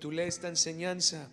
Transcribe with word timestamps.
titulé 0.00 0.26
esta 0.26 0.48
enseñanza 0.48 1.28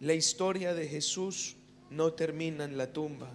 La 0.00 0.12
historia 0.12 0.74
de 0.74 0.88
Jesús 0.88 1.54
no 1.88 2.14
termina 2.14 2.64
en 2.64 2.76
la 2.76 2.92
tumba. 2.92 3.30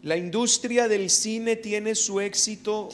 La 0.00 0.16
industria 0.16 0.88
del 0.88 1.10
cine 1.10 1.54
tiene 1.56 1.94
su 1.96 2.22
éxito 2.22 2.88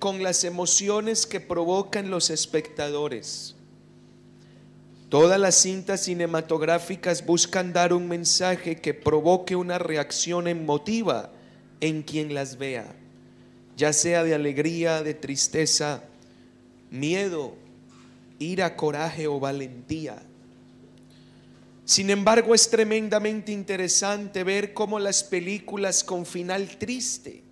con 0.00 0.24
las 0.24 0.42
emociones 0.42 1.26
que 1.26 1.38
provocan 1.38 2.10
los 2.10 2.28
espectadores. 2.28 3.54
Todas 5.10 5.38
las 5.38 5.54
cintas 5.54 6.00
cinematográficas 6.02 7.24
buscan 7.24 7.72
dar 7.72 7.92
un 7.92 8.08
mensaje 8.08 8.80
que 8.80 8.94
provoque 8.94 9.54
una 9.54 9.78
reacción 9.78 10.48
emotiva 10.48 11.30
en 11.80 12.02
quien 12.02 12.34
las 12.34 12.58
vea, 12.58 12.96
ya 13.76 13.92
sea 13.92 14.24
de 14.24 14.34
alegría, 14.34 15.04
de 15.04 15.14
tristeza, 15.14 16.02
miedo, 16.90 17.54
ira, 18.38 18.76
coraje 18.76 19.26
o 19.26 19.38
valentía. 19.40 20.22
Sin 21.84 22.10
embargo, 22.10 22.54
es 22.54 22.70
tremendamente 22.70 23.52
interesante 23.52 24.44
ver 24.44 24.74
cómo 24.74 24.98
las 24.98 25.24
películas 25.24 26.04
con 26.04 26.24
final 26.24 26.78
triste 26.78 27.42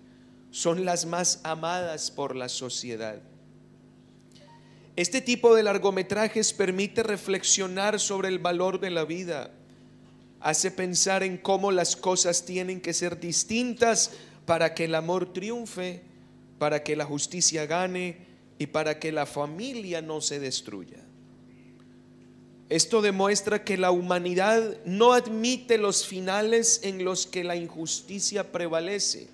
son 0.51 0.85
las 0.85 1.05
más 1.05 1.41
amadas 1.43 2.09
por 2.11 2.35
la 2.35 2.49
sociedad. 2.49 3.21
Este 4.95 5.21
tipo 5.21 5.55
de 5.55 5.63
largometrajes 5.63 6.53
permite 6.53 7.03
reflexionar 7.03 7.99
sobre 7.99 8.27
el 8.29 8.39
valor 8.39 8.79
de 8.79 8.89
la 8.89 9.05
vida, 9.05 9.51
hace 10.39 10.71
pensar 10.71 11.23
en 11.23 11.37
cómo 11.37 11.71
las 11.71 11.95
cosas 11.95 12.45
tienen 12.45 12.81
que 12.81 12.93
ser 12.93 13.19
distintas 13.19 14.11
para 14.45 14.73
que 14.73 14.85
el 14.85 14.95
amor 14.95 15.31
triunfe, 15.31 16.01
para 16.57 16.83
que 16.83 16.95
la 16.95 17.05
justicia 17.05 17.65
gane 17.65 18.28
y 18.59 18.67
para 18.67 18.99
que 18.99 19.11
la 19.11 19.25
familia 19.25 20.03
no 20.03 20.21
se 20.21 20.39
destruya. 20.39 20.97
Esto 22.67 23.01
demuestra 23.01 23.63
que 23.63 23.77
la 23.77 23.89
humanidad 23.89 24.77
no 24.85 25.13
admite 25.13 25.79
los 25.79 26.05
finales 26.05 26.81
en 26.83 27.03
los 27.03 27.25
que 27.25 27.43
la 27.43 27.55
injusticia 27.55 28.51
prevalece, 28.51 29.27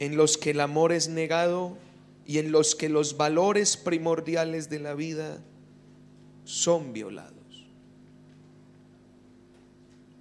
en 0.00 0.16
los 0.16 0.36
que 0.36 0.50
el 0.50 0.60
amor 0.60 0.92
es 0.92 1.08
negado 1.08 1.78
y 2.26 2.38
en 2.38 2.52
los 2.52 2.74
que 2.74 2.90
los 2.90 3.16
valores 3.16 3.78
primordiales 3.78 4.68
de 4.68 4.80
la 4.80 4.94
vida 4.94 5.38
son 6.44 6.92
violados. 6.92 7.32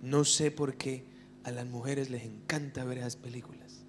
No 0.01 0.23
sé 0.25 0.51
por 0.51 0.75
qué 0.75 1.03
a 1.43 1.51
las 1.51 1.65
mujeres 1.65 2.09
les 2.09 2.23
encanta 2.23 2.85
ver 2.85 2.99
esas 2.99 3.15
películas. 3.15 3.83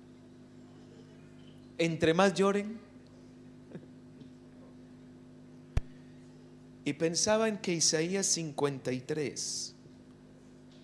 Entre 1.78 2.14
más 2.14 2.34
lloren, 2.34 2.78
Y 6.84 6.92
pensaba 6.94 7.48
en 7.48 7.58
que 7.58 7.72
Isaías 7.72 8.26
53 8.26 9.74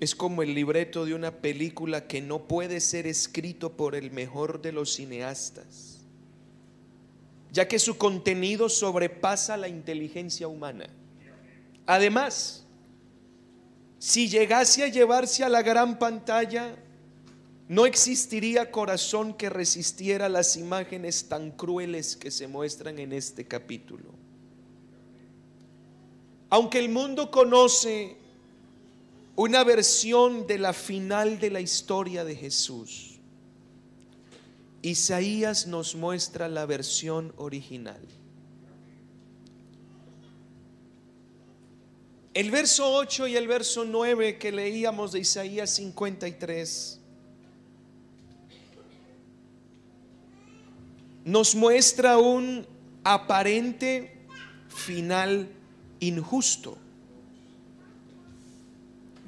es 0.00 0.14
como 0.14 0.42
el 0.42 0.54
libreto 0.54 1.04
de 1.04 1.14
una 1.14 1.30
película 1.30 2.06
que 2.06 2.22
no 2.22 2.48
puede 2.48 2.80
ser 2.80 3.06
escrito 3.06 3.76
por 3.76 3.94
el 3.94 4.10
mejor 4.10 4.62
de 4.62 4.72
los 4.72 4.94
cineastas, 4.94 5.98
ya 7.52 7.68
que 7.68 7.78
su 7.78 7.98
contenido 7.98 8.70
sobrepasa 8.70 9.58
la 9.58 9.68
inteligencia 9.68 10.48
humana. 10.48 10.88
Además, 11.84 12.64
si 13.98 14.30
llegase 14.30 14.84
a 14.84 14.88
llevarse 14.88 15.44
a 15.44 15.50
la 15.50 15.60
gran 15.60 15.98
pantalla, 15.98 16.76
no 17.68 17.84
existiría 17.84 18.70
corazón 18.70 19.34
que 19.34 19.50
resistiera 19.50 20.30
las 20.30 20.56
imágenes 20.56 21.28
tan 21.28 21.50
crueles 21.50 22.16
que 22.16 22.30
se 22.30 22.48
muestran 22.48 22.98
en 22.98 23.12
este 23.12 23.46
capítulo. 23.46 24.14
Aunque 26.50 26.80
el 26.80 26.88
mundo 26.88 27.30
conoce 27.30 28.16
una 29.36 29.62
versión 29.62 30.46
de 30.48 30.58
la 30.58 30.72
final 30.72 31.38
de 31.38 31.50
la 31.50 31.60
historia 31.60 32.24
de 32.24 32.34
Jesús, 32.34 33.20
Isaías 34.82 35.68
nos 35.68 35.94
muestra 35.94 36.48
la 36.48 36.66
versión 36.66 37.32
original. 37.36 38.00
El 42.34 42.50
verso 42.50 42.92
8 42.94 43.28
y 43.28 43.36
el 43.36 43.46
verso 43.46 43.84
9 43.84 44.38
que 44.38 44.52
leíamos 44.52 45.12
de 45.12 45.20
Isaías 45.20 45.70
53 45.70 47.00
nos 51.24 51.54
muestra 51.54 52.18
un 52.18 52.66
aparente 53.04 54.26
final 54.68 55.48
injusto. 56.00 56.76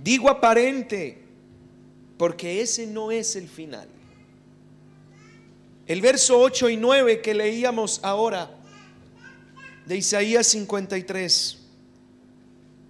Digo 0.03 0.28
aparente 0.28 1.19
porque 2.16 2.60
ese 2.60 2.87
no 2.87 3.12
es 3.12 3.37
el 3.37 3.49
final. 3.49 3.88
El 5.87 6.00
verso 6.00 6.38
8 6.41 6.71
y 6.71 6.77
9 6.77 7.21
que 7.21 7.34
leíamos 7.34 8.00
ahora 8.03 8.50
de 9.87 9.97
Isaías 9.97 10.47
53, 10.47 11.59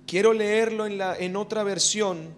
quiero 0.07 0.33
leerlo 0.33 0.87
en, 0.87 0.99
la, 0.99 1.17
en 1.17 1.37
otra 1.37 1.65
versión, 1.65 2.35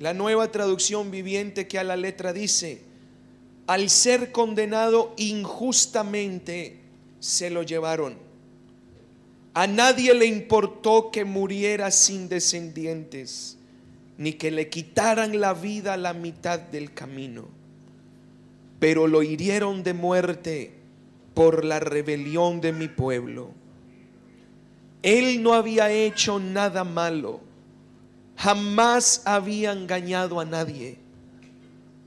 la 0.00 0.14
nueva 0.14 0.50
traducción 0.50 1.10
viviente 1.10 1.68
que 1.68 1.78
a 1.78 1.84
la 1.84 1.96
letra 1.96 2.32
dice, 2.32 2.80
al 3.66 3.90
ser 3.90 4.32
condenado 4.32 5.14
injustamente 5.18 6.80
se 7.20 7.50
lo 7.50 7.62
llevaron 7.62 8.23
a 9.54 9.68
nadie 9.68 10.12
le 10.14 10.26
importó 10.26 11.12
que 11.12 11.24
muriera 11.24 11.92
sin 11.92 12.28
descendientes, 12.28 13.56
ni 14.18 14.32
que 14.32 14.50
le 14.50 14.68
quitaran 14.68 15.40
la 15.40 15.54
vida 15.54 15.94
a 15.94 15.96
la 15.96 16.12
mitad 16.12 16.58
del 16.58 16.92
camino. 16.92 17.46
Pero 18.80 19.06
lo 19.06 19.22
hirieron 19.22 19.84
de 19.84 19.94
muerte 19.94 20.72
por 21.34 21.64
la 21.64 21.78
rebelión 21.78 22.60
de 22.60 22.72
mi 22.72 22.88
pueblo. 22.88 23.52
Él 25.02 25.40
no 25.40 25.54
había 25.54 25.88
hecho 25.92 26.40
nada 26.40 26.82
malo, 26.82 27.40
jamás 28.36 29.22
había 29.24 29.70
engañado 29.70 30.40
a 30.40 30.44
nadie, 30.44 30.98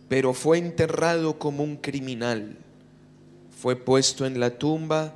pero 0.09 0.34
fue 0.34 0.58
enterrado 0.58 1.40
como 1.40 1.64
un 1.64 1.78
criminal. 1.78 2.58
Fue 3.58 3.78
puesto 3.78 4.25
en 4.25 4.40
la 4.40 4.58
tumba 4.58 5.14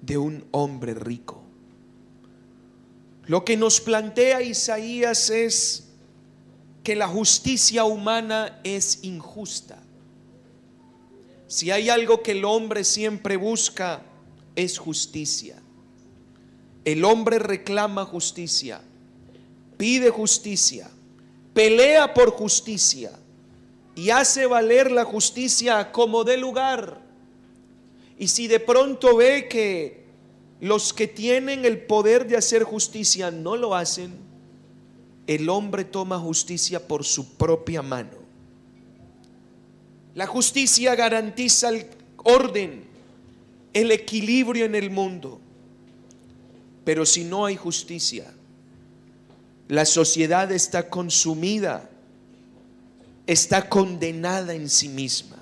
de 0.00 0.16
un 0.16 0.44
hombre 0.52 0.94
rico. 0.94 1.45
Lo 3.26 3.44
que 3.44 3.56
nos 3.56 3.80
plantea 3.80 4.42
Isaías 4.42 5.30
es 5.30 5.88
que 6.84 6.94
la 6.94 7.08
justicia 7.08 7.84
humana 7.84 8.60
es 8.62 9.00
injusta. 9.02 9.82
Si 11.48 11.70
hay 11.70 11.88
algo 11.88 12.22
que 12.22 12.32
el 12.32 12.44
hombre 12.44 12.84
siempre 12.84 13.36
busca, 13.36 14.02
es 14.54 14.78
justicia. 14.78 15.60
El 16.84 17.04
hombre 17.04 17.40
reclama 17.40 18.04
justicia, 18.04 18.80
pide 19.76 20.10
justicia, 20.10 20.88
pelea 21.52 22.14
por 22.14 22.30
justicia 22.30 23.10
y 23.96 24.10
hace 24.10 24.46
valer 24.46 24.92
la 24.92 25.04
justicia 25.04 25.90
como 25.90 26.22
de 26.22 26.36
lugar. 26.36 27.00
Y 28.18 28.28
si 28.28 28.46
de 28.46 28.60
pronto 28.60 29.16
ve 29.16 29.48
que 29.48 30.05
los 30.60 30.92
que 30.92 31.06
tienen 31.06 31.64
el 31.64 31.78
poder 31.78 32.26
de 32.26 32.36
hacer 32.36 32.62
justicia 32.62 33.30
no 33.30 33.56
lo 33.56 33.74
hacen, 33.74 34.14
el 35.26 35.48
hombre 35.48 35.84
toma 35.84 36.18
justicia 36.18 36.86
por 36.86 37.04
su 37.04 37.34
propia 37.34 37.82
mano. 37.82 38.26
La 40.14 40.26
justicia 40.26 40.94
garantiza 40.94 41.68
el 41.68 41.86
orden, 42.24 42.84
el 43.72 43.92
equilibrio 43.92 44.64
en 44.64 44.74
el 44.74 44.90
mundo. 44.90 45.40
Pero 46.84 47.04
si 47.04 47.24
no 47.24 47.44
hay 47.44 47.56
justicia, 47.56 48.32
la 49.68 49.84
sociedad 49.84 50.50
está 50.52 50.88
consumida, 50.88 51.90
está 53.26 53.68
condenada 53.68 54.54
en 54.54 54.70
sí 54.70 54.88
misma. 54.88 55.35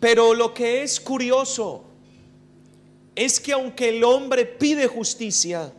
Pero 0.00 0.34
lo 0.34 0.52
que 0.52 0.82
es 0.82 1.00
curioso 1.00 1.84
es 3.14 3.40
que 3.40 3.52
aunque 3.52 3.88
el 3.88 4.04
hombre 4.04 4.44
pide 4.44 4.86
justicia, 4.86 5.72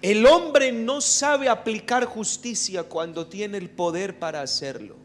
el 0.00 0.24
hombre 0.26 0.72
no 0.72 1.00
sabe 1.00 1.48
aplicar 1.48 2.04
justicia 2.04 2.84
cuando 2.84 3.26
tiene 3.26 3.58
el 3.58 3.68
poder 3.68 4.18
para 4.18 4.40
hacerlo. 4.40 4.96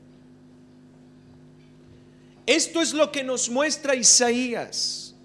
Esto 2.45 2.81
es 2.81 2.93
lo 2.93 3.11
que 3.11 3.23
nos 3.23 3.49
muestra 3.49 3.95
Isaías. 3.95 5.15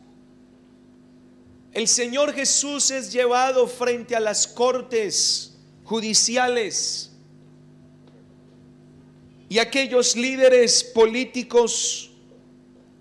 El 1.72 1.88
Señor 1.88 2.32
Jesús 2.32 2.90
es 2.90 3.12
llevado 3.12 3.67
frente 3.67 4.17
a 4.17 4.20
las 4.20 4.46
cortes 4.46 5.56
judiciales 5.84 7.12
y 9.49 9.58
aquellos 9.58 10.17
líderes 10.17 10.82
políticos 10.82 12.11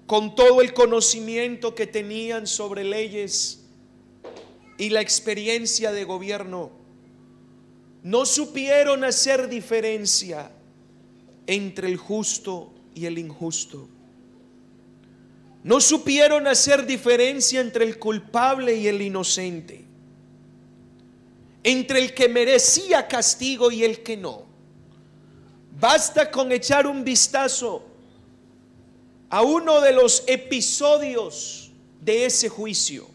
con 0.07 0.35
todo 0.35 0.61
el 0.61 0.73
conocimiento 0.73 1.73
que 1.73 1.87
tenían 1.87 2.45
sobre 2.45 2.83
leyes 2.83 3.63
y 4.77 4.89
la 4.89 5.01
experiencia 5.01 5.91
de 5.91 6.03
gobierno, 6.03 6.71
no 8.03 8.25
supieron 8.25 9.03
hacer 9.03 9.49
diferencia 9.49 10.51
entre 11.47 11.87
el 11.87 11.97
justo 11.97 12.71
y 12.93 13.05
el 13.07 13.17
injusto. 13.17 13.89
No 15.63 15.81
supieron 15.81 16.45
hacer 16.45 16.85
diferencia 16.85 17.59
entre 17.59 17.85
el 17.85 17.97
culpable 17.97 18.75
y 18.75 18.87
el 18.87 19.01
inocente, 19.01 19.83
entre 21.63 21.99
el 21.99 22.13
que 22.13 22.29
merecía 22.29 23.07
castigo 23.07 23.71
y 23.71 23.83
el 23.83 24.03
que 24.03 24.17
no. 24.17 24.45
Basta 25.79 26.29
con 26.29 26.51
echar 26.51 26.85
un 26.85 27.03
vistazo 27.03 27.94
a 29.29 29.41
uno 29.41 29.81
de 29.81 29.93
los 29.93 30.23
episodios 30.27 31.71
de 32.01 32.25
ese 32.25 32.49
juicio. 32.49 33.07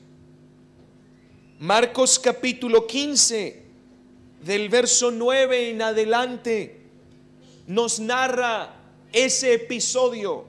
Marcos 1.59 2.19
capítulo 2.19 2.87
15, 2.87 3.63
del 4.45 4.69
verso 4.69 5.11
9 5.11 5.71
en 5.71 5.83
adelante, 5.83 6.81
nos 7.67 8.01
narra 8.01 8.75
ese 9.13 9.55
episodio 9.55 10.45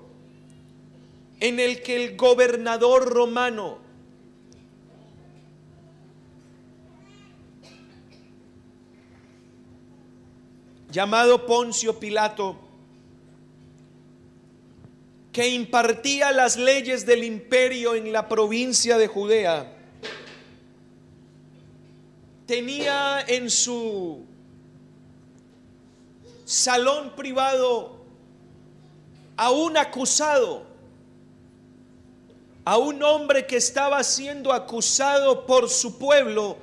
en 1.40 1.60
el 1.60 1.82
que 1.82 2.04
el 2.04 2.16
gobernador 2.16 3.10
romano 3.10 3.80
llamado 10.92 11.46
Poncio 11.46 12.00
Pilato, 12.00 12.58
que 15.32 15.50
impartía 15.50 16.32
las 16.32 16.58
leyes 16.58 17.06
del 17.06 17.24
imperio 17.24 17.96
en 17.96 18.12
la 18.12 18.28
provincia 18.28 18.98
de 18.98 19.08
Judea, 19.08 19.74
tenía 22.46 23.22
en 23.28 23.50
su 23.50 24.26
salón 26.46 27.16
privado 27.16 28.02
a 29.38 29.52
un 29.52 29.78
acusado 29.78 30.72
a 32.64 32.78
un 32.78 33.02
hombre 33.02 33.48
que 33.48 33.58
estaba 33.58 34.04
siendo 34.04 34.54
acusado 34.54 35.46
por 35.46 35.70
su 35.70 35.98
pueblo 35.98 36.58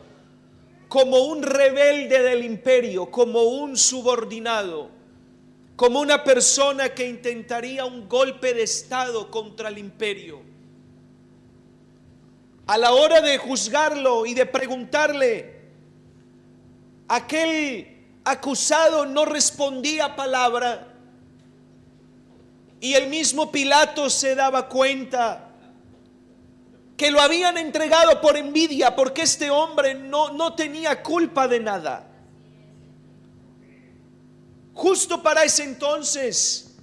como 0.88 1.18
un 1.18 1.42
rebelde 1.42 2.22
del 2.22 2.44
imperio, 2.44 3.10
como 3.10 3.42
un 3.42 3.76
subordinado, 3.76 4.90
como 5.78 6.00
una 6.00 6.25
persona 6.25 6.88
que 6.88 7.08
intentaría 7.08 7.84
un 7.84 8.08
golpe 8.08 8.52
de 8.52 8.64
Estado 8.64 9.30
contra 9.30 9.69
el 9.69 9.78
imperio. 9.78 10.42
A 12.66 12.76
la 12.76 12.90
hora 12.90 13.20
de 13.20 13.38
juzgarlo 13.38 14.26
y 14.26 14.34
de 14.34 14.44
preguntarle, 14.44 15.60
aquel 17.06 17.96
acusado 18.25 19.06
no 19.06 19.25
respondía 19.25 20.16
palabra 20.16 20.96
y 22.80 22.94
el 22.94 23.06
mismo 23.06 23.52
Pilato 23.52 24.10
se 24.10 24.34
daba 24.34 24.69
cuenta 24.69 25.52
que 26.96 27.12
lo 27.12 27.20
habían 27.20 27.56
entregado 27.56 28.20
por 28.20 28.36
envidia 28.36 28.96
porque 28.96 29.22
este 29.22 29.48
hombre 29.48 29.94
no, 29.94 30.32
no 30.32 30.56
tenía 30.56 31.04
culpa 31.04 31.46
de 31.46 31.60
nada. 31.60 32.07
Justo 34.78 35.20
para 35.25 35.42
ese 35.42 35.64
entonces, 35.64 36.76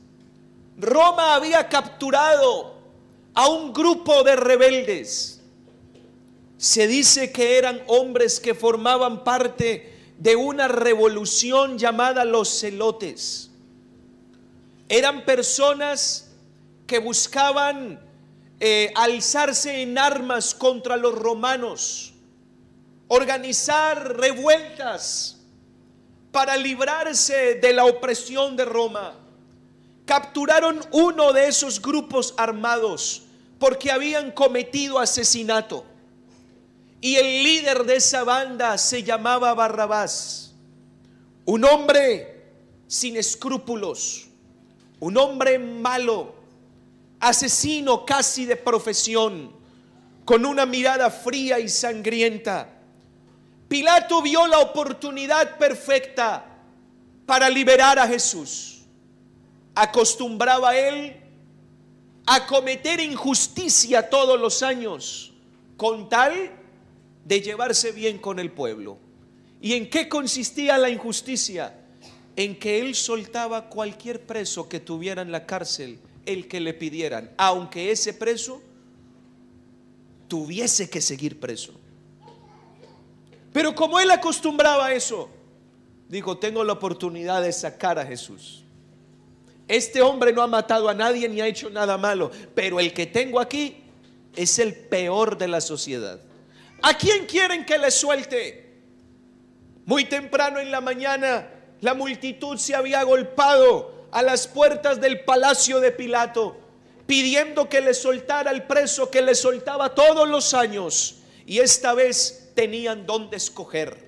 Roma 0.78 1.34
había 1.34 1.70
capturado 1.70 2.76
a 3.34 3.48
un 3.48 3.72
grupo 3.72 4.22
de 4.24 4.36
rebeldes. 4.36 5.40
Se 6.58 6.88
dice 6.88 7.32
que 7.32 7.58
eran 7.58 7.82
hombres 7.88 8.42
que 8.42 8.54
formaban 8.54 9.24
parte 9.24 9.94
de 10.18 10.36
una 10.36 10.68
revolución 10.68 11.78
llamada 11.78 12.26
los 12.26 12.60
celotes. 12.60 13.50
Eran 14.90 15.24
personas 15.24 16.32
que 16.88 17.00
buscaban 17.00 17.98
eh, 18.60 18.92
alzarse 18.94 19.84
en 19.84 19.98
armas 19.98 20.54
contra 20.54 20.98
los 20.98 21.16
romanos, 21.16 22.14
organizar 23.08 24.18
revueltas 24.18 25.35
para 26.36 26.58
librarse 26.58 27.56
de 27.62 27.72
la 27.72 27.86
opresión 27.86 28.58
de 28.58 28.66
Roma. 28.66 29.14
Capturaron 30.06 30.82
uno 30.92 31.32
de 31.32 31.48
esos 31.48 31.82
grupos 31.82 32.34
armados 32.36 33.22
porque 33.58 33.90
habían 33.90 34.32
cometido 34.32 35.00
asesinato. 35.00 35.86
Y 37.00 37.16
el 37.16 37.42
líder 37.42 37.86
de 37.86 37.96
esa 37.96 38.26
banda 38.26 38.78
se 38.78 39.02
llamaba 39.02 39.54
Barrabás, 39.54 40.54
un 41.46 41.64
hombre 41.64 42.44
sin 42.86 43.16
escrúpulos, 43.16 44.28
un 45.00 45.16
hombre 45.16 45.58
malo, 45.58 46.36
asesino 47.22 48.06
casi 48.06 48.44
de 48.44 48.58
profesión, 48.58 49.54
con 50.26 50.46
una 50.46 50.66
mirada 50.66 51.10
fría 51.10 51.60
y 51.60 51.70
sangrienta. 51.70 52.75
Pilato 53.76 54.22
vio 54.22 54.48
la 54.48 54.60
oportunidad 54.60 55.58
perfecta 55.58 56.46
para 57.26 57.50
liberar 57.50 58.00
a 58.00 58.08
Jesús. 58.08 58.84
Acostumbraba 59.76 60.78
él 60.78 61.14
a 62.26 62.48
cometer 62.48 63.02
injusticia 63.02 64.10
todos 64.10 64.40
los 64.40 64.64
años 64.64 65.34
con 65.76 66.08
tal 66.08 66.54
de 67.26 67.42
llevarse 67.42 67.92
bien 67.92 68.18
con 68.18 68.40
el 68.40 68.50
pueblo. 68.50 68.98
¿Y 69.60 69.74
en 69.74 69.90
qué 69.90 70.08
consistía 70.08 70.78
la 70.78 70.90
injusticia? 70.90 71.78
En 72.38 72.58
que 72.58 72.80
él 72.80 72.96
soltaba 72.96 73.68
cualquier 73.68 74.26
preso 74.26 74.70
que 74.70 74.80
tuviera 74.80 75.22
en 75.22 75.34
la 75.34 75.46
cárcel 75.46 76.00
el 76.26 76.48
que 76.48 76.62
le 76.62 76.74
pidieran, 76.74 77.30
aunque 77.36 77.92
ese 77.92 78.14
preso 78.14 78.62
tuviese 80.30 80.90
que 80.90 81.02
seguir 81.02 81.42
preso. 81.42 81.74
Pero 83.56 83.74
como 83.74 84.02
él 84.02 84.12
acostumbraba 84.12 84.88
a 84.88 84.94
eso, 84.94 85.30
dijo, 86.10 86.38
tengo 86.38 86.62
la 86.66 86.74
oportunidad 86.74 87.42
de 87.42 87.54
sacar 87.54 87.98
a 87.98 88.06
Jesús. 88.06 88.66
Este 89.70 90.02
hombre 90.02 90.34
no 90.34 90.42
ha 90.42 90.48
matado 90.48 90.90
a 90.90 90.94
nadie 90.94 91.30
ni 91.30 91.40
ha 91.40 91.48
hecho 91.48 91.70
nada 91.70 91.98
malo, 91.98 92.32
pero 92.54 92.82
el 92.82 92.92
que 92.92 93.06
tengo 93.06 93.40
aquí 93.40 93.78
es 94.36 94.60
el 94.60 94.76
peor 94.76 95.38
de 95.38 95.48
la 95.48 95.62
sociedad. 95.62 96.20
¿A 96.82 96.98
quién 96.98 97.28
quieren 97.28 97.64
que 97.66 97.78
le 97.78 97.92
suelte? 97.92 98.74
Muy 99.86 100.04
temprano 100.04 100.60
en 100.60 100.70
la 100.70 100.82
mañana 100.82 101.48
la 101.80 101.94
multitud 101.94 102.58
se 102.58 102.76
había 102.76 103.00
agolpado 103.00 104.08
a 104.12 104.22
las 104.22 104.48
puertas 104.48 105.00
del 105.00 105.22
palacio 105.22 105.80
de 105.80 105.94
Pilato, 105.94 106.58
pidiendo 107.08 107.70
que 107.70 107.80
le 107.80 107.94
soltara 107.94 108.52
el 108.52 108.64
preso 108.64 109.10
que 109.10 109.22
le 109.22 109.34
soltaba 109.34 109.96
todos 109.96 110.28
los 110.28 110.54
años. 110.54 111.20
Y 111.46 111.60
esta 111.60 111.94
vez 111.94 112.45
tenían 112.56 113.06
donde 113.06 113.38
escoger. 113.38 114.06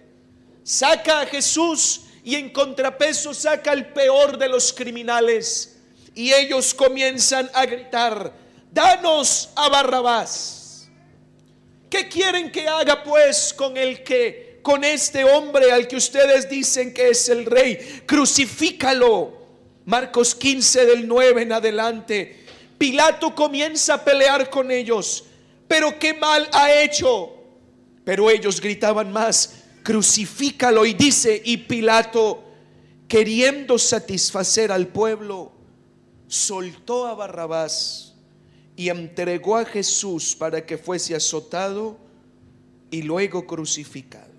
Saca 0.63 1.21
a 1.21 1.25
Jesús 1.27 2.01
y 2.23 2.35
en 2.35 2.49
contrapeso 2.49 3.33
saca 3.33 3.71
al 3.71 3.93
peor 3.93 4.37
de 4.37 4.49
los 4.49 4.73
criminales. 4.73 5.77
Y 6.15 6.33
ellos 6.33 6.73
comienzan 6.73 7.49
a 7.53 7.65
gritar, 7.65 8.33
danos 8.71 9.49
a 9.55 9.69
Barrabás. 9.69 10.89
¿Qué 11.89 12.09
quieren 12.09 12.51
que 12.51 12.67
haga 12.67 13.03
pues 13.03 13.53
con 13.53 13.77
el 13.77 14.03
que, 14.03 14.59
con 14.61 14.83
este 14.83 15.23
hombre 15.23 15.71
al 15.71 15.87
que 15.87 15.95
ustedes 15.95 16.49
dicen 16.49 16.93
que 16.93 17.09
es 17.09 17.29
el 17.29 17.45
rey? 17.45 18.01
Crucifícalo. 18.05 19.37
Marcos 19.85 20.35
15 20.35 20.85
del 20.85 21.07
9 21.07 21.43
en 21.43 21.53
adelante. 21.53 22.43
Pilato 22.77 23.33
comienza 23.33 23.93
a 23.93 24.03
pelear 24.03 24.49
con 24.49 24.69
ellos. 24.69 25.23
Pero 25.67 25.97
qué 25.97 26.13
mal 26.13 26.49
ha 26.51 26.73
hecho. 26.73 27.36
Pero 28.07 28.29
ellos 28.29 28.61
gritaban 28.61 29.11
más, 29.11 29.55
crucifícalo. 29.83 30.85
Y 30.85 30.93
dice, 30.93 31.41
y 31.43 31.57
Pilato, 31.57 32.41
queriendo 33.05 33.77
satisfacer 33.77 34.71
al 34.71 34.87
pueblo, 34.87 35.51
soltó 36.25 37.05
a 37.05 37.15
Barrabás 37.15 38.15
y 38.77 38.87
entregó 38.87 39.57
a 39.57 39.65
Jesús 39.65 40.37
para 40.37 40.65
que 40.65 40.77
fuese 40.77 41.15
azotado 41.15 41.97
y 42.89 43.01
luego 43.01 43.45
crucificado. 43.45 44.31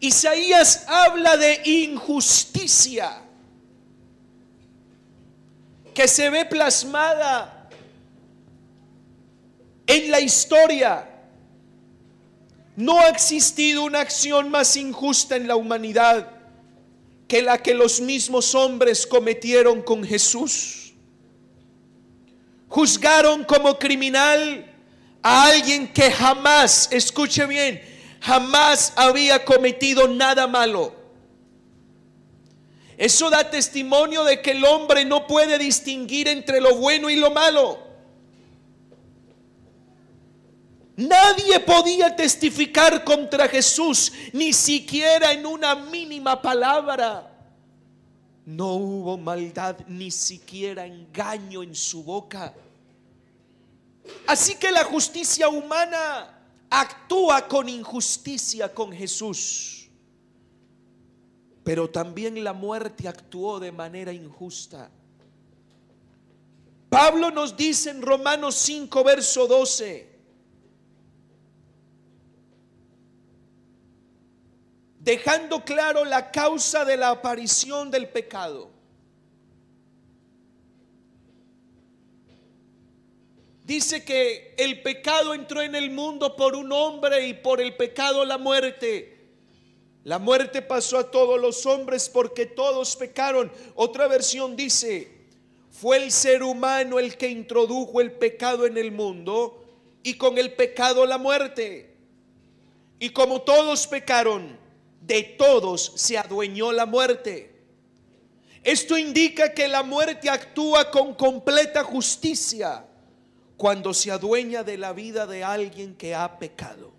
Isaías 0.00 0.84
habla 0.86 1.38
de 1.38 1.62
injusticia 1.64 3.22
que 5.94 6.06
se 6.06 6.28
ve 6.28 6.44
plasmada 6.44 7.70
en 9.86 10.10
la 10.10 10.20
historia. 10.20 11.09
No 12.76 13.00
ha 13.00 13.08
existido 13.08 13.84
una 13.84 14.00
acción 14.00 14.50
más 14.50 14.76
injusta 14.76 15.36
en 15.36 15.48
la 15.48 15.56
humanidad 15.56 16.30
que 17.28 17.42
la 17.42 17.58
que 17.58 17.74
los 17.74 18.00
mismos 18.00 18.54
hombres 18.54 19.06
cometieron 19.06 19.82
con 19.82 20.02
Jesús. 20.04 20.94
Juzgaron 22.68 23.44
como 23.44 23.78
criminal 23.78 24.66
a 25.22 25.44
alguien 25.46 25.92
que 25.92 26.10
jamás, 26.10 26.88
escuche 26.90 27.46
bien, 27.46 27.82
jamás 28.20 28.92
había 28.96 29.44
cometido 29.44 30.08
nada 30.08 30.46
malo. 30.46 30.94
Eso 32.96 33.30
da 33.30 33.48
testimonio 33.48 34.24
de 34.24 34.42
que 34.42 34.50
el 34.50 34.64
hombre 34.64 35.04
no 35.04 35.26
puede 35.26 35.58
distinguir 35.58 36.28
entre 36.28 36.60
lo 36.60 36.76
bueno 36.76 37.08
y 37.10 37.16
lo 37.16 37.30
malo. 37.30 37.89
Nadie 41.00 41.60
podía 41.60 42.14
testificar 42.14 43.04
contra 43.04 43.48
Jesús, 43.48 44.12
ni 44.34 44.52
siquiera 44.52 45.32
en 45.32 45.46
una 45.46 45.74
mínima 45.74 46.42
palabra. 46.42 47.26
No 48.44 48.74
hubo 48.74 49.16
maldad, 49.16 49.78
ni 49.86 50.10
siquiera 50.10 50.84
engaño 50.84 51.62
en 51.62 51.74
su 51.74 52.04
boca. 52.04 52.52
Así 54.26 54.56
que 54.56 54.70
la 54.70 54.84
justicia 54.84 55.48
humana 55.48 56.38
actúa 56.68 57.48
con 57.48 57.70
injusticia 57.70 58.74
con 58.74 58.92
Jesús. 58.92 59.88
Pero 61.64 61.88
también 61.88 62.44
la 62.44 62.52
muerte 62.52 63.08
actuó 63.08 63.58
de 63.58 63.72
manera 63.72 64.12
injusta. 64.12 64.90
Pablo 66.90 67.30
nos 67.30 67.56
dice 67.56 67.88
en 67.88 68.02
Romanos 68.02 68.54
5, 68.56 69.02
verso 69.02 69.46
12, 69.46 70.09
dejando 75.10 75.64
claro 75.64 76.04
la 76.04 76.30
causa 76.30 76.84
de 76.84 76.96
la 76.96 77.10
aparición 77.10 77.90
del 77.90 78.08
pecado. 78.08 78.70
Dice 83.64 84.04
que 84.04 84.54
el 84.56 84.82
pecado 84.82 85.34
entró 85.34 85.62
en 85.62 85.74
el 85.74 85.90
mundo 85.90 86.36
por 86.36 86.54
un 86.54 86.70
hombre 86.70 87.26
y 87.26 87.34
por 87.34 87.60
el 87.60 87.74
pecado 87.74 88.24
la 88.24 88.38
muerte. 88.38 89.18
La 90.04 90.20
muerte 90.20 90.62
pasó 90.62 90.98
a 90.98 91.10
todos 91.10 91.40
los 91.40 91.66
hombres 91.66 92.08
porque 92.08 92.46
todos 92.46 92.94
pecaron. 92.94 93.50
Otra 93.74 94.06
versión 94.06 94.54
dice, 94.54 95.10
fue 95.72 95.96
el 95.96 96.12
ser 96.12 96.44
humano 96.44 97.00
el 97.00 97.16
que 97.16 97.28
introdujo 97.28 98.00
el 98.00 98.12
pecado 98.12 98.64
en 98.64 98.78
el 98.78 98.92
mundo 98.92 99.64
y 100.04 100.14
con 100.14 100.38
el 100.38 100.52
pecado 100.52 101.04
la 101.04 101.18
muerte. 101.18 101.96
Y 103.00 103.10
como 103.10 103.42
todos 103.42 103.88
pecaron, 103.88 104.59
de 105.00 105.22
todos 105.22 105.92
se 105.96 106.18
adueñó 106.18 106.72
la 106.72 106.86
muerte. 106.86 107.50
Esto 108.62 108.98
indica 108.98 109.54
que 109.54 109.68
la 109.68 109.82
muerte 109.82 110.28
actúa 110.28 110.90
con 110.90 111.14
completa 111.14 111.82
justicia 111.82 112.86
cuando 113.56 113.94
se 113.94 114.10
adueña 114.10 114.62
de 114.62 114.76
la 114.78 114.92
vida 114.92 115.26
de 115.26 115.44
alguien 115.44 115.94
que 115.94 116.14
ha 116.14 116.38
pecado. 116.38 116.92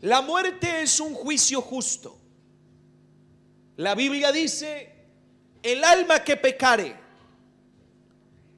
La 0.00 0.20
muerte 0.20 0.82
es 0.82 1.00
un 1.00 1.14
juicio 1.14 1.62
justo. 1.62 2.18
La 3.76 3.94
Biblia 3.94 4.30
dice, 4.32 4.92
el 5.62 5.82
alma 5.82 6.22
que 6.22 6.36
pecare, 6.36 6.94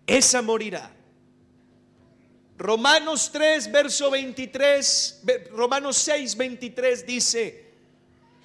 esa 0.06 0.42
morirá. 0.42 0.95
Romanos 2.58 3.30
3, 3.32 3.70
verso 3.70 4.10
23, 4.10 5.22
Romanos 5.52 5.96
6, 5.98 6.36
23 6.36 7.06
dice 7.06 7.66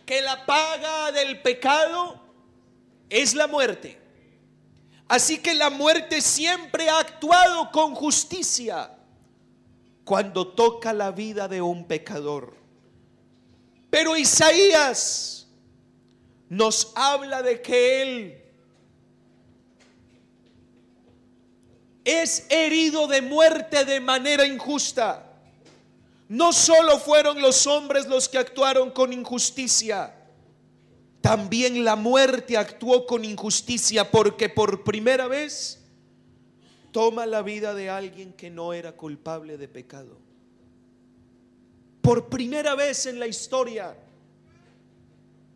que 0.05 0.21
la 0.21 0.45
paga 0.45 1.11
del 1.11 1.41
pecado 1.41 2.21
es 3.09 3.33
la 3.33 3.47
muerte. 3.47 3.97
Así 5.07 5.39
que 5.39 5.53
la 5.53 5.69
muerte 5.69 6.21
siempre 6.21 6.89
ha 6.89 6.99
actuado 6.99 7.71
con 7.71 7.95
justicia 7.95 8.97
cuando 10.03 10.47
toca 10.47 10.93
la 10.93 11.11
vida 11.11 11.47
de 11.47 11.61
un 11.61 11.85
pecador. 11.85 12.55
Pero 13.89 14.15
Isaías 14.17 15.47
nos 16.49 16.91
habla 16.95 17.41
de 17.41 17.61
que 17.61 18.01
Él 18.01 18.41
es 22.03 22.45
herido 22.49 23.07
de 23.07 23.21
muerte 23.21 23.85
de 23.85 23.99
manera 23.99 24.45
injusta. 24.45 25.27
No 26.27 26.53
solo 26.53 26.97
fueron 26.97 27.41
los 27.41 27.67
hombres 27.67 28.07
los 28.07 28.29
que 28.29 28.37
actuaron 28.37 28.91
con 28.91 29.11
injusticia, 29.11 30.15
también 31.21 31.83
la 31.85 31.95
muerte 31.95 32.57
actuó 32.57 33.05
con 33.05 33.23
injusticia 33.23 34.09
porque 34.09 34.49
por 34.49 34.83
primera 34.83 35.27
vez 35.27 35.79
toma 36.91 37.27
la 37.27 37.43
vida 37.43 37.75
de 37.75 37.89
alguien 37.89 38.33
que 38.33 38.49
no 38.49 38.73
era 38.73 38.93
culpable 38.93 39.57
de 39.57 39.67
pecado. 39.67 40.17
Por 42.01 42.29
primera 42.29 42.73
vez 42.73 43.05
en 43.05 43.19
la 43.19 43.27
historia, 43.27 43.95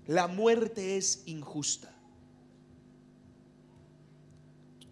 la 0.06 0.28
muerte 0.28 0.98
es 0.98 1.24
injusta. 1.26 1.95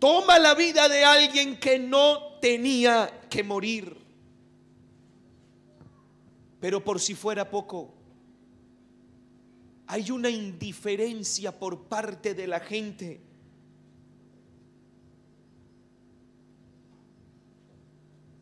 Toma 0.04 0.38
la 0.38 0.54
vida 0.54 0.90
de 0.90 1.06
alguien 1.06 1.58
que 1.58 1.80
no 1.80 2.38
tenía 2.42 3.22
que 3.30 3.42
morir. 3.42 3.96
Pero 6.60 6.84
por 6.84 7.00
si 7.00 7.16
fuera 7.16 7.50
poco, 7.50 7.94
hay 9.88 10.12
una 10.12 10.30
indiferencia 10.30 11.58
por 11.58 11.86
parte 11.86 12.34
de 12.34 12.48
la 12.48 12.60
gente. 12.60 13.22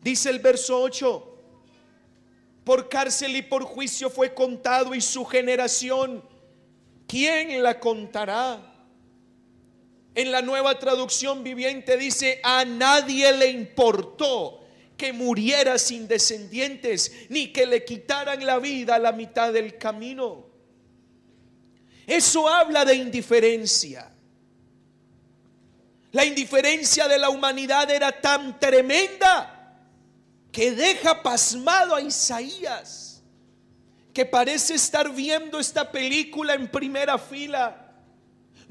Dice 0.01 0.32
el 0.32 0.39
verso 0.39 0.82
8, 0.82 1.38
por 2.63 2.89
cárcel 2.89 3.36
y 3.36 3.44
por 3.44 3.65
juicio 3.65 4.10
fue 4.10 4.34
contado 4.34 4.96
y 4.96 5.01
su 5.01 5.25
generación, 5.25 6.24
¿quién 7.06 7.62
la 7.62 7.80
contará? 7.80 8.71
En 10.13 10.32
la 10.32 10.41
nueva 10.41 10.77
traducción 10.77 11.44
viviente 11.44 11.98
dice, 11.98 12.41
a 12.44 12.65
nadie 12.65 13.32
le 13.32 13.48
importó 13.48 14.62
que 14.98 15.13
muriera 15.13 15.80
sin 15.80 16.08
descendientes, 16.08 17.12
ni 17.30 17.51
que 17.51 17.65
le 17.65 17.84
quitaran 17.86 18.46
la 18.46 18.60
vida 18.60 18.96
a 18.96 19.00
la 19.00 19.12
mitad 19.12 19.51
del 19.51 19.77
camino. 19.77 20.46
Eso 22.06 22.48
habla 22.48 22.84
de 22.86 22.96
indiferencia. 22.96 24.12
La 26.12 26.25
indiferencia 26.25 27.08
de 27.08 27.18
la 27.18 27.30
humanidad 27.30 27.89
era 27.89 28.12
tan 28.12 28.60
tremenda 28.60 29.80
que 30.51 30.72
deja 30.72 31.24
pasmado 31.24 31.96
a 31.96 32.01
Isaías, 32.01 33.24
que 34.13 34.25
parece 34.25 34.74
estar 34.74 35.10
viendo 35.13 35.58
esta 35.58 35.89
película 35.89 36.53
en 36.53 36.68
primera 36.68 37.18
fila. 37.18 37.80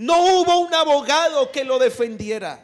No 0.01 0.41
hubo 0.41 0.61
un 0.61 0.73
abogado 0.73 1.53
que 1.53 1.63
lo 1.63 1.79
defendiera. 1.79 2.59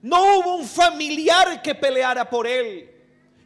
No 0.00 0.36
hubo 0.36 0.56
un 0.56 0.66
familiar 0.66 1.62
que 1.62 1.76
peleara 1.76 2.28
por 2.28 2.44
él. 2.44 2.90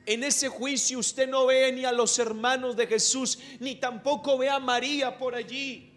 En 0.07 0.25
ese 0.25 0.49
juicio 0.49 0.99
usted 0.99 1.29
no 1.29 1.45
ve 1.45 1.71
ni 1.73 1.85
a 1.85 1.93
los 1.93 2.19
hermanos 2.19 2.75
de 2.75 2.87
Jesús, 2.87 3.39
ni 3.61 3.75
tampoco 3.75 4.39
ve 4.39 4.49
a 4.49 4.59
María 4.59 5.19
por 5.19 5.35
allí. 5.35 5.93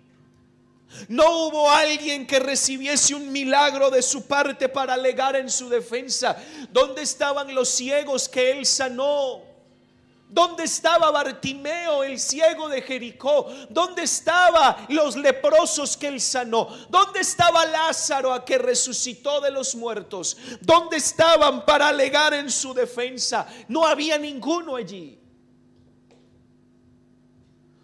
No 1.08 1.48
hubo 1.48 1.72
alguien 1.72 2.28
que 2.28 2.40
recibiese 2.40 3.16
un 3.16 3.32
milagro 3.32 3.90
de 3.90 4.02
su 4.02 4.28
parte 4.28 4.68
para 4.68 4.96
alegar 4.96 5.38
en 5.38 5.50
su 5.50 5.70
defensa. 5.70 6.36
¿Dónde 6.74 7.04
estaban 7.04 7.56
los 7.56 7.70
ciegos 7.70 8.28
que 8.28 8.52
él 8.52 8.66
sanó? 8.66 9.49
¿Dónde 10.32 10.66
estaba 10.66 11.10
Bartimeo, 11.10 12.04
el 12.04 12.20
ciego 12.20 12.70
de 12.70 12.84
Jericó? 12.84 13.48
¿Dónde 13.68 14.04
estaban 14.04 14.86
los 14.90 15.16
leprosos 15.16 15.98
que 15.98 16.08
él 16.08 16.22
sanó? 16.22 16.68
¿Dónde 16.88 17.22
estaba 17.22 17.66
Lázaro 17.66 18.32
a 18.32 18.46
que 18.46 18.60
resucitó 18.60 19.42
de 19.42 19.50
los 19.50 19.74
muertos? 19.74 20.38
¿Dónde 20.62 20.98
estaban 20.98 21.66
para 21.66 21.88
alegar 21.88 22.36
en 22.36 22.52
su 22.52 22.76
defensa? 22.76 23.48
No 23.68 23.88
había 23.88 24.20
ninguno 24.20 24.76
allí. 24.76 25.20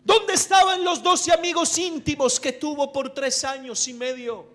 ¿Dónde 0.04 0.36
estaban 0.36 0.84
los 0.84 1.02
doce 1.02 1.34
amigos 1.34 1.76
íntimos 1.80 2.40
que 2.40 2.52
tuvo 2.52 2.94
por 2.94 3.12
tres 3.12 3.44
años 3.44 3.88
y 3.88 3.94
medio? 3.96 4.46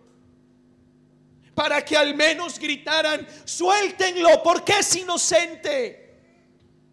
Para 1.57 1.85
que 1.85 1.97
al 1.97 2.15
menos 2.15 2.57
gritaran, 2.57 3.27
suéltenlo 3.45 4.45
porque 4.45 4.79
es 4.79 4.95
inocente. 4.95 6.21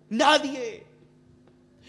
Nadie. 0.10 0.87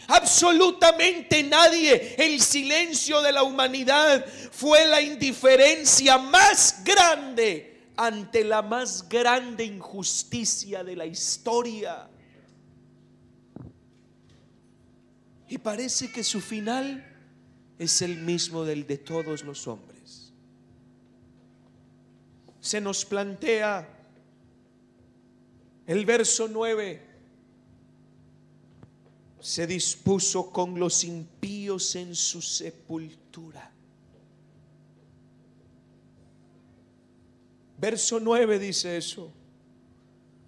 Absolutamente 0.09 1.43
nadie. 1.43 2.15
El 2.17 2.41
silencio 2.41 3.21
de 3.21 3.31
la 3.31 3.43
humanidad 3.43 4.25
fue 4.51 4.87
la 4.87 5.03
indiferencia 5.03 6.17
más 6.17 6.83
grande 6.83 7.91
ante 7.95 8.43
la 8.43 8.63
más 8.63 9.07
grande 9.07 9.65
injusticia 9.65 10.83
de 10.83 10.97
la 10.97 11.05
historia. 11.05 12.09
Y 15.47 15.59
parece 15.59 16.11
que 16.11 16.25
su 16.25 16.41
final 16.41 17.05
es 17.79 18.01
el 18.01 18.17
mismo 18.17 18.65
del 18.65 18.87
de 18.87 18.99
todos 18.99 19.45
los 19.45 19.67
hombres. 19.69 20.33
se 22.61 22.81
nos 22.83 23.05
plantea 23.07 23.89
el 25.87 26.05
verso 26.05 26.49
9. 26.49 27.08
Se 29.41 29.67
dispuso 29.67 30.51
con 30.51 30.79
los 30.79 31.05
impíos 31.05 31.95
en 31.97 32.15
su 32.15 32.43
sepultura. 32.43 33.73
Verso 37.79 38.19
9 38.19 38.59
dice 38.59 38.97
eso. 38.97 39.33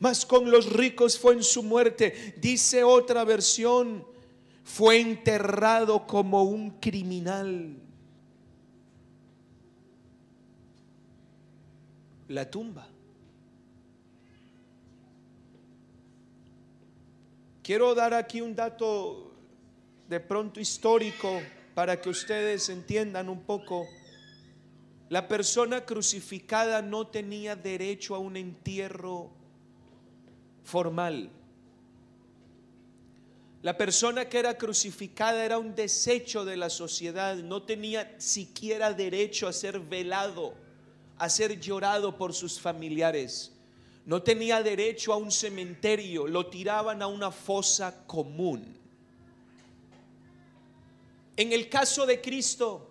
Mas 0.01 0.27
con 0.27 0.51
los 0.51 0.73
ricos 0.73 1.19
fue 1.19 1.35
en 1.35 1.45
su 1.45 1.63
muerte. 1.63 2.35
Dice 2.41 2.83
otra 2.83 3.23
versión, 3.25 4.05
fue 4.65 5.01
enterrado 5.01 6.07
como 6.07 6.43
un 6.43 6.71
criminal. 6.81 7.77
La 12.29 12.51
tumba. 12.51 12.90
Quiero 17.63 17.95
dar 17.95 18.15
aquí 18.15 18.41
un 18.41 18.55
dato 18.55 19.33
de 20.09 20.19
pronto 20.19 20.61
histórico 20.61 21.41
para 21.75 22.01
que 22.01 22.09
ustedes 22.09 22.69
entiendan 22.69 23.29
un 23.29 23.43
poco 23.43 23.87
la 25.11 25.27
persona 25.29 25.85
crucificada 25.85 26.83
no 26.83 27.09
tenía 27.09 27.57
derecho 27.57 28.15
a 28.15 28.19
un 28.19 28.37
entierro 28.37 29.31
formal. 30.63 31.31
La 33.63 33.77
persona 33.77 34.29
que 34.29 34.39
era 34.39 34.57
crucificada 34.57 35.45
era 35.45 35.59
un 35.59 35.75
desecho 35.75 36.45
de 36.45 36.57
la 36.57 36.71
sociedad, 36.71 37.37
no 37.37 37.65
tenía 37.65 38.15
siquiera 38.19 38.93
derecho 38.93 39.49
a 39.49 39.53
ser 39.53 39.81
velado, 39.81 40.55
a 41.19 41.29
ser 41.29 41.61
llorado 41.61 42.17
por 42.17 42.33
sus 42.33 42.59
familiares. 42.59 43.53
No 44.07 44.23
tenía 44.23 44.63
derecho 44.63 45.13
a 45.13 45.17
un 45.17 45.31
cementerio, 45.31 46.27
lo 46.27 46.47
tiraban 46.47 47.03
a 47.03 47.07
una 47.07 47.31
fosa 47.31 48.07
común. 48.07 48.77
En 51.37 51.53
el 51.53 51.69
caso 51.69 52.07
de 52.07 52.21
Cristo, 52.21 52.91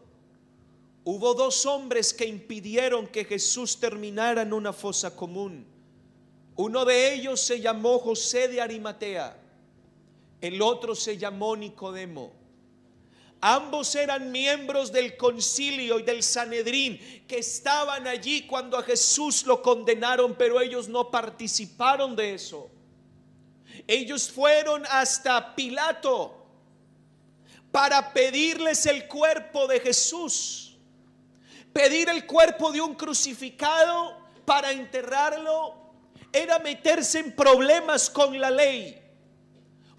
Hubo 1.12 1.34
dos 1.34 1.66
hombres 1.66 2.14
que 2.14 2.28
impidieron 2.28 3.08
que 3.08 3.26
Jesús 3.26 3.80
terminara 3.80 4.44
en 4.44 4.54
una 4.54 4.72
fosa 4.72 5.16
común. 5.16 5.66
Uno 6.56 6.86
de 6.86 7.16
ellos 7.16 7.42
se 7.42 7.60
llamó 7.60 7.98
José 7.98 8.48
de 8.48 8.62
Arimatea, 8.62 9.36
el 10.40 10.62
otro 10.62 10.94
se 10.94 11.18
llamó 11.18 11.56
Nicodemo. 11.56 12.32
Ambos 13.42 13.96
eran 13.96 14.32
miembros 14.32 14.92
del 14.92 15.16
concilio 15.16 16.00
y 16.00 16.04
del 16.04 16.24
Sanedrín 16.24 17.00
que 17.28 17.38
estaban 17.38 18.06
allí 18.06 18.46
cuando 18.46 18.78
a 18.78 18.84
Jesús 18.84 19.46
lo 19.46 19.62
condenaron, 19.62 20.36
pero 20.36 20.60
ellos 20.60 20.90
no 20.90 21.10
participaron 21.10 22.16
de 22.16 22.34
eso. 22.34 22.70
Ellos 23.88 24.30
fueron 24.30 24.84
hasta 24.90 25.56
Pilato 25.56 26.46
para 27.72 28.12
pedirles 28.14 28.86
el 28.86 29.08
cuerpo 29.08 29.68
de 29.68 29.80
Jesús 29.80 30.70
pedir 31.74 32.10
el 32.10 32.26
cuerpo 32.26 32.72
de 32.72 32.82
un 32.82 32.96
crucificado 32.96 34.18
para 34.46 34.72
enterrarlo 34.72 35.76
era 36.32 36.60
meterse 36.60 37.20
en 37.20 37.36
problemas 37.36 38.10
con 38.10 38.40
la 38.40 38.52
ley. 38.52 38.99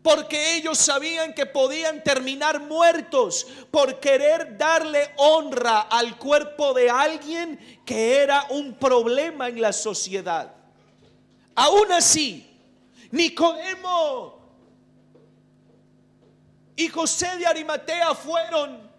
Porque 0.03 0.57
ellos 0.57 0.79
sabían 0.79 1.35
que 1.35 1.45
podían 1.45 2.03
terminar 2.03 2.61
muertos 2.61 3.47
por 3.71 4.01
querer 4.01 4.57
darle 4.57 5.11
honra 5.17 5.83
al 5.83 6.17
cuerpo 6.17 6.73
de 6.73 6.89
alguien 6.89 7.83
que 7.85 8.17
era 8.17 8.47
un 8.49 8.75
problema 8.75 9.49
en 9.49 9.61
la 9.61 9.73
sociedad. 9.75 10.55
Aún 11.55 11.93
así, 11.93 12.51
Nicodemo 13.11 14.41
y 16.77 16.89
José 16.89 17.37
de 17.37 17.47
Arimatea 17.47 18.15
fueron 18.15 18.91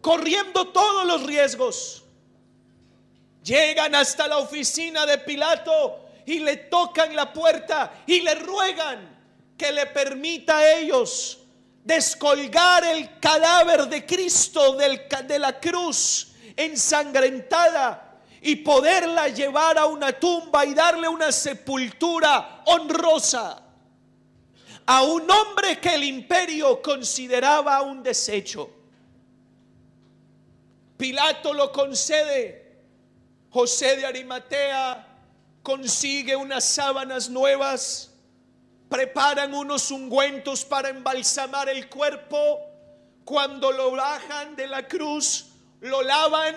corriendo 0.00 0.68
todos 0.68 1.04
los 1.06 1.24
riesgos. 1.24 2.04
Llegan 3.42 3.96
hasta 3.96 4.28
la 4.28 4.38
oficina 4.38 5.04
de 5.06 5.18
Pilato 5.18 6.04
y 6.24 6.38
le 6.38 6.56
tocan 6.56 7.16
la 7.16 7.32
puerta 7.32 8.04
y 8.06 8.20
le 8.20 8.36
ruegan 8.36 9.13
que 9.64 9.72
le 9.72 9.86
permita 9.86 10.58
a 10.58 10.74
ellos 10.74 11.38
descolgar 11.82 12.84
el 12.84 13.18
cadáver 13.18 13.86
de 13.88 14.04
Cristo 14.04 14.76
de 14.76 15.38
la 15.38 15.58
cruz 15.58 16.34
ensangrentada 16.54 18.20
y 18.42 18.56
poderla 18.56 19.28
llevar 19.28 19.78
a 19.78 19.86
una 19.86 20.12
tumba 20.12 20.66
y 20.66 20.74
darle 20.74 21.08
una 21.08 21.32
sepultura 21.32 22.62
honrosa 22.66 23.62
a 24.84 25.02
un 25.02 25.30
hombre 25.30 25.80
que 25.80 25.94
el 25.94 26.04
imperio 26.04 26.82
consideraba 26.82 27.80
un 27.80 28.02
desecho. 28.02 28.68
Pilato 30.98 31.54
lo 31.54 31.72
concede. 31.72 32.82
José 33.48 33.96
de 33.96 34.04
Arimatea 34.04 35.08
consigue 35.62 36.36
unas 36.36 36.64
sábanas 36.64 37.30
nuevas, 37.30 38.13
preparan 38.94 39.52
unos 39.54 39.90
ungüentos 39.90 40.64
para 40.64 40.88
embalsamar 40.88 41.68
el 41.68 41.88
cuerpo. 41.88 42.60
Cuando 43.24 43.72
lo 43.72 43.90
bajan 43.90 44.54
de 44.54 44.68
la 44.68 44.86
cruz, 44.86 45.46
lo 45.80 46.00
lavan, 46.00 46.54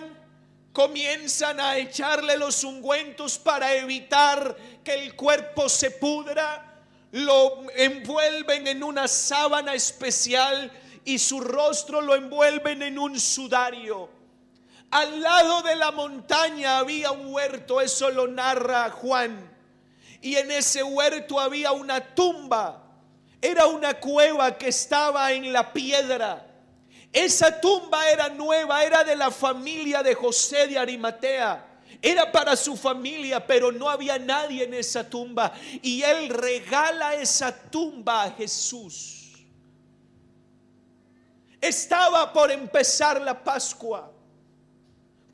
comienzan 0.72 1.60
a 1.60 1.78
echarle 1.78 2.38
los 2.38 2.64
ungüentos 2.64 3.40
para 3.40 3.74
evitar 3.74 4.56
que 4.84 4.94
el 4.94 5.16
cuerpo 5.16 5.68
se 5.68 5.90
pudra. 5.90 6.84
Lo 7.14 7.64
envuelven 7.76 8.68
en 8.68 8.84
una 8.84 9.08
sábana 9.08 9.74
especial 9.74 10.72
y 11.06 11.18
su 11.18 11.40
rostro 11.40 12.02
lo 12.02 12.14
envuelven 12.14 12.84
en 12.84 13.00
un 13.00 13.20
sudario. 13.20 14.12
Al 14.92 15.22
lado 15.24 15.64
de 15.64 15.76
la 15.76 15.90
montaña 15.90 16.78
había 16.78 17.10
un 17.10 17.34
huerto, 17.34 17.82
eso 17.82 18.12
lo 18.12 18.28
narra 18.28 18.92
Juan. 18.92 19.57
Y 20.22 20.36
en 20.36 20.52
ese 20.52 20.84
huerto 20.84 21.40
había 21.40 21.72
una 21.72 22.00
tumba. 22.00 22.84
Era 23.42 23.68
una 23.68 23.94
cueva 23.94 24.58
que 24.58 24.70
estaba 24.70 25.32
en 25.32 25.54
la 25.54 25.72
piedra. 25.72 26.46
Esa 27.14 27.62
tumba 27.62 28.10
era 28.10 28.30
nueva, 28.30 28.84
era 28.84 29.04
de 29.04 29.16
la 29.16 29.32
familia 29.32 30.04
de 30.04 30.14
José 30.14 30.68
de 30.68 30.78
Arimatea. 30.78 31.66
Era 32.02 32.32
para 32.32 32.56
su 32.56 32.76
familia, 32.76 33.46
pero 33.46 33.72
no 33.72 33.90
había 33.90 34.20
nadie 34.20 34.64
en 34.64 34.74
esa 34.74 35.10
tumba. 35.10 35.54
Y 35.82 36.02
él 36.04 36.30
regala 36.30 37.16
esa 37.16 37.56
tumba 37.70 38.24
a 38.24 38.32
Jesús. 38.32 39.18
Estaba 41.60 42.32
por 42.32 42.52
empezar 42.52 43.20
la 43.22 43.44
Pascua. 43.44 44.12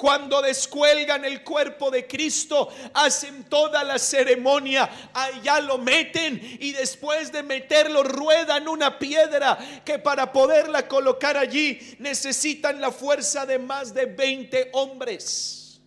Cuando 0.04 0.42
descuelgan 0.42 1.24
el 1.24 1.46
cuerpo 1.46 1.90
de 1.90 2.06
Cristo, 2.06 2.68
hacen 2.94 3.46
toda 3.46 3.86
la 3.86 3.98
ceremonia, 3.98 4.90
allá 5.14 5.62
lo 5.62 5.78
meten 5.78 6.42
y 6.60 6.74
después 6.74 7.32
de 7.32 7.42
meterlo 7.42 8.04
ruedan 8.04 8.68
una 8.68 9.00
piedra 9.00 9.58
que 9.86 10.00
para 10.00 10.34
poderla 10.34 10.90
colocar 10.90 11.38
allí 11.38 11.80
necesitan 12.00 12.82
la 12.82 12.92
fuerza 12.92 13.46
de 13.46 13.60
más 13.60 13.94
de 13.94 14.08
20 14.08 14.72
hombres. 14.74 15.80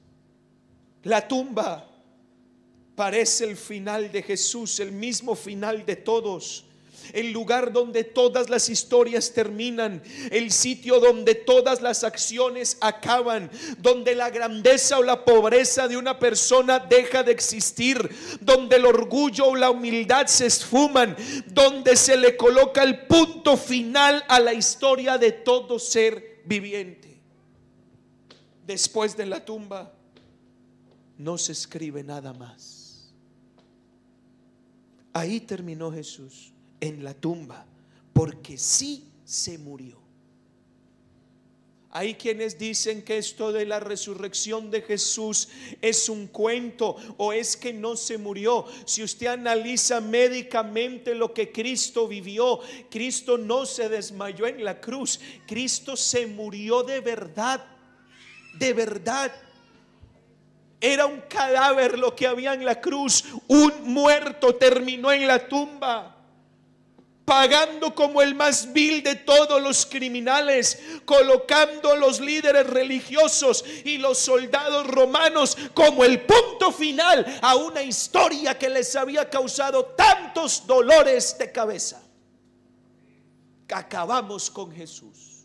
La 1.03 1.29
tumba 1.29 1.87
parece 2.95 3.45
el 3.45 3.59
final 3.59 4.11
de 4.11 4.23
Jesús, 4.23 4.81
el 4.81 4.93
mismo 4.93 5.35
final 5.35 5.85
de 5.85 5.97
todos 5.97 6.66
el 7.13 7.33
lugar 7.33 7.73
donde 7.73 8.05
todas 8.05 8.51
las 8.51 8.69
historias 8.69 9.33
terminan, 9.33 10.03
el 10.31 10.51
sitio 10.51 11.01
donde 11.01 11.35
todas 11.35 11.83
las 11.83 12.05
acciones 12.05 12.79
acaban, 12.81 13.51
donde 13.79 14.15
la 14.15 14.31
grandeza 14.31 14.99
o 14.99 15.03
la 15.03 15.25
pobreza 15.25 15.89
de 15.89 15.97
una 15.97 16.19
persona 16.19 16.79
deja 16.79 17.23
de 17.23 17.33
existir, 17.33 18.11
donde 18.41 18.77
el 18.77 18.87
orgullo 18.87 19.47
o 19.47 19.57
la 19.57 19.71
humildad 19.71 20.27
se 20.27 20.47
esfuman, 20.47 21.17
donde 21.49 21.97
se 21.97 22.17
le 22.17 22.37
coloca 22.37 22.83
el 22.83 23.07
punto 23.07 23.57
final 23.57 24.25
a 24.29 24.41
la 24.41 24.55
historia 24.55 25.19
de 25.19 25.33
todo 25.33 25.79
ser 25.79 26.43
viviente. 26.45 27.21
Después 28.67 29.17
de 29.17 29.27
la 29.27 29.45
tumba 29.45 29.93
no 31.19 31.39
se 31.39 31.53
escribe 31.53 32.03
nada 32.03 32.33
más. 32.33 33.13
Ahí 35.13 35.41
terminó 35.41 35.91
Jesús 35.91 36.53
en 36.81 37.05
la 37.05 37.15
tumba, 37.15 37.67
porque 38.13 38.59
sí 38.59 39.05
se 39.25 39.59
murió. 39.59 40.07
Hay 41.97 42.15
quienes 42.15 42.59
dicen 42.59 43.03
que 43.03 43.17
esto 43.17 43.53
de 43.53 43.65
la 43.65 43.81
resurrección 43.81 44.71
de 44.71 44.83
Jesús 44.83 45.49
es 45.81 46.11
un 46.11 46.27
cuento 46.27 46.97
o 47.17 47.33
es 47.33 47.57
que 47.57 47.73
no 47.73 47.97
se 47.97 48.19
murió. 48.19 48.67
Si 48.85 49.03
usted 49.03 49.29
analiza 49.29 50.03
médicamente 50.03 51.15
lo 51.15 51.33
que 51.33 51.51
Cristo 51.51 52.07
vivió, 52.07 52.61
Cristo 52.91 53.39
no 53.39 53.65
se 53.65 53.89
desmayó 53.89 54.47
en 54.47 54.63
la 54.63 54.79
cruz, 54.79 55.19
Cristo 55.47 55.97
se 55.97 56.27
murió 56.27 56.83
de 56.83 57.01
verdad, 57.01 57.65
de 58.59 58.75
verdad. 58.75 59.33
Era 60.79 61.07
un 61.07 61.23
cadáver 61.23 61.99
lo 61.99 62.15
que 62.15 62.27
había 62.27 62.53
en 62.53 62.67
la 62.67 62.79
cruz. 62.79 63.25
Un 63.49 63.73
muerto 63.85 64.55
terminó 64.55 65.11
en 65.13 65.27
la 65.27 65.49
tumba 65.49 66.16
pagando 67.27 67.93
como 67.93 68.23
el 68.23 68.37
más 68.37 68.73
vil 68.73 69.03
de 69.03 69.17
todos 69.17 69.61
los 69.61 69.85
criminales, 69.85 70.81
colocando 71.05 71.93
a 71.93 71.97
los 71.97 72.21
líderes 72.21 72.67
religiosos 72.69 73.65
y 73.85 73.99
los 73.99 74.17
soldados 74.17 74.87
romanos 74.87 75.59
como 75.75 76.05
el 76.05 76.21
punto 76.21 76.71
final 76.71 77.27
a 77.43 77.57
una 77.57 77.83
historia 77.83 78.57
que 78.57 78.71
les 78.71 78.95
había 78.95 79.29
causado 79.29 79.85
tantos 79.87 80.67
dolores 80.67 81.37
de 81.37 81.51
cabeza. 81.51 82.01
Acabamos 83.69 84.49
con 84.49 84.71
Jesús 84.71 85.36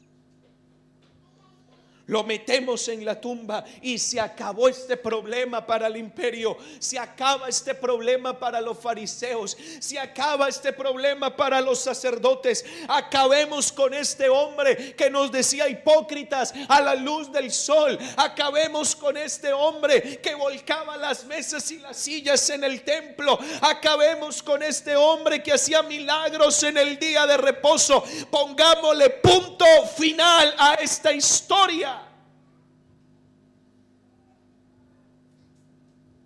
lo 2.07 2.23
metemos 2.23 2.87
en 2.87 3.05
la 3.05 3.19
tumba 3.19 3.63
y 3.81 3.97
se 3.97 4.19
acabó 4.19 4.67
este 4.67 4.97
problema 4.97 5.65
para 5.65 5.87
el 5.87 5.97
imperio, 5.97 6.57
se 6.79 6.99
acaba 6.99 7.47
este 7.47 7.73
problema 7.73 8.37
para 8.37 8.59
los 8.59 8.77
fariseos, 8.77 9.57
se 9.79 9.99
acaba 9.99 10.49
este 10.49 10.73
problema 10.73 11.35
para 11.35 11.61
los 11.61 11.79
sacerdotes. 11.79 12.65
Acabemos 12.87 13.71
con 13.71 13.93
este 13.93 14.29
hombre 14.29 14.93
que 14.95 15.09
nos 15.09 15.31
decía 15.31 15.69
hipócritas 15.69 16.53
a 16.67 16.81
la 16.81 16.95
luz 16.95 17.31
del 17.31 17.51
sol. 17.51 17.97
Acabemos 18.17 18.95
con 18.95 19.17
este 19.17 19.53
hombre 19.53 20.19
que 20.21 20.35
volcaba 20.35 20.97
las 20.97 21.25
mesas 21.25 21.69
y 21.71 21.79
las 21.79 21.97
sillas 21.97 22.49
en 22.49 22.63
el 22.63 22.81
templo. 22.81 23.39
Acabemos 23.61 24.41
con 24.43 24.63
este 24.63 24.95
hombre 24.95 25.41
que 25.41 25.53
hacía 25.53 25.81
milagros 25.83 26.63
en 26.63 26.77
el 26.77 26.97
día 26.97 27.25
de 27.25 27.37
reposo. 27.37 28.03
Pongámosle 28.29 29.09
punto 29.09 29.65
final 29.97 30.53
a 30.57 30.73
esta 30.75 31.11
historia. 31.11 32.00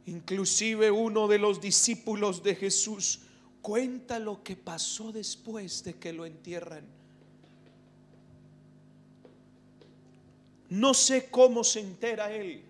Inclusive 0.07 0.91
uno 0.91 1.27
de 1.27 1.39
los 1.39 1.59
discípulos 1.59 2.43
de 2.43 2.55
Jesús 2.55 3.19
cuenta 3.61 4.19
lo 4.19 4.43
que 4.43 4.55
pasó 4.55 5.11
después 5.11 5.83
de 5.83 5.95
que 5.95 6.13
lo 6.13 6.25
entierran. 6.25 6.85
No 10.69 10.93
sé 10.93 11.29
cómo 11.31 11.63
se 11.63 11.79
entera 11.79 12.31
él, 12.31 12.63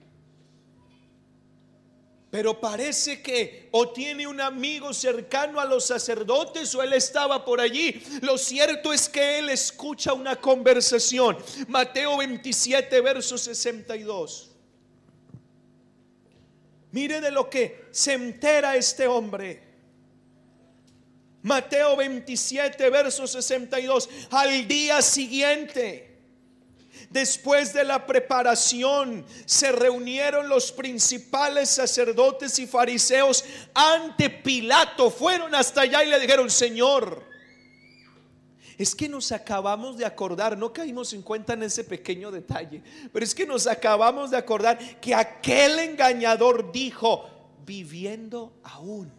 pero 2.29 2.59
parece 2.59 3.21
que 3.21 3.69
o 3.71 3.89
tiene 3.89 4.27
un 4.27 4.41
amigo 4.41 4.93
cercano 4.93 5.59
a 5.59 5.65
los 5.65 5.85
sacerdotes 5.85 6.73
o 6.75 6.83
él 6.83 6.93
estaba 6.93 7.43
por 7.43 7.59
allí. 7.61 8.01
Lo 8.21 8.37
cierto 8.37 8.91
es 8.91 9.09
que 9.09 9.39
él 9.39 9.49
escucha 9.49 10.13
una 10.13 10.35
conversación. 10.39 11.37
Mateo 11.67 12.17
27, 12.17 13.01
verso 13.01 13.37
62. 13.37 14.54
Mire 16.95 17.19
de 17.19 17.29
lo 17.29 17.49
que 17.49 17.89
se 17.91 18.13
entera 18.13 18.77
este 18.77 19.05
hombre. 19.05 19.61
Mateo 21.41 21.97
27, 21.97 22.89
verso 22.89 23.27
62. 23.27 24.09
Al 24.31 24.65
día 24.65 25.01
siguiente, 25.01 26.21
después 27.09 27.73
de 27.73 27.83
la 27.83 28.05
preparación, 28.07 29.25
se 29.45 29.73
reunieron 29.73 30.47
los 30.47 30.71
principales 30.71 31.69
sacerdotes 31.69 32.57
y 32.59 32.65
fariseos 32.65 33.43
ante 33.73 34.29
Pilato. 34.29 35.11
Fueron 35.11 35.53
hasta 35.53 35.81
allá 35.81 36.01
y 36.01 36.07
le 36.07 36.17
dijeron, 36.21 36.49
Señor, 36.49 37.27
es 38.77 38.95
que 38.95 39.07
nos 39.07 39.31
acabamos 39.31 39.97
de 39.97 40.05
acordar, 40.05 40.57
no 40.57 40.73
caímos 40.73 41.13
en 41.13 41.21
cuenta 41.21 41.53
en 41.53 41.63
ese 41.63 41.83
pequeño 41.83 42.31
detalle, 42.31 42.81
pero 43.11 43.23
es 43.23 43.33
que 43.33 43.45
nos 43.45 43.67
acabamos 43.67 44.31
de 44.31 44.37
acordar 44.37 44.99
que 44.99 45.15
aquel 45.15 45.79
engañador 45.79 46.71
dijo, 46.71 47.29
viviendo 47.65 48.53
aún. 48.63 49.11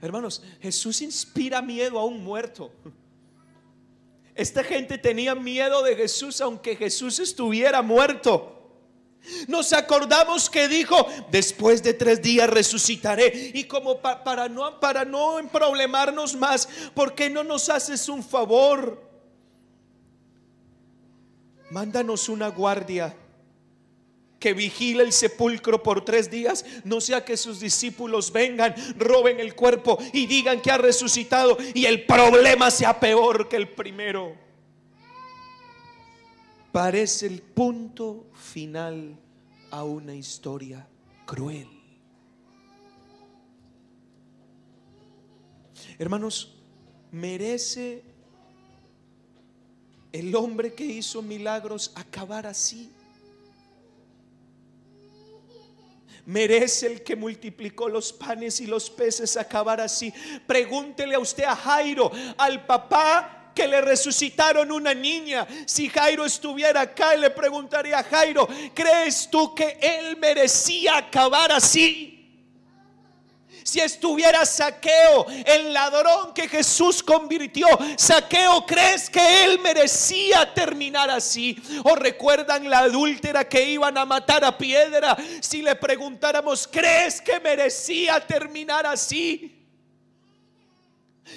Hermanos, 0.00 0.42
Jesús 0.60 1.00
inspira 1.00 1.62
miedo 1.62 1.98
a 1.98 2.04
un 2.04 2.22
muerto. 2.22 2.70
Esta 4.34 4.62
gente 4.62 4.98
tenía 4.98 5.34
miedo 5.34 5.82
de 5.82 5.96
Jesús 5.96 6.40
aunque 6.42 6.76
Jesús 6.76 7.18
estuviera 7.18 7.80
muerto. 7.80 8.55
Nos 9.48 9.72
acordamos 9.72 10.48
que 10.50 10.68
dijo, 10.68 11.06
después 11.30 11.82
de 11.82 11.94
tres 11.94 12.22
días 12.22 12.48
resucitaré. 12.48 13.52
Y 13.54 13.64
como 13.64 13.98
para, 14.00 14.48
no, 14.48 14.78
para 14.80 15.04
no 15.04 15.38
problemarnos 15.52 16.34
más, 16.34 16.68
¿por 16.94 17.14
qué 17.14 17.30
no 17.30 17.44
nos 17.44 17.68
haces 17.68 18.08
un 18.08 18.22
favor? 18.22 19.02
Mándanos 21.70 22.28
una 22.28 22.48
guardia 22.48 23.16
que 24.38 24.52
vigile 24.52 25.02
el 25.02 25.12
sepulcro 25.12 25.82
por 25.82 26.04
tres 26.04 26.30
días, 26.30 26.64
no 26.84 27.00
sea 27.00 27.24
que 27.24 27.36
sus 27.36 27.58
discípulos 27.58 28.30
vengan, 28.30 28.74
roben 28.96 29.40
el 29.40 29.54
cuerpo 29.54 29.98
y 30.12 30.26
digan 30.26 30.60
que 30.60 30.70
ha 30.70 30.78
resucitado 30.78 31.56
y 31.74 31.86
el 31.86 32.04
problema 32.04 32.70
sea 32.70 33.00
peor 33.00 33.48
que 33.48 33.56
el 33.56 33.68
primero 33.68 34.45
parece 36.76 37.24
el 37.24 37.40
punto 37.40 38.26
final 38.34 39.18
a 39.70 39.82
una 39.82 40.14
historia 40.14 40.86
cruel. 41.24 41.66
Hermanos, 45.98 46.54
merece 47.10 48.04
el 50.12 50.36
hombre 50.36 50.74
que 50.74 50.84
hizo 50.84 51.22
milagros 51.22 51.92
acabar 51.94 52.46
así. 52.46 52.92
Merece 56.26 56.88
el 56.88 57.02
que 57.02 57.16
multiplicó 57.16 57.88
los 57.88 58.12
panes 58.12 58.60
y 58.60 58.66
los 58.66 58.90
peces 58.90 59.38
acabar 59.38 59.80
así. 59.80 60.12
Pregúntele 60.46 61.14
a 61.14 61.20
usted 61.20 61.44
a 61.44 61.56
Jairo, 61.56 62.12
al 62.36 62.66
papá 62.66 63.35
que 63.56 63.66
le 63.66 63.80
resucitaron 63.80 64.70
una 64.70 64.92
niña. 64.94 65.46
Si 65.66 65.88
Jairo 65.88 66.26
estuviera 66.26 66.82
acá, 66.82 67.16
le 67.16 67.30
preguntaría 67.30 67.98
a 67.98 68.04
Jairo, 68.04 68.46
¿crees 68.74 69.28
tú 69.30 69.54
que 69.54 69.78
él 69.80 70.16
merecía 70.18 70.98
acabar 70.98 71.50
así? 71.50 72.12
Si 73.64 73.80
estuviera 73.80 74.46
Saqueo, 74.46 75.26
el 75.44 75.72
ladrón 75.72 76.32
que 76.32 76.48
Jesús 76.48 77.02
convirtió, 77.02 77.66
Saqueo, 77.96 78.64
¿crees 78.64 79.10
que 79.10 79.44
él 79.44 79.58
merecía 79.58 80.54
terminar 80.54 81.10
así? 81.10 81.60
¿O 81.82 81.96
recuerdan 81.96 82.70
la 82.70 82.80
adúltera 82.80 83.48
que 83.48 83.64
iban 83.70 83.98
a 83.98 84.04
matar 84.04 84.44
a 84.44 84.56
piedra? 84.56 85.16
Si 85.40 85.62
le 85.62 85.74
preguntáramos, 85.74 86.68
¿crees 86.70 87.20
que 87.20 87.40
merecía 87.40 88.24
terminar 88.24 88.86
así? 88.86 89.55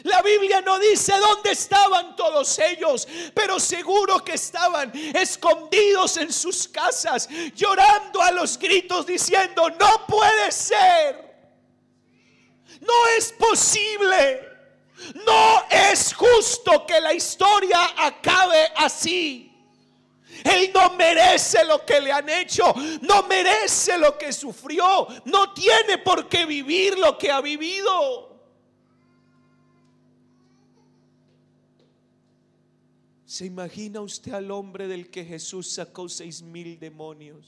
La 0.04 0.21
Biblia 0.21 0.62
no 0.62 0.78
dice 0.80 1.13
dónde 1.17 1.52
estaban 1.52 2.15
todos 2.15 2.60
ellos, 2.60 3.08
pero 3.34 3.60
seguro 3.60 4.23
que 4.23 4.34
estaban 4.34 4.91
escondidos 5.15 6.17
en 6.17 6.32
sus 6.32 6.67
casas, 6.67 7.28
llorando 7.56 8.21
a 8.21 8.32
los 8.32 8.58
gritos, 8.58 9.06
diciendo, 9.06 9.69
no 9.71 10.06
puede 10.08 10.52
ser, 10.52 11.30
no 12.82 13.08
es 13.17 13.34
posible, 13.34 14.47
no 15.25 15.63
es 15.69 16.13
justo 16.13 16.86
que 16.86 17.02
la 17.02 17.13
historia 17.13 17.93
acabe 17.97 18.71
así. 18.78 19.45
Él 20.43 20.71
no 20.73 20.91
merece 20.91 21.65
lo 21.65 21.86
que 21.86 21.99
le 21.99 22.12
han 22.12 22.30
hecho, 22.30 22.73
no 23.02 23.23
merece 23.23 23.97
lo 23.97 24.17
que 24.17 24.32
sufrió, 24.32 25.08
no 25.25 25.52
tiene 25.54 25.97
por 25.97 26.30
qué 26.30 26.45
vivir 26.45 26.97
lo 26.97 27.17
que 27.17 27.32
ha 27.32 27.41
vivido. 27.41 28.29
¿Se 33.30 33.46
imagina 33.46 34.02
usted 34.02 34.34
al 34.34 34.50
hombre 34.50 34.88
del 34.88 35.12
que 35.12 35.24
Jesús 35.24 35.70
sacó 35.70 36.10
seis 36.10 36.42
mil 36.42 36.80
demonios? 36.80 37.46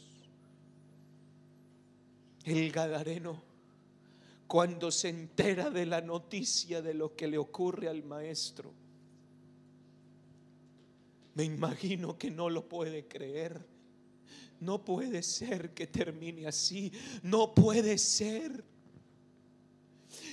El 2.44 2.72
Gadareno, 2.72 3.41
cuando 4.46 4.91
se 4.91 5.10
entera 5.10 5.72
de 5.72 5.88
la 5.88 6.02
noticia 6.02 6.84
de 6.84 6.94
lo 6.94 7.15
que 7.15 7.28
le 7.28 7.39
ocurre 7.39 7.89
al 7.89 8.04
maestro, 8.04 8.72
me 11.34 11.46
imagino 11.46 12.15
que 12.15 12.30
no 12.30 12.48
lo 12.48 12.70
puede 12.70 13.08
creer. 13.08 13.65
No 14.60 14.86
puede 14.86 15.24
ser 15.24 15.74
que 15.74 15.88
termine 15.88 16.46
así. 16.46 16.91
No 17.24 17.56
puede 17.56 17.98
ser. 17.98 18.63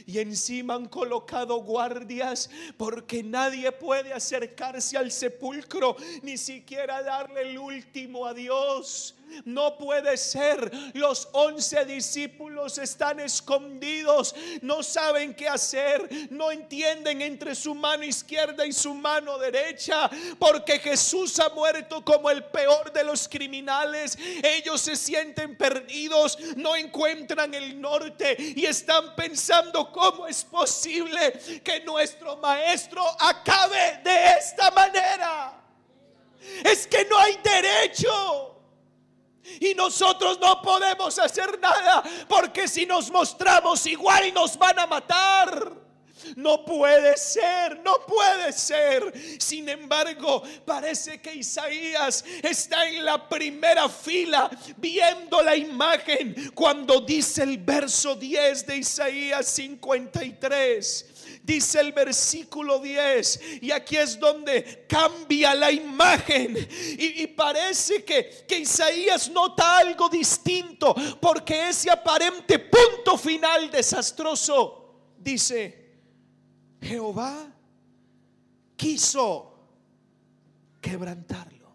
Y 0.09 0.21
encima 0.21 0.73
han 0.73 0.87
colocado 0.87 1.57
guardias 1.59 2.49
porque 2.79 3.23
nadie 3.23 3.71
puede 3.73 4.15
acercarse 4.15 4.97
al 4.97 5.13
sepulcro 5.13 5.97
ni 6.23 6.39
siquiera 6.39 7.03
darle 7.03 7.43
el 7.43 7.59
último 7.59 8.25
adiós. 8.25 9.15
No 9.45 9.77
puede 9.77 10.17
ser. 10.17 10.71
Los 10.95 11.29
once 11.33 11.85
discípulos 11.85 12.79
están 12.79 13.21
escondidos. 13.21 14.35
No 14.63 14.83
saben 14.83 15.35
qué 15.35 15.49
hacer. 15.49 16.09
No 16.31 16.51
entienden 16.51 17.23
entre 17.23 17.55
su 17.55 17.75
mano 17.75 18.05
izquierda 18.05 18.67
y 18.67 18.73
su 18.73 18.95
mano 18.95 19.39
derecha. 19.39 20.11
Porque 20.39 20.79
Jesús 20.79 21.39
ha 21.41 21.49
muerto 21.51 22.05
como 22.05 22.31
el 22.31 22.45
peor 22.45 22.93
de 22.93 23.05
los 23.05 23.29
criminales. 23.29 24.19
Ellos 24.43 24.81
se 24.81 24.97
sienten 24.97 25.57
perdidos. 25.57 26.39
No 26.57 26.77
encuentran 26.77 27.55
el 27.55 27.81
norte. 27.81 28.37
Y 28.39 28.65
están 28.65 29.15
pensando 29.17 29.91
cómo 29.93 30.27
es 30.27 30.45
posible 30.45 31.33
que 31.63 31.81
nuestro 31.81 32.37
maestro 32.37 33.05
acabe 33.19 34.01
de 34.05 34.31
esta 34.39 34.71
manera. 34.71 35.55
Es 36.65 36.87
que 36.87 37.05
no 37.05 37.19
hay 37.19 37.39
derecho. 37.43 38.58
Y 39.61 39.75
nosotros 39.75 40.39
no 40.41 40.61
podemos 40.63 41.19
hacer 41.19 41.59
nada 41.61 42.03
porque 42.29 42.69
si 42.69 42.87
nos 42.87 43.11
mostramos 43.11 43.85
igual 43.87 44.33
nos 44.33 44.57
van 44.57 44.79
a 44.79 44.87
matar. 44.87 45.73
No 46.37 46.65
puede 46.65 47.17
ser, 47.17 47.81
no 47.85 47.95
puede 48.07 48.53
ser. 48.53 49.13
Sin 49.39 49.69
embargo, 49.69 50.43
parece 50.65 51.21
que 51.21 51.35
Isaías 51.35 52.25
está 52.43 52.89
en 52.89 53.05
la 53.05 53.29
primera 53.29 53.89
fila 53.89 54.51
viendo 54.77 55.41
la 55.43 55.57
imagen 55.57 56.51
cuando 56.55 57.01
dice 57.01 57.45
el 57.45 57.59
verso 57.59 58.15
10 58.15 58.67
de 58.67 58.77
Isaías 58.79 59.47
53 59.47 61.18
dice 61.49 61.81
el 61.81 61.93
versículo 61.93 62.79
10, 62.79 63.63
y 63.63 63.71
aquí 63.71 63.97
es 63.97 64.21
donde 64.21 64.85
cambia 64.87 65.55
la 65.55 65.73
imagen. 65.73 66.55
Y, 66.99 67.27
parece 67.29 68.05
que, 68.05 68.45
que 68.47 68.59
Isaías 68.59 69.31
nota 69.31 69.79
algo 69.79 70.11
distinto, 70.11 70.95
porque 71.19 71.71
ese 71.71 71.91
aparente 71.91 72.59
punto 72.59 73.17
final 73.17 73.71
desastroso 73.71 75.15
dice, 75.17 75.97
Jehová 76.83 77.51
quiso 78.77 79.59
quebrantarlo. 80.83 81.75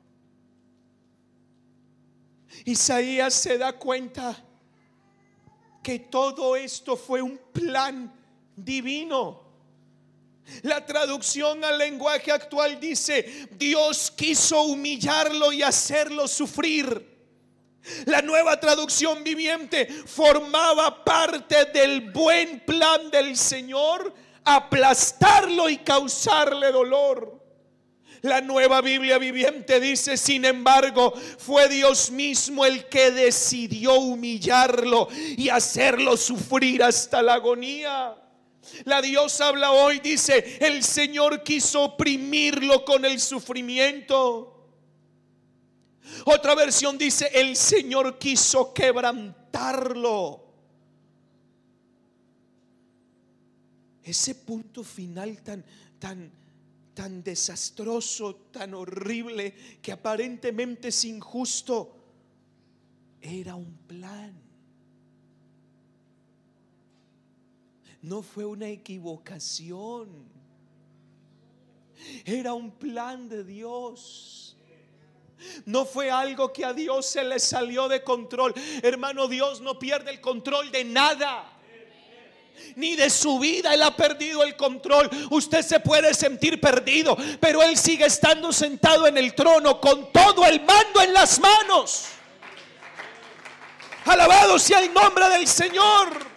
Isaías 2.66 3.34
se 3.34 3.58
da 3.58 3.74
cuenta 3.74 4.38
que 5.82 5.98
todo 5.98 6.56
esto 6.56 6.96
fue 6.96 7.24
un 7.24 7.40
plan 7.52 8.14
divino. 8.56 9.43
La 10.64 10.86
traducción 10.86 11.64
al 11.64 11.78
lenguaje 11.78 12.32
actual 12.32 12.80
dice, 12.80 13.48
Dios 13.52 14.12
quiso 14.16 14.64
humillarlo 14.64 15.52
y 15.52 15.62
hacerlo 15.62 16.28
sufrir. 16.28 17.12
La 18.06 18.22
nueva 18.22 18.60
traducción 18.60 19.24
viviente 19.24 19.88
formaba 19.88 21.04
parte 21.04 21.66
del 21.66 22.12
buen 22.12 22.62
plan 22.62 23.12
del 23.12 23.36
Señor, 23.36 24.14
aplastarlo 24.46 25.70
y 25.70 25.78
causarle 25.78 26.72
dolor. 26.72 27.42
La 28.22 28.40
nueva 28.40 28.80
Biblia 28.80 29.18
viviente 29.18 29.82
dice, 29.82 30.16
sin 30.16 30.46
embargo, 30.46 31.14
fue 31.38 31.68
Dios 31.68 32.10
mismo 32.10 32.64
el 32.64 32.88
que 32.88 33.12
decidió 33.12 33.96
humillarlo 33.96 35.10
y 35.12 35.50
hacerlo 35.50 36.16
sufrir 36.16 36.84
hasta 36.84 37.22
la 37.22 37.34
agonía. 37.34 38.16
La 38.86 39.02
Dios 39.02 39.40
habla 39.42 39.72
hoy, 39.72 40.00
dice, 40.00 40.58
el 40.60 40.84
Señor 40.84 41.44
quiso 41.44 41.84
oprimirlo 41.84 42.86
con 42.86 43.06
el 43.06 43.20
sufrimiento. 43.20 44.54
Otra 46.26 46.56
versión 46.56 46.98
dice, 46.98 47.30
el 47.34 47.56
Señor 47.56 48.18
quiso 48.18 48.74
quebrantarlo. 48.74 50.44
Ese 54.04 54.36
punto 54.36 54.84
final 54.84 55.42
tan, 55.42 55.64
tan, 55.98 56.32
tan 56.94 57.24
desastroso, 57.24 58.36
tan 58.52 58.74
horrible, 58.74 59.54
que 59.82 59.92
aparentemente 59.92 60.90
es 60.90 61.06
injusto, 61.06 61.96
era 63.22 63.56
un 63.56 63.78
plan. 63.88 64.43
No 68.04 68.22
fue 68.22 68.46
una 68.46 68.68
equivocación. 68.68 70.10
Era 72.26 72.54
un 72.54 72.72
plan 72.72 73.30
de 73.30 73.46
Dios. 73.46 74.58
No 75.66 75.86
fue 75.86 76.12
algo 76.12 76.52
que 76.52 76.66
a 76.66 76.74
Dios 76.74 77.06
se 77.06 77.24
le 77.24 77.40
salió 77.40 77.88
de 77.88 78.04
control. 78.04 78.54
Hermano, 78.82 79.28
Dios 79.30 79.62
no 79.62 79.80
pierde 79.80 80.12
el 80.12 80.20
control 80.20 80.70
de 80.70 80.84
nada. 80.84 81.50
Ni 82.76 82.96
de 82.96 83.10
su 83.10 83.40
vida 83.40 83.74
Él 83.74 83.82
ha 83.82 83.96
perdido 83.96 84.44
el 84.44 84.58
control. 84.58 85.10
Usted 85.32 85.62
se 85.62 85.80
puede 85.80 86.14
sentir 86.14 86.60
perdido, 86.60 87.16
pero 87.40 87.64
Él 87.64 87.78
sigue 87.78 88.06
estando 88.06 88.52
sentado 88.52 89.08
en 89.08 89.18
el 89.18 89.34
trono 89.34 89.80
con 89.80 90.12
todo 90.12 90.46
el 90.46 90.60
mando 90.62 91.02
en 91.02 91.14
las 91.14 91.40
manos. 91.40 92.08
Alabado 94.06 94.60
sea 94.60 94.82
el 94.82 94.94
nombre 94.94 95.30
del 95.30 95.48
Señor. 95.48 96.33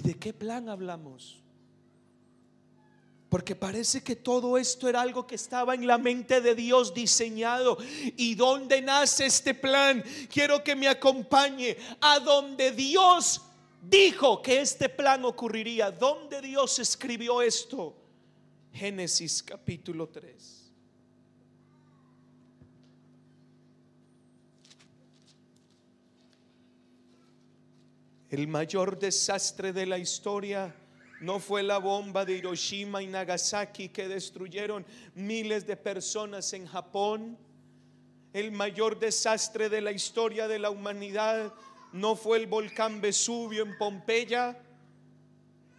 ¿Y 0.00 0.02
de 0.02 0.14
qué 0.14 0.32
plan 0.32 0.70
hablamos? 0.70 1.42
Porque 3.28 3.54
parece 3.54 4.02
que 4.02 4.16
todo 4.16 4.56
esto 4.56 4.88
era 4.88 5.02
algo 5.02 5.26
que 5.26 5.34
estaba 5.34 5.74
en 5.74 5.86
la 5.86 5.98
mente 5.98 6.40
de 6.40 6.54
Dios 6.54 6.94
diseñado. 6.94 7.76
¿Y 8.16 8.34
dónde 8.34 8.80
nace 8.80 9.26
este 9.26 9.52
plan? 9.52 10.02
Quiero 10.32 10.64
que 10.64 10.74
me 10.74 10.88
acompañe 10.88 11.76
a 12.00 12.18
donde 12.18 12.72
Dios 12.72 13.42
dijo 13.82 14.40
que 14.40 14.62
este 14.62 14.88
plan 14.88 15.22
ocurriría. 15.26 15.90
¿Dónde 15.90 16.40
Dios 16.40 16.78
escribió 16.78 17.42
esto? 17.42 17.94
Génesis 18.72 19.42
capítulo 19.42 20.08
3. 20.08 20.59
El 28.30 28.46
mayor 28.46 28.96
desastre 28.96 29.72
de 29.72 29.86
la 29.86 29.98
historia 29.98 30.72
no 31.20 31.40
fue 31.40 31.64
la 31.64 31.78
bomba 31.78 32.24
de 32.24 32.34
Hiroshima 32.34 33.02
y 33.02 33.08
Nagasaki 33.08 33.88
que 33.88 34.06
destruyeron 34.06 34.86
miles 35.16 35.66
de 35.66 35.76
personas 35.76 36.52
en 36.52 36.64
Japón. 36.68 37.36
El 38.32 38.52
mayor 38.52 39.00
desastre 39.00 39.68
de 39.68 39.80
la 39.80 39.90
historia 39.90 40.46
de 40.46 40.60
la 40.60 40.70
humanidad 40.70 41.52
no 41.92 42.14
fue 42.14 42.38
el 42.38 42.46
volcán 42.46 43.00
Vesubio 43.00 43.64
en 43.64 43.76
Pompeya. 43.76 44.56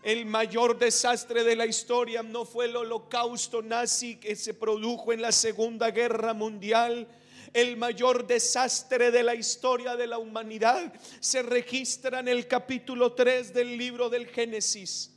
El 0.03 0.25
mayor 0.25 0.77
desastre 0.77 1.45
de 1.45 1.55
la 1.55 1.65
historia 1.65 2.21
no 2.21 2.43
fue 2.43 2.65
el 2.65 2.75
holocausto 2.75 3.61
nazi 3.61 4.17
que 4.17 4.35
se 4.35 4.53
produjo 4.53 5.13
en 5.13 5.21
la 5.21 5.31
Segunda 5.31 5.89
Guerra 5.91 6.33
Mundial 6.33 7.07
el 7.53 7.77
mayor 7.77 8.25
desastre 8.25 9.11
de 9.11 9.23
la 9.23 9.35
historia 9.35 9.95
de 9.95 10.07
la 10.07 10.17
humanidad 10.17 10.93
se 11.19 11.41
registra 11.41 12.19
en 12.19 12.27
el 12.27 12.47
capítulo 12.47 13.13
3 13.13 13.53
del 13.53 13.77
libro 13.77 14.09
del 14.09 14.27
Génesis. 14.27 15.11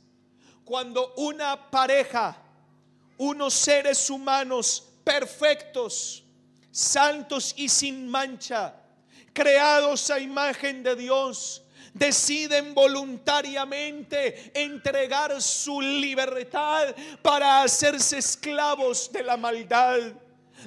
Cuando 0.63 1.13
una 1.15 1.69
pareja, 1.69 2.37
unos 3.17 3.53
seres 3.53 4.09
humanos 4.09 4.83
perfectos, 5.03 6.23
santos 6.71 7.53
y 7.55 7.69
sin 7.69 8.07
mancha, 8.07 8.75
creados 9.31 10.09
a 10.09 10.19
imagen 10.19 10.83
de 10.83 10.95
Dios, 10.95 11.63
deciden 11.93 12.73
voluntariamente 12.73 14.51
entregar 14.53 15.41
su 15.41 15.79
libertad 15.79 16.93
para 17.21 17.61
hacerse 17.61 18.17
esclavos 18.17 19.09
de 19.11 19.23
la 19.23 19.37
maldad. 19.37 19.99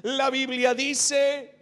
La 0.02 0.30
Biblia 0.30 0.72
dice 0.72 1.57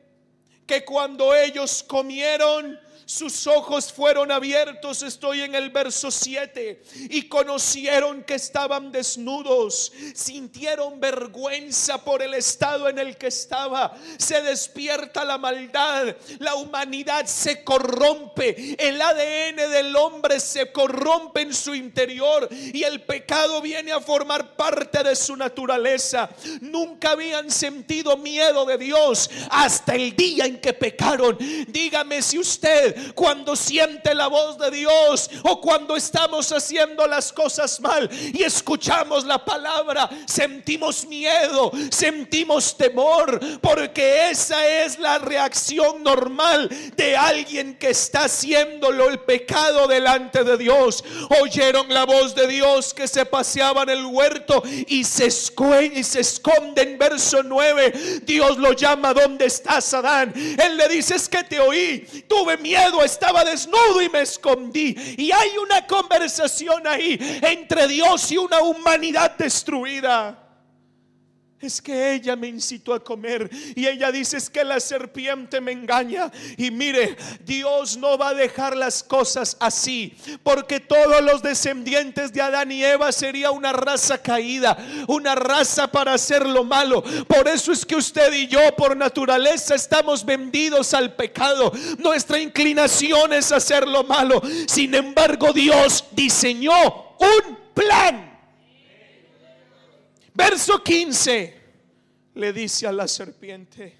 que 0.66 0.84
cuando 0.84 1.34
ellos 1.34 1.82
comieron 1.82 2.78
sus 3.06 3.46
ojos 3.46 3.92
fueron 3.92 4.32
abiertos, 4.32 5.04
estoy 5.04 5.42
en 5.42 5.54
el 5.54 5.70
verso 5.70 6.10
7, 6.10 6.82
y 7.10 7.28
conocieron 7.28 8.24
que 8.24 8.34
estaban 8.34 8.90
desnudos, 8.90 9.92
sintieron 10.12 10.98
vergüenza 10.98 12.02
por 12.02 12.20
el 12.20 12.34
estado 12.34 12.88
en 12.88 12.98
el 12.98 13.16
que 13.16 13.28
estaba, 13.28 13.96
se 14.18 14.42
despierta 14.42 15.24
la 15.24 15.38
maldad, 15.38 16.16
la 16.40 16.56
humanidad 16.56 17.26
se 17.26 17.62
corrompe, 17.62 18.74
el 18.76 19.00
ADN 19.00 19.70
del 19.70 19.94
hombre 19.94 20.40
se 20.40 20.72
corrompe 20.72 21.42
en 21.42 21.54
su 21.54 21.76
interior 21.76 22.48
y 22.50 22.82
el 22.82 23.02
pecado 23.02 23.62
viene 23.62 23.92
a 23.92 24.00
formar 24.00 24.56
parte 24.56 25.04
de 25.04 25.14
su 25.14 25.36
naturaleza. 25.36 26.28
Nunca 26.60 27.12
habían 27.12 27.52
sentido 27.52 28.16
miedo 28.16 28.64
de 28.64 28.78
Dios 28.78 29.30
hasta 29.48 29.94
el 29.94 30.16
día 30.16 30.46
en 30.46 30.60
que 30.60 30.72
pecaron. 30.72 31.38
Dígame 31.68 32.20
si 32.20 32.40
usted 32.40 32.95
cuando 33.14 33.56
siente 33.56 34.14
la 34.14 34.28
voz 34.28 34.58
de 34.58 34.70
Dios 34.70 35.30
o 35.44 35.60
cuando 35.60 35.96
estamos 35.96 36.52
haciendo 36.52 37.06
las 37.06 37.32
cosas 37.32 37.80
mal 37.80 38.08
y 38.32 38.42
escuchamos 38.42 39.24
la 39.24 39.44
palabra, 39.44 40.08
sentimos 40.26 41.06
miedo, 41.06 41.70
sentimos 41.90 42.76
temor, 42.76 43.40
porque 43.60 44.30
esa 44.30 44.66
es 44.66 44.98
la 44.98 45.18
reacción 45.18 46.02
normal 46.02 46.68
de 46.96 47.16
alguien 47.16 47.76
que 47.78 47.90
está 47.90 48.24
haciéndolo 48.24 49.08
el 49.08 49.20
pecado 49.20 49.86
delante 49.86 50.44
de 50.44 50.56
Dios. 50.56 51.04
Oyeron 51.40 51.92
la 51.92 52.04
voz 52.04 52.34
de 52.34 52.46
Dios 52.46 52.94
que 52.94 53.08
se 53.08 53.26
paseaba 53.26 53.82
en 53.82 53.90
el 53.90 54.04
huerto 54.06 54.62
y 54.86 55.04
se, 55.04 55.26
y 55.26 56.04
se 56.04 56.20
esconde 56.20 56.82
en 56.82 56.98
verso 56.98 57.42
9. 57.42 58.20
Dios 58.22 58.58
lo 58.58 58.72
llama, 58.72 59.12
¿dónde 59.12 59.46
estás, 59.46 59.92
Adán? 59.94 60.32
Él 60.34 60.76
le 60.76 60.88
dice, 60.88 61.16
es 61.16 61.28
que 61.28 61.42
te 61.44 61.58
oí, 61.60 62.00
tuve 62.28 62.56
miedo, 62.56 62.85
estaba 63.04 63.44
desnudo 63.44 64.00
y 64.02 64.08
me 64.08 64.22
escondí. 64.22 64.94
Y 65.18 65.32
hay 65.32 65.56
una 65.58 65.86
conversación 65.86 66.86
ahí 66.86 67.18
entre 67.42 67.86
Dios 67.88 68.30
y 68.32 68.38
una 68.38 68.60
humanidad 68.60 69.36
destruida. 69.36 70.45
Es 71.58 71.80
que 71.80 72.12
ella 72.12 72.36
me 72.36 72.48
incitó 72.48 72.92
a 72.92 73.02
comer 73.02 73.48
y 73.74 73.86
ella 73.86 74.12
dice 74.12 74.36
es 74.36 74.50
que 74.50 74.62
la 74.62 74.78
serpiente 74.78 75.58
me 75.58 75.72
engaña. 75.72 76.30
Y 76.58 76.70
mire, 76.70 77.16
Dios 77.44 77.96
no 77.96 78.18
va 78.18 78.28
a 78.28 78.34
dejar 78.34 78.76
las 78.76 79.02
cosas 79.02 79.56
así, 79.58 80.14
porque 80.42 80.80
todos 80.80 81.22
los 81.22 81.42
descendientes 81.42 82.30
de 82.34 82.42
Adán 82.42 82.70
y 82.72 82.84
Eva 82.84 83.10
sería 83.10 83.52
una 83.52 83.72
raza 83.72 84.18
caída, 84.18 84.76
una 85.08 85.34
raza 85.34 85.90
para 85.90 86.12
hacer 86.12 86.46
lo 86.46 86.62
malo. 86.62 87.02
Por 87.26 87.48
eso 87.48 87.72
es 87.72 87.86
que 87.86 87.96
usted 87.96 88.34
y 88.34 88.48
yo 88.48 88.60
por 88.76 88.94
naturaleza 88.94 89.74
estamos 89.74 90.26
vendidos 90.26 90.92
al 90.92 91.14
pecado. 91.14 91.72
Nuestra 91.96 92.38
inclinación 92.38 93.32
es 93.32 93.50
hacer 93.50 93.88
lo 93.88 94.04
malo. 94.04 94.42
Sin 94.66 94.94
embargo, 94.94 95.54
Dios 95.54 96.04
diseñó 96.12 97.16
un 97.18 97.58
plan 97.72 98.35
Verso 100.36 100.82
15 100.82 101.54
le 102.34 102.52
dice 102.52 102.86
a 102.86 102.92
la 102.92 103.08
serpiente, 103.08 103.96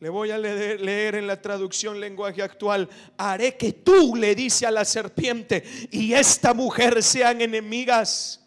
le 0.00 0.08
voy 0.08 0.30
a 0.30 0.38
leer, 0.38 1.14
en 1.14 1.26
la 1.26 1.42
traducción 1.42 2.00
lenguaje 2.00 2.42
actual, 2.42 2.88
haré 3.18 3.58
que 3.58 3.74
tú 3.74 4.16
le 4.16 4.34
dice 4.34 4.64
a 4.64 4.70
la 4.70 4.86
serpiente 4.86 5.62
y 5.90 6.14
esta 6.14 6.54
mujer 6.54 7.02
sean 7.02 7.42
enemigas. 7.42 8.40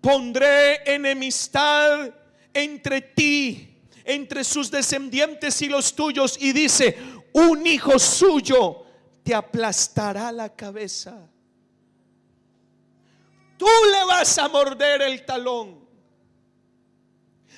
Pondré 0.00 0.84
enemistad 0.86 2.14
entre 2.52 3.00
ti, 3.00 3.76
entre 4.04 4.44
sus 4.44 4.70
descendientes 4.70 5.60
y 5.62 5.68
los 5.68 5.96
tuyos. 5.96 6.36
Y 6.40 6.52
dice, 6.52 6.96
un 7.32 7.66
hijo 7.66 7.98
suyo 7.98 8.86
te 9.24 9.34
aplastará 9.34 10.30
la 10.30 10.54
cabeza 10.54 11.28
Tú 13.64 13.70
le 13.92 14.04
vas 14.04 14.36
a 14.36 14.46
morder 14.48 15.00
el 15.00 15.24
talón. 15.24 15.83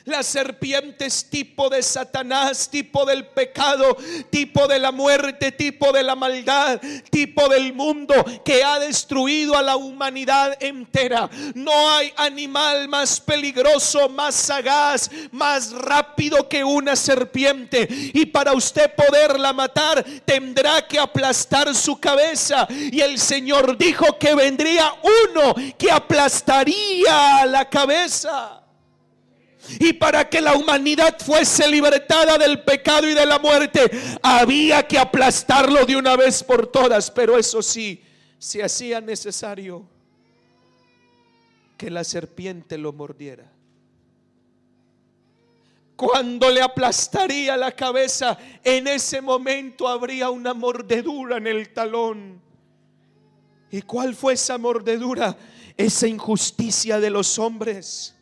La 0.06 0.22
serpiente 0.22 1.06
es 1.06 1.28
tipo 1.28 1.68
de 1.68 1.82
Satanás, 1.82 2.70
tipo 2.70 3.04
del 3.04 3.26
pecado, 3.26 3.96
tipo 4.30 4.68
de 4.68 4.78
la 4.78 4.92
muerte, 4.92 5.50
tipo 5.50 5.90
de 5.90 6.04
la 6.04 6.14
maldad, 6.14 6.80
tipo 7.10 7.48
del 7.48 7.72
mundo 7.72 8.14
que 8.44 8.62
ha 8.62 8.78
destruido 8.78 9.56
a 9.56 9.62
la 9.62 9.74
humanidad 9.74 10.62
entera. 10.62 11.28
No 11.56 11.90
hay 11.90 12.12
animal 12.16 12.86
más 12.86 13.20
peligroso, 13.20 14.08
más 14.08 14.36
sagaz, 14.36 15.10
más 15.32 15.72
rápido 15.72 16.48
que 16.48 16.62
una 16.62 16.94
serpiente. 16.94 17.88
Y 17.90 18.26
para 18.26 18.52
usted 18.52 18.94
poderla 18.94 19.52
matar, 19.52 20.04
tendrá 20.24 20.86
que 20.86 21.00
aplastar 21.00 21.74
su 21.74 21.98
cabeza. 21.98 22.68
Y 22.70 23.00
el 23.00 23.18
Señor 23.18 23.76
dijo 23.76 24.16
que 24.20 24.36
vendría 24.36 24.94
uno 25.02 25.52
que 25.76 25.90
aplastaría 25.90 27.44
la 27.46 27.68
cabeza. 27.68 28.62
Y 29.78 29.92
para 29.94 30.28
que 30.28 30.40
la 30.40 30.54
humanidad 30.54 31.16
fuese 31.18 31.68
libertada 31.68 32.38
del 32.38 32.62
pecado 32.62 33.08
y 33.08 33.14
de 33.14 33.26
la 33.26 33.38
muerte, 33.38 33.90
había 34.22 34.86
que 34.86 34.98
aplastarlo 34.98 35.84
de 35.84 35.96
una 35.96 36.16
vez 36.16 36.42
por 36.42 36.66
todas. 36.66 37.10
Pero 37.10 37.38
eso 37.38 37.62
sí, 37.62 38.02
se 38.38 38.62
hacía 38.62 39.00
necesario 39.00 39.84
que 41.76 41.90
la 41.90 42.04
serpiente 42.04 42.78
lo 42.78 42.92
mordiera. 42.92 43.52
Cuando 45.96 46.50
le 46.50 46.60
aplastaría 46.60 47.56
la 47.56 47.72
cabeza, 47.72 48.36
en 48.62 48.86
ese 48.86 49.20
momento 49.22 49.88
habría 49.88 50.28
una 50.30 50.52
mordedura 50.52 51.38
en 51.38 51.46
el 51.46 51.72
talón. 51.72 52.40
¿Y 53.70 53.82
cuál 53.82 54.14
fue 54.14 54.34
esa 54.34 54.58
mordedura? 54.58 55.36
Esa 55.76 56.06
injusticia 56.06 57.00
de 57.00 57.10
los 57.10 57.38
hombres 57.38 58.15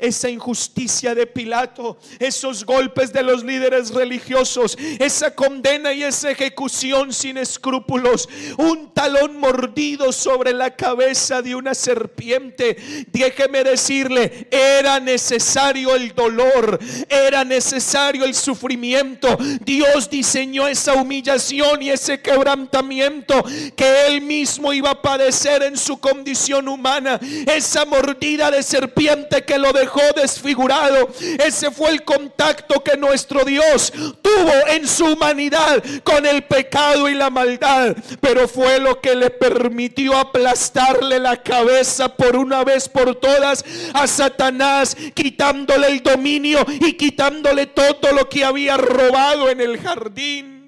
esa 0.00 0.28
injusticia 0.28 1.14
de 1.14 1.26
Pilato, 1.26 1.98
esos 2.18 2.64
golpes 2.64 3.12
de 3.12 3.22
los 3.22 3.44
líderes 3.44 3.90
religiosos, 3.90 4.76
esa 4.98 5.34
condena 5.34 5.92
y 5.92 6.02
esa 6.02 6.30
ejecución 6.30 7.12
sin 7.12 7.36
escrúpulos, 7.36 8.28
un 8.56 8.92
talón 8.92 9.38
mordido 9.38 10.12
sobre 10.12 10.52
la 10.52 10.74
cabeza 10.74 11.42
de 11.42 11.54
una 11.54 11.74
serpiente. 11.74 12.76
Déjeme 13.12 13.62
decirle, 13.62 14.48
era 14.50 14.98
necesario 15.00 15.94
el 15.94 16.14
dolor, 16.14 16.78
era 17.08 17.44
necesario 17.44 18.24
el 18.24 18.34
sufrimiento. 18.34 19.36
Dios 19.64 20.08
diseñó 20.08 20.66
esa 20.66 20.94
humillación 20.94 21.82
y 21.82 21.90
ese 21.90 22.20
quebrantamiento 22.20 23.44
que 23.76 24.06
él 24.06 24.22
mismo 24.22 24.72
iba 24.72 24.90
a 24.90 25.02
padecer 25.02 25.62
en 25.62 25.76
su 25.76 25.98
condición 26.00 26.68
humana, 26.68 27.20
esa 27.46 27.84
mordida 27.84 28.50
de 28.50 28.62
serpiente 28.62 29.44
que 29.44 29.58
lo 29.58 29.72
dejó 29.72 29.89
desfigurado. 30.14 31.08
Ese 31.44 31.70
fue 31.70 31.90
el 31.90 32.04
contacto 32.04 32.82
que 32.82 32.96
nuestro 32.96 33.44
Dios 33.44 33.92
tuvo 34.22 34.52
en 34.68 34.86
su 34.86 35.04
humanidad 35.06 35.82
con 36.04 36.26
el 36.26 36.44
pecado 36.44 37.08
y 37.08 37.14
la 37.14 37.30
maldad. 37.30 37.96
Pero 38.20 38.48
fue 38.48 38.78
lo 38.78 39.00
que 39.00 39.14
le 39.14 39.30
permitió 39.30 40.16
aplastarle 40.16 41.18
la 41.18 41.42
cabeza 41.42 42.14
por 42.14 42.36
una 42.36 42.64
vez 42.64 42.88
por 42.88 43.14
todas 43.16 43.64
a 43.94 44.06
Satanás, 44.06 44.96
quitándole 45.14 45.88
el 45.88 46.02
dominio 46.02 46.64
y 46.68 46.94
quitándole 46.94 47.66
todo 47.66 48.12
lo 48.12 48.28
que 48.28 48.44
había 48.44 48.76
robado 48.76 49.50
en 49.50 49.60
el 49.60 49.78
jardín. 49.78 50.60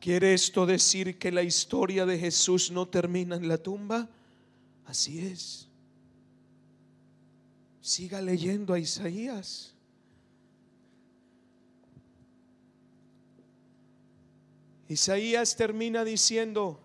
¿Quiere 0.00 0.32
esto 0.32 0.64
decir 0.64 1.18
que 1.18 1.30
la 1.30 1.42
historia 1.42 2.06
de 2.06 2.18
Jesús 2.18 2.70
no 2.70 2.88
termina 2.88 3.36
en 3.36 3.46
la 3.46 3.58
tumba? 3.58 4.08
Así 4.86 5.20
es. 5.20 5.69
Siga 7.90 8.22
leyendo 8.22 8.72
a 8.72 8.78
Isaías. 8.78 9.74
Isaías 14.86 15.56
termina 15.56 16.04
diciendo 16.04 16.78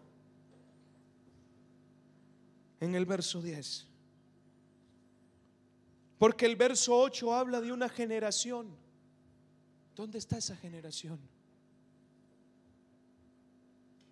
en 2.80 2.96
el 2.96 3.06
verso 3.06 3.40
10. 3.40 3.86
Porque 6.18 6.48
el 6.48 6.56
verso 6.56 6.98
8 6.98 7.36
habla 7.36 7.62
de 7.62 7.72
una 7.72 7.88
generación. 7.88 8.76
¿Dónde 9.96 10.18
está 10.18 10.40
esa 10.40 10.56
generación? 10.56 11.20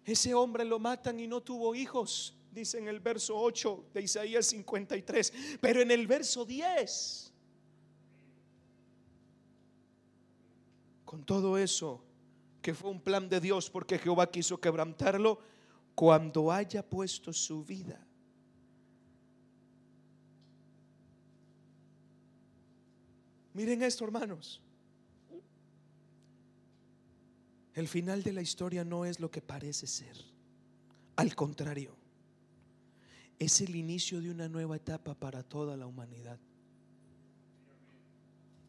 Ese 0.06 0.36
hombre 0.36 0.63
lo 0.63 0.77
matan 0.77 1.19
y 1.19 1.25
no 1.25 1.41
tuvo 1.41 1.73
hijos 1.73 2.36
dice 2.53 2.77
en 2.77 2.87
el 2.87 2.99
verso 2.99 3.37
8 3.37 3.89
de 3.93 4.01
Isaías 4.01 4.45
53, 4.47 5.33
pero 5.59 5.81
en 5.81 5.91
el 5.91 6.07
verso 6.07 6.45
10, 6.45 7.33
con 11.05 11.25
todo 11.25 11.57
eso, 11.57 12.03
que 12.61 12.73
fue 12.73 12.89
un 12.89 13.01
plan 13.01 13.28
de 13.28 13.39
Dios 13.39 13.69
porque 13.69 13.99
Jehová 13.99 14.32
quiso 14.32 14.59
quebrantarlo, 14.59 15.39
cuando 15.95 16.51
haya 16.51 16.88
puesto 16.88 17.32
su 17.32 17.63
vida. 17.63 18.03
Miren 23.53 23.84
esto, 23.84 24.03
hermanos. 24.03 24.61
El 27.75 27.88
final 27.88 28.23
de 28.23 28.34
la 28.34 28.41
historia 28.41 28.84
no 28.84 29.05
es 29.05 29.19
lo 29.19 29.30
que 29.30 29.41
parece 29.41 29.88
ser. 29.88 30.17
Al 31.15 31.36
contrario, 31.36 31.95
es 33.39 33.61
el 33.61 33.75
inicio 33.75 34.21
de 34.21 34.31
una 34.31 34.47
nueva 34.47 34.75
etapa 34.75 35.13
para 35.13 35.43
toda 35.43 35.75
la 35.75 35.86
humanidad. 35.86 36.39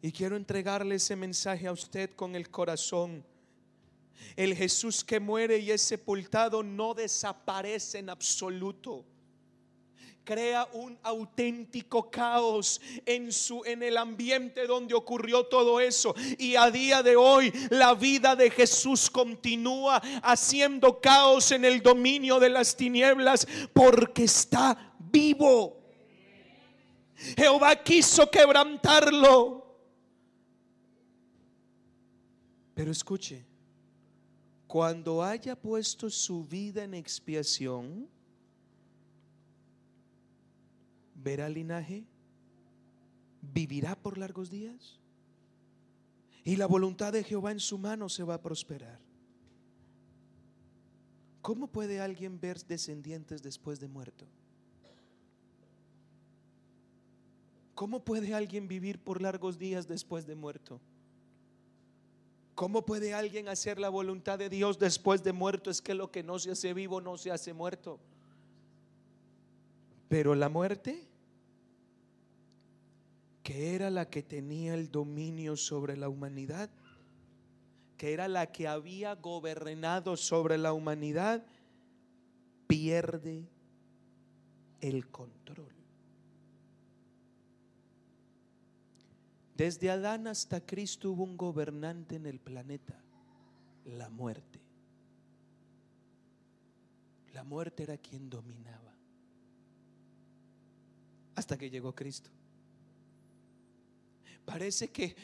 Y 0.01 0.11
quiero 0.11 0.35
entregarle 0.35 0.95
ese 0.95 1.15
mensaje 1.15 1.67
a 1.67 1.71
usted 1.71 2.11
con 2.11 2.35
el 2.35 2.49
corazón. 2.49 3.25
El 4.35 4.55
Jesús 4.55 5.03
que 5.03 5.19
muere 5.19 5.57
y 5.57 5.71
es 5.71 5.81
sepultado 5.81 6.61
no 6.61 6.93
desaparece 6.93 7.99
en 7.99 8.09
absoluto. 8.09 9.05
Crea 10.25 10.67
un 10.73 10.97
auténtico 11.03 12.09
caos 12.09 12.81
en 13.05 13.31
su 13.31 13.63
en 13.63 13.83
el 13.83 13.95
ambiente 13.95 14.65
donde 14.65 14.95
ocurrió 14.95 15.45
todo 15.45 15.79
eso 15.79 16.15
y 16.37 16.55
a 16.55 16.71
día 16.71 17.03
de 17.03 17.15
hoy 17.15 17.53
la 17.69 17.93
vida 17.93 18.35
de 18.35 18.49
Jesús 18.49 19.09
continúa 19.09 20.01
haciendo 20.23 20.99
caos 20.99 21.51
en 21.51 21.63
el 21.63 21.81
dominio 21.81 22.39
de 22.39 22.49
las 22.49 22.75
tinieblas 22.75 23.47
porque 23.71 24.23
está 24.23 24.93
vivo. 24.99 25.81
Jehová 27.37 27.75
quiso 27.75 28.29
quebrantarlo. 28.29 29.63
Pero 32.73 32.91
escuche, 32.91 33.45
cuando 34.67 35.23
haya 35.23 35.55
puesto 35.55 36.09
su 36.09 36.43
vida 36.43 36.83
en 36.83 36.93
expiación, 36.93 38.09
verá 41.25 41.49
linaje, 41.49 42.05
vivirá 43.41 43.95
por 43.95 44.19
largos 44.19 44.51
días 44.51 44.99
y 46.43 46.55
la 46.55 46.67
voluntad 46.67 47.11
de 47.11 47.23
Jehová 47.23 47.51
en 47.51 47.59
su 47.59 47.79
mano 47.79 48.07
se 48.09 48.23
va 48.23 48.35
a 48.35 48.41
prosperar. 48.41 48.99
¿Cómo 51.41 51.67
puede 51.67 51.99
alguien 51.99 52.39
ver 52.39 52.63
descendientes 52.65 53.41
después 53.41 53.79
de 53.79 53.87
muerto? 53.87 54.27
¿Cómo 57.73 58.05
puede 58.05 58.33
alguien 58.35 58.67
vivir 58.67 58.99
por 58.99 59.19
largos 59.19 59.57
días 59.57 59.87
después 59.87 60.27
de 60.27 60.35
muerto? 60.35 60.79
¿Cómo 62.53 62.85
puede 62.85 63.15
alguien 63.15 63.49
hacer 63.49 63.79
la 63.79 63.89
voluntad 63.89 64.37
de 64.37 64.49
Dios 64.49 64.77
después 64.77 65.23
de 65.23 65.33
muerto? 65.33 65.71
Es 65.71 65.81
que 65.81 65.95
lo 65.95 66.11
que 66.11 66.21
no 66.21 66.37
se 66.37 66.51
hace 66.51 66.73
vivo 66.73 67.01
no 67.01 67.17
se 67.17 67.31
hace 67.31 67.51
muerto. 67.51 67.99
Pero 70.07 70.35
la 70.35 70.49
muerte, 70.49 71.07
que 73.45 73.75
era 73.75 73.91
la 73.91 74.09
que 74.09 74.23
tenía 74.23 74.73
el 74.73 74.91
dominio 74.91 75.55
sobre 75.55 75.95
la 75.95 76.09
humanidad, 76.09 76.67
que 77.95 78.11
era 78.11 78.27
la 78.27 78.51
que 78.51 78.67
había 78.67 79.13
gobernado 79.13 80.17
sobre 80.17 80.57
la 80.57 80.73
humanidad, 80.73 81.45
pierde 82.65 83.47
el 84.81 85.07
control. 85.11 85.75
Desde 89.55 89.91
Adán 89.91 90.25
hasta 90.25 90.59
Cristo 90.59 91.11
hubo 91.11 91.23
un 91.23 91.37
gobernante 91.37 92.15
en 92.15 92.25
el 92.25 92.39
planeta, 92.39 92.99
la 93.85 94.09
muerte. 94.09 94.59
La 97.31 97.43
muerte 97.43 97.83
era 97.83 97.97
quien 97.97 98.27
dominaba. 98.27 98.95
Hasta 101.35 101.59
que 101.59 101.69
llegó 101.69 101.93
Cristo. 101.93 102.31
Parece 104.45 104.91
que, 104.91 105.15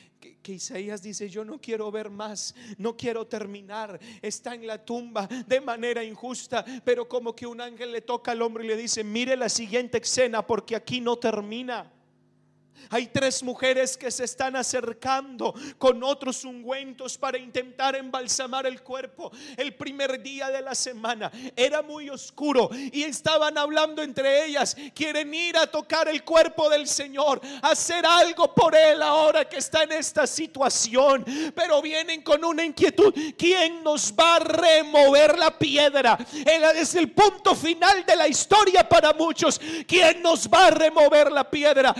que, 0.41 0.51
Isaías 0.53 1.01
dice, 1.03 1.29
yo 1.29 1.45
no 1.45 1.61
quiero 1.61 1.91
ver 1.91 2.09
más, 2.09 2.55
no 2.77 2.97
quiero 2.97 3.27
terminar. 3.27 3.99
Está 4.21 4.55
en 4.55 4.65
la 4.65 4.83
tumba 4.83 5.27
de 5.47 5.61
manera 5.61 6.03
injusta, 6.03 6.65
pero 6.83 7.07
como 7.07 7.35
que 7.35 7.45
un 7.45 7.61
ángel 7.61 7.91
le 7.91 8.01
toca 8.01 8.31
al 8.31 8.41
hombre 8.41 8.65
y 8.65 8.67
le 8.67 8.75
dice, 8.75 9.03
mire 9.03 9.37
la 9.37 9.49
siguiente 9.49 9.99
escena 9.99 10.45
porque 10.45 10.75
aquí 10.75 10.99
no 10.99 11.17
termina. 11.17 11.91
Hay 12.89 13.07
tres 13.07 13.41
mujeres 13.41 13.95
que 13.95 14.11
se 14.11 14.25
están 14.25 14.55
acercando 14.55 15.53
con 15.77 16.03
otros 16.03 16.43
ungüentos 16.43 17.17
para 17.17 17.37
intentar 17.37 17.95
embalsamar 17.95 18.65
el 18.65 18.81
cuerpo. 18.81 19.31
El 19.55 19.75
primer 19.75 20.21
día 20.21 20.49
de 20.49 20.61
la 20.61 20.75
semana 20.75 21.31
era 21.55 21.81
muy 21.81 22.09
oscuro 22.09 22.69
y 22.73 23.03
estaban 23.03 23.57
hablando 23.57 24.01
entre 24.01 24.45
ellas. 24.45 24.75
Quieren 24.93 25.33
ir 25.33 25.57
a 25.57 25.67
tocar 25.67 26.09
el 26.09 26.23
cuerpo 26.23 26.69
del 26.69 26.87
Señor, 26.87 27.39
hacer 27.61 28.05
algo 28.05 28.53
por 28.53 28.75
Él 28.75 29.01
ahora 29.01 29.47
que 29.47 29.57
está 29.57 29.83
en 29.83 29.93
esta 29.93 30.27
situación. 30.27 31.23
Pero 31.55 31.81
vienen 31.81 32.21
con 32.21 32.43
una 32.43 32.65
inquietud. 32.65 33.13
¿Quién 33.37 33.83
nos 33.83 34.13
va 34.13 34.35
a 34.35 34.39
remover 34.39 35.37
la 35.37 35.57
piedra? 35.57 36.17
Es 36.75 36.95
el 36.95 37.11
punto 37.11 37.55
final 37.55 38.05
de 38.05 38.15
la 38.15 38.27
historia 38.27 38.87
para 38.87 39.13
muchos. 39.13 39.61
¿Quién 39.87 40.21
nos 40.21 40.49
va 40.49 40.67
a 40.67 40.71
remover 40.71 41.31
la 41.31 41.49
piedra? 41.49 41.95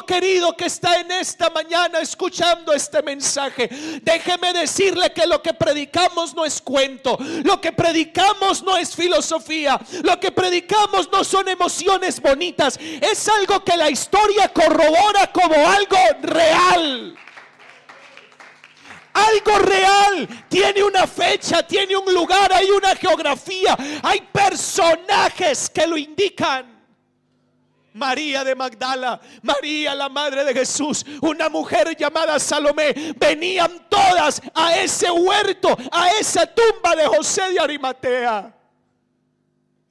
Querido 0.00 0.56
que 0.56 0.66
está 0.66 1.00
en 1.00 1.10
esta 1.10 1.50
mañana 1.50 2.00
escuchando 2.00 2.72
este 2.72 3.02
mensaje, 3.02 3.68
déjeme 4.02 4.52
decirle 4.52 5.12
que 5.12 5.26
lo 5.26 5.42
que 5.42 5.52
predicamos 5.52 6.34
no 6.34 6.44
es 6.44 6.62
cuento, 6.62 7.18
lo 7.44 7.60
que 7.60 7.72
predicamos 7.72 8.62
no 8.62 8.76
es 8.76 8.94
filosofía, 8.94 9.78
lo 10.02 10.18
que 10.18 10.32
predicamos 10.32 11.10
no 11.12 11.24
son 11.24 11.48
emociones 11.48 12.20
bonitas, 12.20 12.78
es 12.80 13.28
algo 13.28 13.62
que 13.64 13.76
la 13.76 13.90
historia 13.90 14.48
corrobora 14.48 15.30
como 15.32 15.54
algo 15.54 15.98
real 16.22 17.16
algo 19.14 19.58
real. 19.58 20.46
Tiene 20.48 20.82
una 20.82 21.06
fecha, 21.06 21.66
tiene 21.66 21.96
un 21.96 22.12
lugar, 22.12 22.52
hay 22.52 22.70
una 22.70 22.96
geografía, 22.96 23.76
hay 24.02 24.22
personajes 24.32 25.68
que 25.70 25.86
lo 25.86 25.96
indican. 25.96 26.71
María 27.94 28.44
de 28.44 28.54
Magdala, 28.54 29.20
María 29.42 29.94
la 29.94 30.08
madre 30.08 30.44
de 30.44 30.54
Jesús, 30.54 31.04
una 31.20 31.48
mujer 31.48 31.96
llamada 31.96 32.38
Salomé, 32.38 33.14
venían 33.18 33.88
todas 33.88 34.40
a 34.54 34.76
ese 34.78 35.10
huerto, 35.10 35.76
a 35.90 36.10
esa 36.18 36.46
tumba 36.46 36.96
de 36.96 37.06
José 37.06 37.52
de 37.52 37.60
Arimatea. 37.60 38.56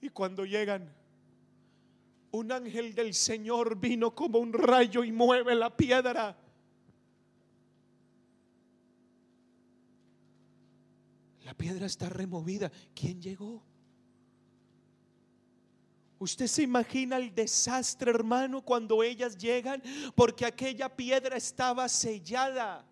Y 0.02 0.10
cuando 0.10 0.46
llegan, 0.46 0.92
un 2.32 2.52
ángel 2.52 2.96
del 2.96 3.14
Señor 3.14 3.78
vino 3.78 4.16
como 4.16 4.40
un 4.40 4.54
rayo 4.54 5.04
y 5.04 5.12
mueve 5.12 5.54
la 5.54 5.76
piedra. 5.76 6.38
La 11.44 11.54
piedra 11.54 11.86
está 11.86 12.08
removida. 12.08 12.72
¿Quién 12.96 13.22
llegó? 13.22 13.62
Usted 16.22 16.46
se 16.46 16.62
imagina 16.62 17.18
el 17.18 17.34
desastre, 17.34 18.12
hermano, 18.12 18.62
cuando 18.62 19.02
ellas 19.02 19.36
llegan, 19.36 19.82
porque 20.14 20.46
aquella 20.46 20.88
piedra 20.88 21.36
estaba 21.36 21.90
sellada. 21.90 22.86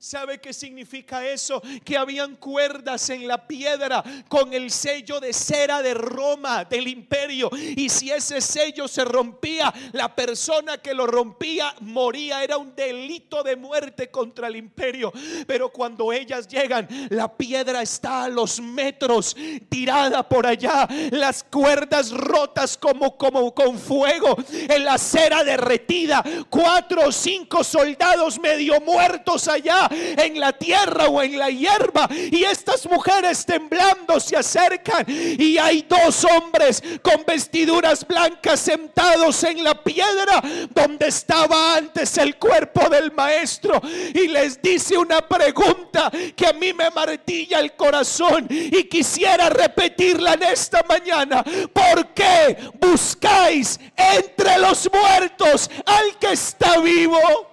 ¿Sabe 0.00 0.38
qué 0.38 0.52
significa 0.52 1.26
eso? 1.26 1.60
Que 1.84 1.96
habían 1.96 2.36
cuerdas 2.36 3.10
en 3.10 3.26
la 3.26 3.48
piedra 3.48 4.04
con 4.28 4.54
el 4.54 4.70
sello 4.70 5.18
de 5.18 5.32
cera 5.32 5.82
de 5.82 5.92
Roma, 5.92 6.64
del 6.64 6.86
imperio. 6.86 7.50
Y 7.52 7.88
si 7.88 8.12
ese 8.12 8.40
sello 8.40 8.86
se 8.86 9.04
rompía, 9.04 9.74
la 9.90 10.14
persona 10.14 10.78
que 10.78 10.94
lo 10.94 11.04
rompía 11.04 11.74
moría. 11.80 12.44
Era 12.44 12.58
un 12.58 12.76
delito 12.76 13.42
de 13.42 13.56
muerte 13.56 14.08
contra 14.08 14.46
el 14.46 14.54
imperio. 14.54 15.12
Pero 15.48 15.72
cuando 15.72 16.12
ellas 16.12 16.46
llegan, 16.46 16.86
la 17.10 17.36
piedra 17.36 17.82
está 17.82 18.22
a 18.22 18.28
los 18.28 18.60
metros, 18.60 19.36
tirada 19.68 20.28
por 20.28 20.46
allá. 20.46 20.86
Las 21.10 21.42
cuerdas 21.42 22.12
rotas 22.12 22.78
como, 22.78 23.16
como 23.16 23.52
con 23.52 23.76
fuego. 23.76 24.36
En 24.48 24.84
la 24.84 24.96
cera 24.96 25.42
derretida. 25.42 26.22
Cuatro 26.48 27.08
o 27.08 27.10
cinco 27.10 27.64
soldados 27.64 28.38
medio 28.38 28.80
muertos 28.80 29.48
allá 29.48 29.87
en 29.90 30.38
la 30.40 30.52
tierra 30.52 31.06
o 31.06 31.22
en 31.22 31.38
la 31.38 31.50
hierba. 31.50 32.08
Y 32.10 32.44
estas 32.44 32.86
mujeres 32.86 33.44
temblando 33.44 34.20
se 34.20 34.36
acercan 34.36 35.04
y 35.08 35.58
hay 35.58 35.86
dos 35.88 36.24
hombres 36.24 36.82
con 37.02 37.24
vestiduras 37.26 38.06
blancas 38.06 38.60
sentados 38.60 39.42
en 39.44 39.64
la 39.64 39.82
piedra 39.82 40.42
donde 40.70 41.08
estaba 41.08 41.76
antes 41.76 42.16
el 42.18 42.36
cuerpo 42.36 42.88
del 42.88 43.12
maestro. 43.12 43.80
Y 44.14 44.28
les 44.28 44.60
dice 44.60 44.96
una 44.96 45.20
pregunta 45.20 46.10
que 46.36 46.46
a 46.46 46.52
mí 46.52 46.72
me 46.72 46.90
martilla 46.90 47.60
el 47.60 47.72
corazón 47.72 48.46
y 48.50 48.84
quisiera 48.84 49.48
repetirla 49.48 50.34
en 50.34 50.42
esta 50.44 50.82
mañana. 50.88 51.42
¿Por 51.42 52.08
qué 52.14 52.56
buscáis 52.74 53.78
entre 53.96 54.58
los 54.58 54.88
muertos 54.92 55.70
al 55.86 56.18
que 56.18 56.32
está 56.32 56.78
vivo? 56.78 57.47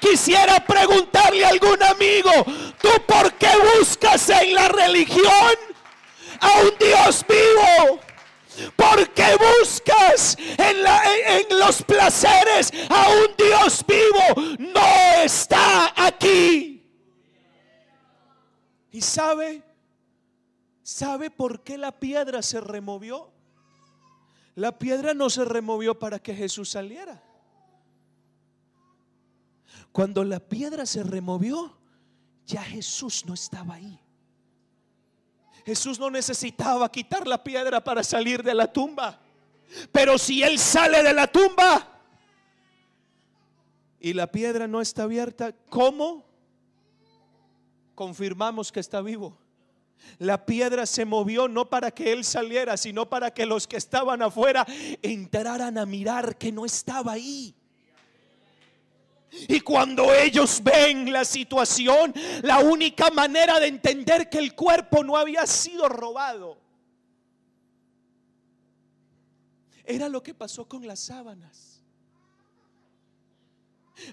Quisiera 0.00 0.64
preguntarle 0.64 1.44
a 1.44 1.48
algún 1.48 1.82
amigo, 1.82 2.30
¿tú 2.80 2.88
por 3.06 3.32
qué 3.34 3.48
buscas 3.78 4.28
en 4.30 4.54
la 4.54 4.68
religión 4.68 5.54
a 6.40 6.60
un 6.60 6.72
Dios 6.78 7.24
vivo? 7.28 8.00
¿Por 8.76 9.10
qué 9.10 9.36
buscas 9.60 10.36
en, 10.38 10.76
en, 10.86 11.58
los 11.58 11.82
placeres 11.82 12.72
a 12.88 13.08
un 13.10 13.36
Dios 13.36 13.84
vivo? 13.86 14.56
No 14.58 15.22
está 15.22 15.92
aquí. 15.96 16.88
¿Y 18.92 19.00
sabe? 19.00 19.62
¿Sabe 20.82 21.30
por 21.30 21.64
qué 21.64 21.76
la 21.78 21.98
piedra 21.98 22.42
se 22.42 22.60
removió? 22.60 23.32
La 24.54 24.78
piedra 24.78 25.14
no 25.14 25.30
se 25.30 25.44
removió 25.44 25.98
para 25.98 26.20
que 26.20 26.34
Jesús 26.34 26.70
saliera. 26.70 27.20
Cuando 29.94 30.24
la 30.24 30.40
piedra 30.40 30.86
se 30.86 31.04
removió, 31.04 31.78
ya 32.44 32.64
Jesús 32.64 33.24
no 33.26 33.34
estaba 33.34 33.74
ahí. 33.74 33.96
Jesús 35.64 36.00
no 36.00 36.10
necesitaba 36.10 36.90
quitar 36.90 37.28
la 37.28 37.44
piedra 37.44 37.84
para 37.84 38.02
salir 38.02 38.42
de 38.42 38.54
la 38.54 38.72
tumba. 38.72 39.20
Pero 39.92 40.18
si 40.18 40.42
Él 40.42 40.58
sale 40.58 41.00
de 41.04 41.12
la 41.12 41.28
tumba 41.28 42.02
y 44.00 44.14
la 44.14 44.32
piedra 44.32 44.66
no 44.66 44.80
está 44.80 45.04
abierta, 45.04 45.54
¿cómo 45.70 46.26
confirmamos 47.94 48.72
que 48.72 48.80
está 48.80 49.00
vivo? 49.00 49.38
La 50.18 50.44
piedra 50.44 50.86
se 50.86 51.04
movió 51.04 51.46
no 51.46 51.70
para 51.70 51.92
que 51.92 52.12
Él 52.12 52.24
saliera, 52.24 52.76
sino 52.76 53.08
para 53.08 53.32
que 53.32 53.46
los 53.46 53.68
que 53.68 53.76
estaban 53.76 54.22
afuera 54.22 54.66
entraran 55.02 55.78
a 55.78 55.86
mirar 55.86 56.36
que 56.36 56.50
no 56.50 56.64
estaba 56.64 57.12
ahí. 57.12 57.54
Y 59.48 59.60
cuando 59.60 60.12
ellos 60.14 60.62
ven 60.62 61.12
la 61.12 61.24
situación, 61.24 62.14
la 62.42 62.60
única 62.60 63.10
manera 63.10 63.58
de 63.58 63.66
entender 63.66 64.30
que 64.30 64.38
el 64.38 64.54
cuerpo 64.54 65.02
no 65.02 65.16
había 65.16 65.46
sido 65.46 65.88
robado 65.88 66.58
era 69.84 70.08
lo 70.08 70.22
que 70.22 70.34
pasó 70.34 70.66
con 70.66 70.86
las 70.86 71.00
sábanas. 71.00 71.82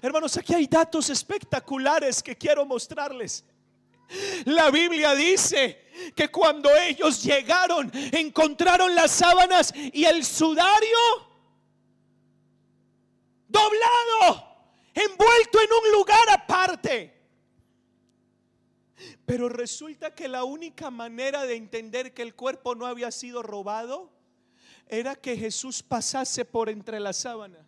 Hermanos, 0.00 0.36
aquí 0.36 0.54
hay 0.54 0.66
datos 0.66 1.10
espectaculares 1.10 2.22
que 2.22 2.36
quiero 2.36 2.64
mostrarles. 2.64 3.44
La 4.44 4.70
Biblia 4.70 5.14
dice 5.14 6.12
que 6.14 6.30
cuando 6.30 6.68
ellos 6.76 7.22
llegaron, 7.22 7.90
encontraron 8.12 8.94
las 8.94 9.10
sábanas 9.10 9.72
y 9.74 10.04
el 10.04 10.24
sudario 10.24 10.98
doblado 13.48 14.51
envuelto 14.94 15.60
en 15.60 15.72
un 15.72 15.92
lugar 15.92 16.28
aparte. 16.30 17.22
Pero 19.26 19.48
resulta 19.48 20.14
que 20.14 20.28
la 20.28 20.44
única 20.44 20.90
manera 20.90 21.44
de 21.44 21.56
entender 21.56 22.14
que 22.14 22.22
el 22.22 22.34
cuerpo 22.34 22.74
no 22.74 22.86
había 22.86 23.10
sido 23.10 23.42
robado 23.42 24.12
era 24.86 25.16
que 25.16 25.36
Jesús 25.36 25.82
pasase 25.82 26.44
por 26.44 26.68
entre 26.68 27.00
la 27.00 27.12
sábana. 27.12 27.66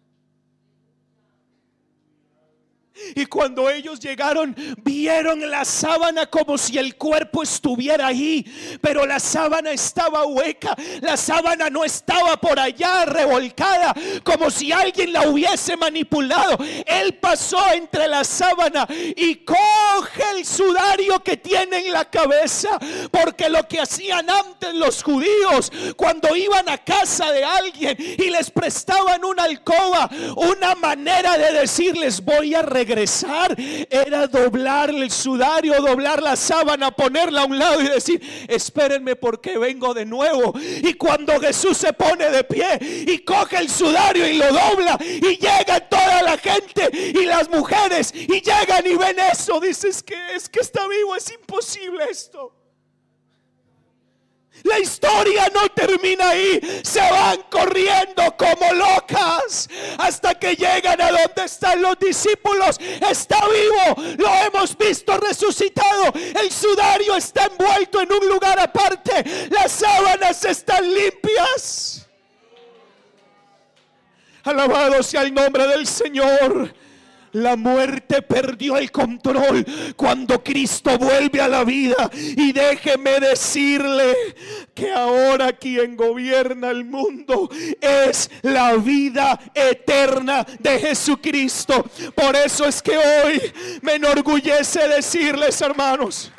Y 3.17 3.27
cuando 3.27 3.69
ellos 3.69 3.99
llegaron, 3.99 4.55
vieron 4.83 5.51
la 5.51 5.65
sábana 5.65 6.27
como 6.27 6.57
si 6.57 6.79
el 6.79 6.97
cuerpo 6.97 7.43
estuviera 7.43 8.07
ahí, 8.07 8.45
pero 8.81 9.05
la 9.05 9.19
sábana 9.19 9.73
estaba 9.73 10.25
hueca, 10.25 10.77
la 11.01 11.17
sábana 11.17 11.71
no 11.71 11.85
estaba 11.85 12.37
por 12.37 12.59
allá 12.59 13.05
revolcada, 13.05 13.95
como 14.23 14.49
si 14.49 14.71
alguien 14.71 15.13
la 15.13 15.29
hubiese 15.29 15.77
manipulado. 15.77 16.57
Él 16.87 17.15
pasó 17.15 17.73
entre 17.73 18.07
la 18.07 18.23
sábana 18.23 18.87
y 18.89 19.37
coge 19.37 20.23
el 20.37 20.45
sudario 20.45 21.21
que 21.23 21.37
tiene 21.37 21.87
en 21.87 21.93
la 21.93 22.09
cabeza, 22.09 22.79
porque 23.11 23.49
lo 23.49 23.67
que 23.67 23.81
hacían 23.81 24.31
antes 24.31 24.73
los 24.73 25.03
judíos, 25.03 25.73
cuando 25.97 26.37
iban 26.37 26.69
a 26.69 26.79
casa 26.79 27.33
de 27.33 27.43
alguien 27.45 27.97
y 27.99 28.31
les 28.31 28.53
prestaban 28.53 29.25
una 29.25 29.45
alcoba, 29.45 30.09
una 30.37 30.77
manera 30.77 31.37
de 31.39 31.53
decirles 31.53 32.25
voy 32.25 32.55
a 32.55 32.63
regresar 32.85 33.57
era 33.91 34.27
doblar 34.27 34.91
el 34.91 35.11
sudario, 35.11 35.81
doblar 35.81 36.23
la 36.23 36.37
sábana, 36.37 36.91
ponerla 36.91 37.43
a 37.43 37.45
un 37.47 37.59
lado 37.59 37.81
y 37.81 37.89
decir, 37.89 38.21
espérenme 38.49 39.17
porque 39.17 39.57
vengo 39.57 39.95
de 39.95 40.05
nuevo. 40.05 40.53
Y 40.59 40.95
cuando 40.95 41.41
Jesús 41.41 41.79
se 41.79 41.93
pone 41.93 42.31
de 42.31 42.45
pie 42.45 42.79
y 43.07 43.19
coge 43.21 43.57
el 43.59 43.71
sudario 43.71 44.29
y 44.29 44.37
lo 44.37 44.53
dobla 44.53 44.99
y 45.01 45.39
llega 45.39 45.81
toda 45.89 46.23
la 46.23 46.37
gente 46.37 46.91
y 46.93 47.25
las 47.25 47.49
mujeres 47.49 48.13
y 48.15 48.41
llegan 48.41 48.87
y 48.87 48.97
ven 48.97 49.17
eso, 49.33 49.61
dices 49.61 50.03
que 50.03 50.35
es 50.35 50.49
que 50.49 50.61
está 50.61 50.87
vivo, 50.87 51.17
es 51.17 51.33
imposible 51.33 52.05
esto. 52.11 52.64
La 54.65 54.79
historia 54.79 55.51
no 55.55 55.69
termina 55.69 56.31
ahí. 56.31 56.59
Se 56.83 56.99
van 56.99 57.43
corriendo 57.51 58.35
como 58.37 58.73
locas 58.73 59.69
hasta 59.99 60.39
que 60.39 60.57
llegan 60.57 61.01
a 61.03 61.11
donde 61.11 61.45
están 61.45 61.83
los 61.83 61.99
discípulos. 61.99 62.79
Está 62.81 63.41
vivo. 63.47 64.17
Lo 64.17 64.35
hemos 64.47 64.77
visto 64.77 65.19
resucitado. 65.19 66.13
El 66.15 66.51
sudario 66.51 67.15
está 67.15 67.45
envuelto 67.45 68.01
en 68.01 68.11
un 68.11 68.27
lugar 68.27 68.59
aparte. 68.59 69.49
Las 69.51 69.71
sábanas 69.71 70.43
están 70.47 70.83
limpias. 70.93 72.09
Alabado 74.45 75.03
sea 75.03 75.23
el 75.23 75.35
nombre 75.35 75.67
del 75.67 75.87
Señor. 75.87 76.75
La 77.35 77.57
muerte 77.57 78.23
perdió 78.23 78.77
el 78.77 78.93
control 78.93 79.67
cuando 79.97 80.43
Cristo 80.43 80.97
vuelve 80.99 81.41
a 81.41 81.49
la 81.49 81.65
vida. 81.65 82.09
Y 82.15 82.53
déjeme 82.53 83.19
decirle 83.19 84.15
que 84.73 84.93
ahora 84.93 85.53
quien 85.53 85.97
gobierna 85.97 86.71
el 86.71 86.85
mundo 86.85 87.51
es 87.81 88.31
la 88.43 88.75
vida 88.77 89.39
eterna 89.53 90.47
de 90.61 90.79
Jesucristo. 90.79 91.85
Por 92.15 92.37
eso 92.37 92.67
es 92.67 92.81
que 92.81 92.97
hoy 92.97 93.41
me 93.83 93.95
enorgullece 93.95 94.87
decirles, 94.87 95.61
hermanos, 95.61 96.31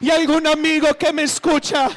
y 0.00 0.10
algún 0.10 0.46
amigo 0.48 0.88
que 0.98 1.12
me 1.12 1.22
escucha, 1.22 1.88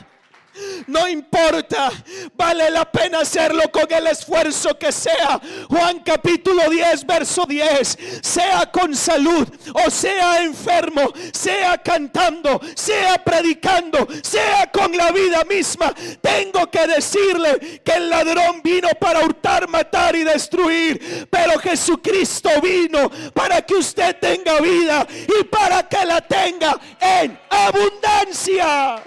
no 0.87 1.07
importa, 1.07 1.91
vale 2.35 2.69
la 2.69 2.89
pena 2.91 3.19
hacerlo 3.19 3.63
con 3.71 3.91
el 3.91 4.07
esfuerzo 4.07 4.77
que 4.77 4.91
sea. 4.91 5.39
Juan 5.69 5.99
capítulo 5.99 6.69
10, 6.69 7.05
verso 7.05 7.45
10. 7.47 7.97
Sea 8.21 8.71
con 8.71 8.95
salud 8.95 9.47
o 9.73 9.89
sea 9.89 10.43
enfermo, 10.43 11.11
sea 11.31 11.77
cantando, 11.77 12.61
sea 12.75 13.23
predicando, 13.23 14.07
sea 14.21 14.71
con 14.71 14.95
la 14.95 15.11
vida 15.11 15.43
misma. 15.45 15.93
Tengo 16.21 16.69
que 16.69 16.87
decirle 16.87 17.81
que 17.83 17.93
el 17.93 18.09
ladrón 18.09 18.61
vino 18.63 18.89
para 18.99 19.23
hurtar, 19.23 19.67
matar 19.67 20.15
y 20.15 20.23
destruir. 20.23 21.27
Pero 21.29 21.59
Jesucristo 21.59 22.49
vino 22.61 23.09
para 23.33 23.61
que 23.61 23.75
usted 23.75 24.17
tenga 24.19 24.59
vida 24.59 25.07
y 25.39 25.43
para 25.45 25.87
que 25.87 26.05
la 26.05 26.21
tenga 26.21 26.79
en 26.99 27.37
abundancia. 27.49 29.03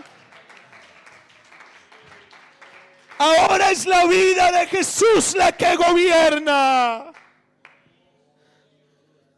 Ahora 3.19 3.73
es 3.73 3.85
la 3.85 4.07
vida 4.07 4.53
de 4.53 4.67
Jesús 4.69 5.35
la 5.37 5.51
que 5.51 5.75
gobierna. 5.75 7.13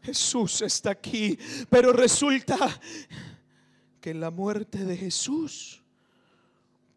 Jesús 0.03 0.61
está 0.61 0.91
aquí, 0.91 1.37
pero 1.69 1.91
resulta 1.91 2.57
que 3.99 4.13
la 4.13 4.31
muerte 4.31 4.85
de 4.85 4.97
Jesús 4.97 5.81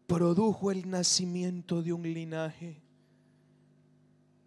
produjo 0.07 0.71
el 0.71 0.89
nacimiento 0.89 1.81
de 1.81 1.93
un 1.93 2.03
linaje. 2.03 2.81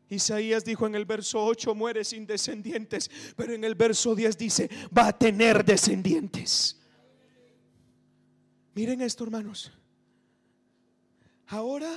Isaías 0.08 0.64
dijo 0.64 0.86
en 0.86 0.94
el 0.94 1.04
verso 1.04 1.44
8, 1.44 1.74
muere 1.74 2.04
sin 2.04 2.26
descendientes, 2.26 3.10
pero 3.36 3.52
en 3.52 3.64
el 3.64 3.74
verso 3.74 4.14
10 4.14 4.38
dice, 4.38 4.70
va 4.96 5.08
a 5.08 5.12
tener 5.12 5.64
descendientes. 5.64 6.80
Miren 8.74 9.02
esto, 9.02 9.24
hermanos. 9.24 9.72
Ahora 11.48 11.90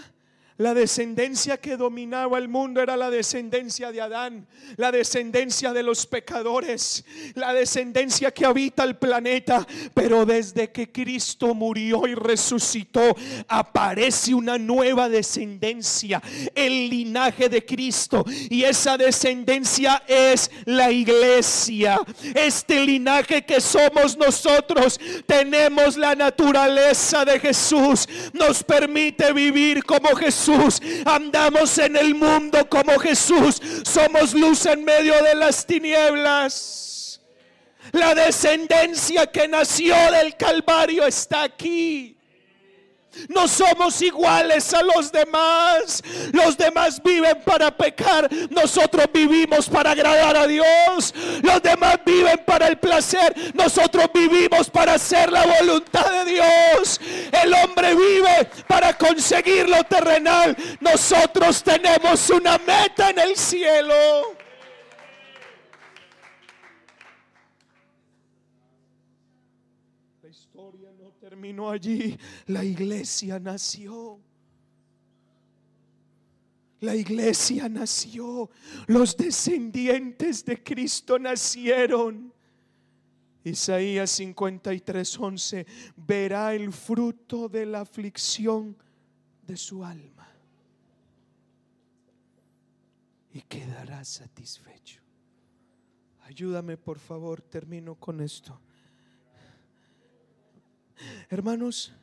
la 0.62 0.76
descendencia 0.76 1.58
que 1.58 1.76
dominaba 1.76 2.38
el 2.38 2.48
mundo 2.48 2.84
era 2.84 2.96
la 2.96 3.10
descendencia 3.10 3.92
de 3.92 4.00
Adán, 4.00 4.46
la 4.78 4.92
descendencia 4.92 5.74
de 5.74 5.82
los 5.82 6.06
pecadores, 6.06 7.04
la 7.34 7.52
descendencia 7.52 8.30
que 8.30 8.46
habita 8.46 8.84
el 8.84 8.96
planeta. 8.96 9.66
Pero 9.96 10.24
desde 10.24 10.72
que 10.72 10.92
Cristo 10.92 11.56
murió 11.56 12.06
y 12.06 12.14
resucitó, 12.14 13.16
aparece 13.48 14.36
una 14.36 14.60
nueva 14.60 15.10
descendencia, 15.10 16.22
el 16.54 16.90
linaje 16.92 17.50
de 17.50 17.66
Cristo. 17.66 18.24
Y 18.52 18.64
esa 18.64 19.00
descendencia 19.00 20.04
es 20.08 20.52
la 20.66 20.92
iglesia. 20.92 22.00
Este 22.36 22.86
linaje 22.86 23.44
que 23.44 23.60
somos 23.60 24.16
nosotros, 24.16 25.00
tenemos 25.26 25.98
la 25.98 26.14
naturaleza 26.14 27.26
de 27.26 27.40
Jesús, 27.40 28.08
nos 28.32 28.64
permite 28.64 29.34
vivir 29.34 29.84
como 29.84 30.16
Jesús 30.16 30.51
Andamos 31.06 31.78
en 31.78 31.96
el 31.96 32.16
mundo 32.16 32.68
como 32.70 32.98
Jesús. 33.00 33.62
Somos 33.84 34.34
luz 34.34 34.66
en 34.66 34.84
medio 34.84 35.22
de 35.24 35.36
las 35.36 35.66
tinieblas. 35.66 37.22
La 37.92 38.16
descendencia 38.16 39.28
que 39.28 39.48
nació 39.48 39.96
del 40.12 40.38
Calvario 40.38 41.06
está 41.06 41.44
aquí. 41.44 42.18
No 43.30 43.48
somos 43.48 44.02
iguales 44.02 44.74
a 44.74 44.82
los 44.84 45.12
demás. 45.12 46.04
Los 46.32 46.58
demás 46.58 47.02
viven 47.04 47.42
para 47.44 47.76
pecar. 47.76 48.30
Nosotros 48.50 49.06
vivimos 49.14 49.70
para 49.70 49.92
agradar 49.92 50.38
a 50.38 50.48
Dios. 50.48 51.14
Los 51.42 51.62
demás 51.62 52.00
viven 52.06 52.42
para 52.46 52.68
el 52.68 52.78
placer. 52.78 53.36
Nosotros 53.54 54.08
vivimos 54.14 54.70
para 54.70 54.94
hacer 54.94 55.32
la 55.32 55.46
voluntad 55.46 56.10
de 56.24 56.32
Dios. 56.32 57.00
El 57.32 57.54
hombre 57.54 57.96
vive 57.96 58.50
para 58.68 58.98
conseguir 58.98 59.68
lo 59.70 59.84
terrenal. 59.84 60.56
Nosotros 60.80 61.64
tenemos 61.64 62.30
una 62.30 62.58
meta 62.58 63.10
en 63.10 63.20
el 63.20 63.36
cielo. 63.36 64.41
Terminó 71.42 71.72
allí, 71.72 72.18
la 72.46 72.64
iglesia 72.64 73.40
nació. 73.40 74.20
La 76.82 76.96
iglesia 76.96 77.70
nació, 77.70 78.50
los 78.88 79.16
descendientes 79.16 80.44
de 80.46 80.64
Cristo 80.64 81.20
nacieron. 81.20 82.34
Isaías 83.44 84.10
53, 84.12 85.20
11, 85.20 85.66
verá 85.96 86.54
el 86.54 86.72
fruto 86.72 87.50
de 87.50 87.66
la 87.66 87.82
aflicción 87.82 88.76
de 89.46 89.58
su 89.58 89.84
alma 89.84 90.28
y 93.34 93.42
quedará 93.42 94.04
satisfecho. 94.04 95.02
Ayúdame, 96.24 96.78
por 96.78 96.98
favor, 96.98 97.42
termino 97.42 97.96
con 97.96 98.22
esto. 98.22 98.60
Hermanos, 101.30 101.94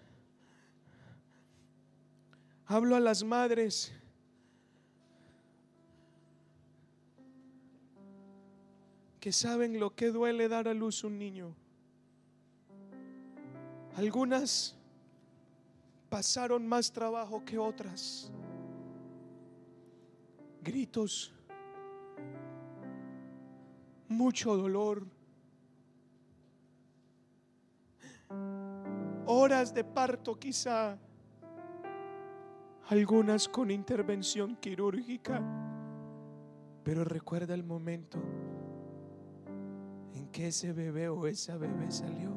hablo 2.66 2.96
a 2.96 3.00
las 3.00 3.22
madres. 3.22 3.92
que 9.20 9.32
saben 9.32 9.80
lo 9.80 9.94
que 9.94 10.10
duele 10.10 10.48
dar 10.48 10.68
a 10.68 10.74
luz 10.74 11.04
un 11.04 11.18
niño. 11.18 11.54
Algunas 13.96 14.76
pasaron 16.08 16.66
más 16.66 16.92
trabajo 16.92 17.44
que 17.44 17.58
otras. 17.58 18.30
Gritos, 20.62 21.32
mucho 24.08 24.56
dolor, 24.56 25.04
horas 29.30 29.74
de 29.74 29.84
parto 29.84 30.38
quizá, 30.38 30.98
algunas 32.88 33.46
con 33.46 33.70
intervención 33.70 34.56
quirúrgica, 34.56 35.42
pero 36.82 37.04
recuerda 37.04 37.52
el 37.54 37.62
momento 37.62 38.18
en 40.14 40.28
que 40.28 40.48
ese 40.48 40.72
bebé 40.72 41.10
o 41.10 41.26
esa 41.26 41.58
bebé 41.58 41.90
salió. 41.90 42.30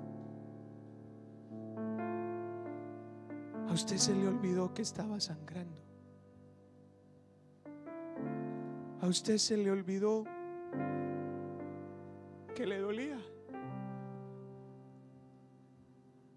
A 3.69 3.73
usted 3.73 3.95
se 3.95 4.13
le 4.13 4.27
olvidó 4.27 4.73
que 4.73 4.81
estaba 4.81 5.17
sangrando. 5.21 5.81
A 8.99 9.07
usted 9.07 9.37
se 9.37 9.55
le 9.55 9.71
olvidó 9.71 10.25
que 12.53 12.67
le 12.67 12.79
dolía. 12.79 13.17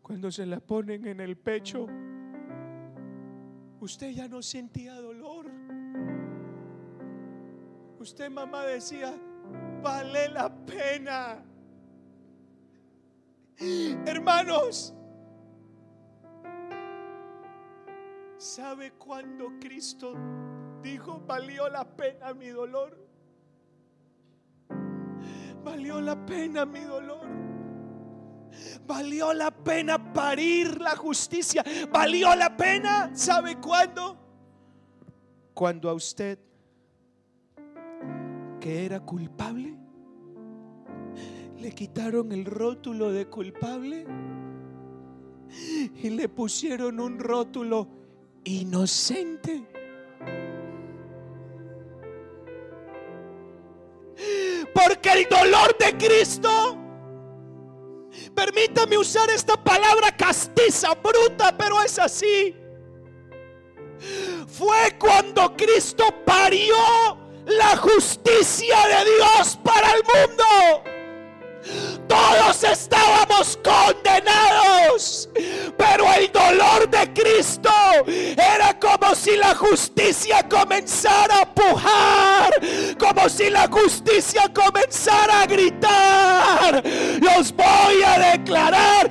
Cuando 0.04 0.30
se 0.30 0.44
la 0.44 0.60
ponen 0.60 1.06
en 1.06 1.18
el 1.18 1.34
pecho, 1.34 1.86
usted 3.80 4.10
ya 4.10 4.28
no 4.28 4.42
sentía 4.42 4.92
dolor. 5.00 5.46
Usted 7.98 8.30
mamá 8.30 8.66
decía, 8.66 9.14
vale 9.82 10.28
la 10.28 10.54
pena. 10.54 11.42
Hermanos, 14.04 14.94
¿sabe 18.36 18.92
cuándo 18.98 19.58
Cristo 19.58 20.14
dijo, 20.82 21.18
valió 21.26 21.66
la 21.70 21.96
pena 21.96 22.34
mi 22.34 22.48
dolor? 22.48 23.08
Valió 25.64 25.98
la 26.02 26.26
pena 26.26 26.66
mi 26.66 26.80
dolor. 26.80 27.43
Valió 28.86 29.32
la 29.32 29.50
pena 29.50 30.12
parir 30.12 30.80
la 30.80 30.96
justicia. 30.96 31.64
Valió 31.90 32.34
la 32.34 32.56
pena. 32.56 33.10
¿Sabe 33.14 33.56
cuándo? 33.56 34.16
Cuando 35.54 35.88
a 35.88 35.94
usted 35.94 36.38
que 38.60 38.84
era 38.84 39.00
culpable, 39.00 39.74
le 41.58 41.72
quitaron 41.72 42.32
el 42.32 42.44
rótulo 42.44 43.10
de 43.10 43.26
culpable 43.26 44.06
y 46.02 46.10
le 46.10 46.28
pusieron 46.28 47.00
un 47.00 47.18
rótulo 47.18 47.88
inocente. 48.44 49.64
Porque 54.74 55.12
el 55.12 55.28
dolor 55.28 55.76
de 55.78 55.96
Cristo, 55.96 56.76
permítame 58.34 58.98
usar 58.98 59.30
esta 59.30 59.56
palabra 59.56 60.14
castiza, 60.16 60.94
bruta, 60.94 61.56
pero 61.56 61.80
es 61.82 61.98
así. 61.98 62.56
Fue 64.46 64.96
cuando 64.98 65.56
Cristo 65.56 66.04
parió 66.24 66.76
la 67.46 67.76
justicia 67.76 68.76
de 68.88 69.10
Dios 69.16 69.58
para 69.62 69.92
el 69.92 70.02
mundo. 70.04 70.93
Todos 72.08 72.64
estábamos 72.64 73.58
condenados, 73.64 75.28
pero 75.76 76.12
el 76.12 76.30
dolor 76.30 76.88
de 76.90 77.12
Cristo 77.12 77.70
era 78.06 78.78
como 78.78 79.12
si 79.14 79.36
la 79.36 79.54
justicia 79.54 80.46
comenzara 80.48 81.40
a 81.40 81.54
pujar, 81.54 82.52
como 82.98 83.28
si 83.28 83.50
la 83.50 83.68
justicia 83.68 84.50
comenzara 84.52 85.42
a 85.42 85.46
gritar, 85.46 86.82
los 87.20 87.52
voy 87.52 88.02
a 88.04 88.32
declarar 88.32 89.08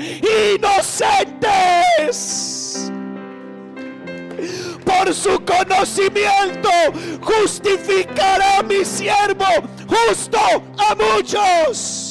inocentes 0.53 2.43
por 4.85 5.13
su 5.13 5.43
conocimiento 5.43 6.69
justificará 7.21 8.59
a 8.59 8.63
mi 8.63 8.85
siervo 8.85 9.45
justo 9.87 10.39
a 10.77 10.95
muchos. 10.95 12.02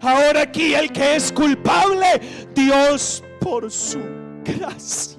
Ahora 0.00 0.42
aquí 0.42 0.74
el 0.74 0.92
que 0.92 1.16
es 1.16 1.32
culpable, 1.32 2.20
Dios 2.54 3.22
por 3.40 3.70
su 3.70 4.00
gracia. 4.44 5.18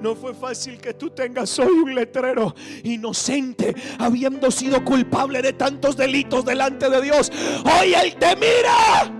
No 0.00 0.14
fue 0.14 0.34
fácil 0.34 0.78
que 0.78 0.94
tú 0.94 1.10
tengas 1.10 1.58
hoy 1.58 1.72
un 1.72 1.94
letrero 1.94 2.54
inocente, 2.84 3.74
habiendo 3.98 4.50
sido 4.50 4.82
culpable 4.84 5.42
de 5.42 5.52
tantos 5.52 5.96
delitos 5.96 6.44
delante 6.44 6.88
de 6.88 7.02
Dios. 7.02 7.30
Hoy 7.64 7.94
Él 7.94 8.16
te 8.16 8.34
mira 8.36 9.12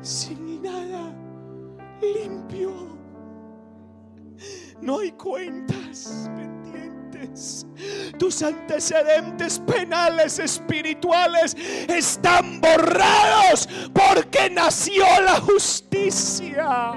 sin 0.00 0.62
nada 0.62 1.12
limpio. 2.00 2.98
No 4.80 5.00
hay 5.00 5.12
cuentas. 5.12 6.30
Tus 8.18 8.42
antecedentes 8.42 9.58
penales 9.60 10.38
espirituales 10.38 11.56
están 11.88 12.60
borrados 12.60 13.68
porque 13.92 14.50
nació 14.50 15.04
la 15.22 15.40
justicia. 15.40 16.92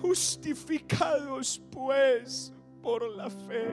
Justificados 0.00 1.62
pues 1.70 2.52
por 2.82 3.08
la 3.16 3.30
fe, 3.30 3.68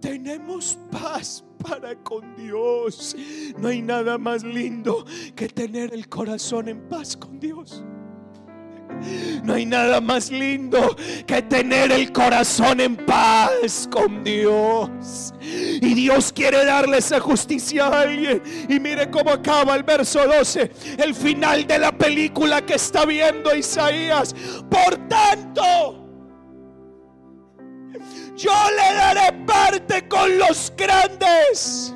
tenemos 0.00 0.78
paz 0.90 1.44
para 1.68 1.94
con 1.96 2.36
Dios. 2.36 3.16
No 3.58 3.68
hay 3.68 3.82
nada 3.82 4.18
más 4.18 4.42
lindo 4.42 5.04
que 5.34 5.48
tener 5.48 5.92
el 5.92 6.08
corazón 6.08 6.68
en 6.68 6.88
paz 6.88 7.16
con 7.16 7.38
Dios. 7.38 7.82
No 9.42 9.54
hay 9.54 9.66
nada 9.66 10.00
más 10.00 10.30
lindo 10.30 10.96
que 11.26 11.42
tener 11.42 11.92
el 11.92 12.12
corazón 12.12 12.80
en 12.80 12.96
paz 12.96 13.88
con 13.90 14.24
Dios. 14.24 15.34
Y 15.40 15.94
Dios 15.94 16.32
quiere 16.32 16.64
darle 16.64 16.98
esa 16.98 17.20
justicia 17.20 17.86
a 17.86 18.00
alguien. 18.02 18.42
Y 18.68 18.80
mire 18.80 19.10
cómo 19.10 19.30
acaba 19.30 19.76
el 19.76 19.82
verso 19.82 20.26
12. 20.26 20.70
El 20.98 21.14
final 21.14 21.66
de 21.66 21.78
la 21.78 21.92
película 21.92 22.64
que 22.64 22.74
está 22.74 23.04
viendo 23.04 23.54
Isaías. 23.54 24.34
Por 24.70 24.96
tanto 25.08 26.05
yo 28.36 28.52
le 28.70 28.94
daré 28.96 29.32
parte 29.46 30.06
con 30.08 30.38
los 30.38 30.72
grandes. 30.76 31.92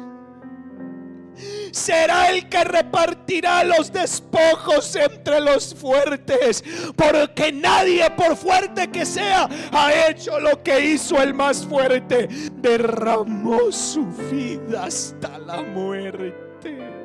Será 1.73 2.31
el 2.31 2.49
que 2.49 2.65
repartirá 2.65 3.63
los 3.63 3.93
despojos 3.93 4.97
entre 4.97 5.41
los 5.41 5.75
fuertes, 5.75 6.65
porque 6.97 7.53
nadie, 7.53 8.11
por 8.11 8.37
fuerte 8.37 8.91
que 8.91 9.07
sea, 9.07 9.49
ha 9.73 10.09
hecho 10.09 10.41
lo 10.41 10.63
que 10.63 10.81
hizo 10.81 11.23
el 11.23 11.33
más 11.33 11.65
fuerte. 11.65 12.29
Derramó 12.55 13.71
su 13.71 14.05
vida 14.31 14.85
hasta 14.85 15.39
la 15.39 15.63
muerte. 15.63 17.00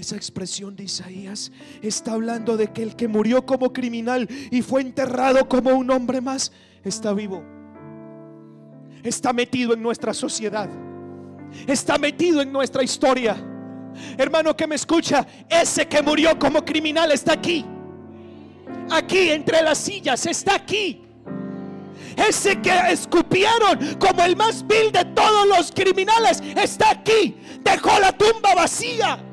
Esa 0.00 0.16
expresión 0.16 0.74
de 0.76 0.84
Isaías 0.84 1.52
está 1.82 2.12
hablando 2.12 2.56
de 2.56 2.68
que 2.68 2.82
el 2.82 2.96
que 2.96 3.06
murió 3.06 3.44
como 3.44 3.70
criminal 3.70 4.26
y 4.50 4.62
fue 4.62 4.80
enterrado 4.80 5.46
como 5.46 5.74
un 5.74 5.90
hombre 5.90 6.22
más 6.22 6.52
está 6.82 7.12
vivo. 7.12 7.44
Está 9.02 9.34
metido 9.34 9.74
en 9.74 9.82
nuestra 9.82 10.14
sociedad. 10.14 10.70
Está 11.66 11.98
metido 11.98 12.40
en 12.40 12.50
nuestra 12.50 12.82
historia. 12.82 13.36
Hermano 14.16 14.56
que 14.56 14.66
me 14.66 14.76
escucha, 14.76 15.26
ese 15.50 15.86
que 15.86 16.00
murió 16.00 16.38
como 16.38 16.64
criminal 16.64 17.12
está 17.12 17.34
aquí. 17.34 17.66
Aquí 18.90 19.28
entre 19.28 19.60
las 19.60 19.76
sillas, 19.76 20.24
está 20.24 20.54
aquí. 20.54 21.02
Ese 22.16 22.58
que 22.62 22.72
escupieron 22.88 23.98
como 23.98 24.24
el 24.24 24.34
más 24.34 24.66
vil 24.66 24.92
de 24.92 25.04
todos 25.04 25.46
los 25.46 25.70
criminales 25.70 26.42
está 26.56 26.90
aquí. 26.90 27.36
Dejó 27.62 28.00
la 28.00 28.12
tumba 28.12 28.54
vacía. 28.54 29.26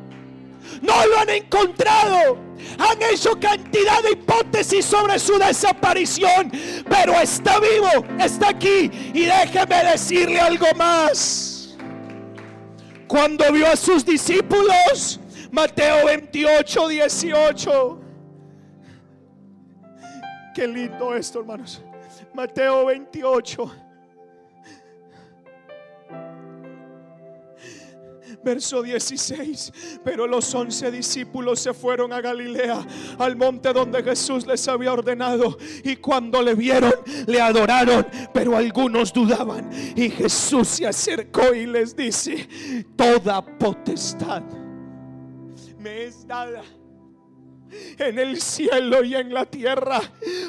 No 0.81 1.05
lo 1.07 1.19
han 1.19 1.29
encontrado. 1.29 2.37
Han 2.79 3.01
hecho 3.11 3.39
cantidad 3.39 4.01
de 4.03 4.11
hipótesis 4.11 4.85
sobre 4.85 5.19
su 5.19 5.37
desaparición. 5.37 6.51
Pero 6.89 7.13
está 7.19 7.59
vivo, 7.59 7.89
está 8.19 8.49
aquí. 8.49 8.91
Y 9.13 9.25
déjeme 9.25 9.83
decirle 9.91 10.39
algo 10.39 10.67
más. 10.75 11.77
Cuando 13.07 13.51
vio 13.51 13.67
a 13.67 13.75
sus 13.75 14.05
discípulos, 14.05 15.19
Mateo 15.51 16.05
28, 16.05 16.87
18. 16.87 18.01
Qué 20.53 20.67
lindo 20.67 21.15
esto, 21.15 21.39
hermanos. 21.39 21.81
Mateo 22.33 22.85
28. 22.85 23.86
Verso 28.47 28.81
16. 28.81 29.99
Pero 30.05 30.25
los 30.25 30.55
once 30.55 30.89
discípulos 30.89 31.59
se 31.59 31.73
fueron 31.73 32.13
a 32.13 32.21
Galilea, 32.21 32.79
al 33.19 33.35
monte 33.35 33.73
donde 33.73 34.01
Jesús 34.01 34.47
les 34.47 34.65
había 34.69 34.93
ordenado. 34.93 35.57
Y 35.83 35.97
cuando 35.97 36.41
le 36.41 36.55
vieron, 36.55 36.93
le 37.25 37.41
adoraron. 37.41 38.07
Pero 38.33 38.55
algunos 38.55 39.11
dudaban. 39.11 39.69
Y 39.97 40.09
Jesús 40.09 40.69
se 40.69 40.87
acercó 40.87 41.53
y 41.53 41.65
les 41.65 41.93
dice, 41.93 42.47
toda 42.95 43.45
potestad 43.45 44.43
me 45.77 46.05
es 46.05 46.25
dada 46.25 46.63
en 47.97 48.19
el 48.19 48.41
cielo 48.41 49.03
y 49.03 49.15
en 49.15 49.33
la 49.33 49.45
tierra. 49.45 50.01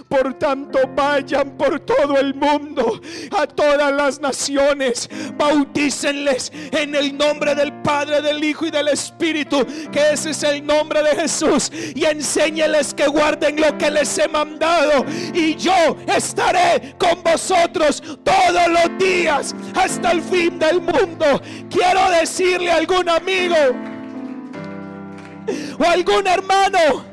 Por 0.09 0.35
tanto, 0.35 0.81
vayan 0.95 1.57
por 1.57 1.81
todo 1.81 2.19
el 2.19 2.35
mundo, 2.35 3.01
a 3.37 3.47
todas 3.47 3.93
las 3.93 4.21
naciones, 4.21 5.09
bautícenles 5.37 6.53
en 6.73 6.95
el 6.95 7.17
nombre 7.17 7.55
del 7.55 7.73
Padre, 7.83 8.23
del 8.23 8.43
Hijo 8.43 8.67
y 8.67 8.71
del 8.71 8.89
Espíritu, 8.89 9.67
que 9.93 10.13
ese 10.13 10.31
es 10.31 10.43
el 10.43 10.65
nombre 10.65 11.03
de 11.03 11.17
Jesús, 11.17 11.71
y 11.95 12.05
enséñeles 12.05 12.95
que 12.95 13.07
guarden 13.07 13.61
lo 13.61 13.77
que 13.79 13.91
les 13.91 14.17
he 14.19 14.29
mandado, 14.29 15.05
y 15.35 15.55
yo 15.57 15.97
estaré 16.07 16.95
con 16.99 17.23
vosotros 17.23 18.03
todos 18.23 18.69
los 18.69 18.99
días 18.99 19.55
hasta 19.75 20.13
el 20.13 20.23
fin 20.23 20.59
del 20.59 20.81
mundo. 20.81 21.41
Quiero 21.71 22.11
decirle 22.11 22.71
a 22.71 22.77
algún 22.77 23.09
amigo, 23.09 23.57
o 25.79 25.85
algún 25.85 26.27
hermano, 26.27 27.08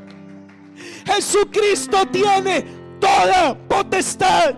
Jesucristo 1.06 2.06
tiene 2.08 2.64
toda 3.00 3.56
potestad. 3.68 4.54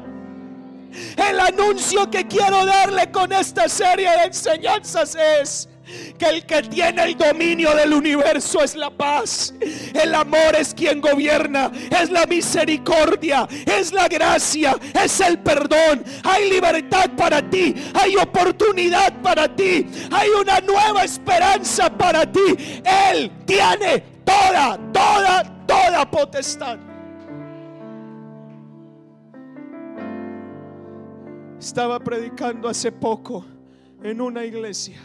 El 1.16 1.38
anuncio 1.38 2.10
que 2.10 2.26
quiero 2.26 2.64
darle 2.64 3.10
con 3.10 3.32
esta 3.32 3.68
serie 3.68 4.10
de 4.10 4.24
enseñanzas 4.24 5.14
es 5.14 5.68
que 6.18 6.26
el 6.26 6.44
que 6.44 6.62
tiene 6.62 7.02
el 7.02 7.16
dominio 7.16 7.74
del 7.74 7.92
universo 7.92 8.62
es 8.62 8.74
la 8.74 8.90
paz. 8.90 9.54
El 9.94 10.14
amor 10.14 10.56
es 10.58 10.74
quien 10.74 11.00
gobierna, 11.00 11.70
es 11.90 12.10
la 12.10 12.26
misericordia, 12.26 13.46
es 13.66 13.92
la 13.92 14.08
gracia, 14.08 14.76
es 15.02 15.20
el 15.20 15.38
perdón. 15.38 16.04
Hay 16.24 16.50
libertad 16.50 17.10
para 17.16 17.48
ti, 17.48 17.74
hay 17.94 18.16
oportunidad 18.16 19.12
para 19.22 19.54
ti, 19.54 19.86
hay 20.10 20.28
una 20.30 20.60
nueva 20.60 21.04
esperanza 21.04 21.90
para 21.90 22.30
ti. 22.30 22.56
Él 23.10 23.30
tiene 23.46 24.02
toda, 24.24 24.78
toda, 24.92 25.57
toda 25.68 26.10
potestad. 26.10 26.78
Estaba 31.58 32.00
predicando 32.00 32.68
hace 32.68 32.90
poco 32.90 33.44
en 34.02 34.20
una 34.20 34.44
iglesia. 34.44 34.98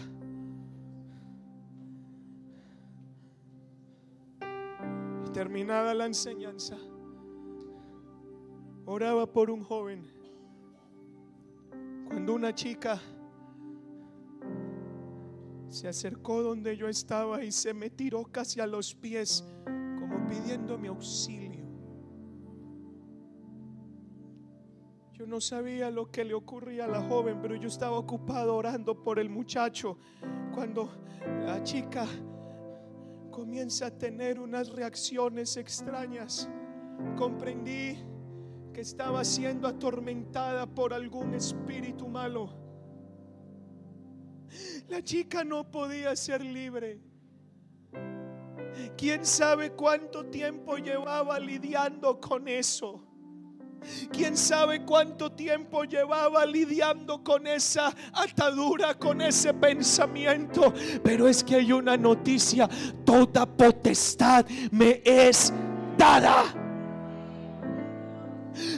Y 5.26 5.30
terminada 5.32 5.94
la 5.94 6.06
enseñanza, 6.06 6.78
oraba 8.86 9.26
por 9.26 9.50
un 9.50 9.64
joven. 9.64 10.08
Cuando 12.08 12.36
una 12.36 12.54
chica 12.54 13.02
se 15.68 15.88
acercó 15.88 16.44
donde 16.44 16.78
yo 16.78 16.88
estaba 16.88 17.44
y 17.44 17.52
se 17.52 17.74
me 17.74 17.90
tiró 17.90 18.24
casi 18.26 18.62
a 18.62 18.68
los 18.68 18.94
pies 18.94 19.44
pidiendo 20.28 20.78
mi 20.78 20.88
auxilio. 20.88 21.64
Yo 25.14 25.28
no 25.28 25.40
sabía 25.40 25.92
lo 25.92 26.12
que 26.12 26.26
le 26.26 26.34
ocurría 26.34 26.86
a 26.86 26.88
la 26.88 27.02
joven, 27.02 27.40
pero 27.42 27.56
yo 27.56 27.68
estaba 27.68 27.98
ocupado 27.98 28.56
orando 28.56 29.04
por 29.04 29.20
el 29.20 29.30
muchacho. 29.30 29.98
Cuando 30.54 30.90
la 31.46 31.62
chica 31.64 32.06
comienza 33.32 33.88
a 33.88 33.92
tener 33.92 34.40
unas 34.40 34.70
reacciones 34.70 35.56
extrañas, 35.56 36.50
comprendí 37.16 37.98
que 38.74 38.82
estaba 38.82 39.24
siendo 39.24 39.68
atormentada 39.68 40.66
por 40.66 40.94
algún 40.94 41.36
espíritu 41.36 42.08
malo. 42.08 42.50
La 44.90 45.02
chica 45.04 45.44
no 45.44 45.70
podía 45.70 46.16
ser 46.16 46.44
libre. 46.44 47.13
¿Quién 48.98 49.26
sabe 49.26 49.72
cuánto 49.72 50.26
tiempo 50.26 50.78
llevaba 50.78 51.40
lidiando 51.40 52.20
con 52.20 52.48
eso? 52.48 53.04
¿Quién 54.12 54.38
sabe 54.38 54.84
cuánto 54.86 55.32
tiempo 55.32 55.84
llevaba 55.84 56.46
lidiando 56.46 57.24
con 57.24 57.48
esa 57.48 57.94
atadura, 58.14 58.94
con 58.98 59.22
ese 59.22 59.54
pensamiento? 59.54 60.74
Pero 61.04 61.28
es 61.28 61.44
que 61.44 61.56
hay 61.56 61.72
una 61.72 61.98
noticia, 61.98 62.70
toda 63.04 63.46
potestad 63.46 64.46
me 64.72 65.02
es 65.04 65.54
dada. 65.98 66.46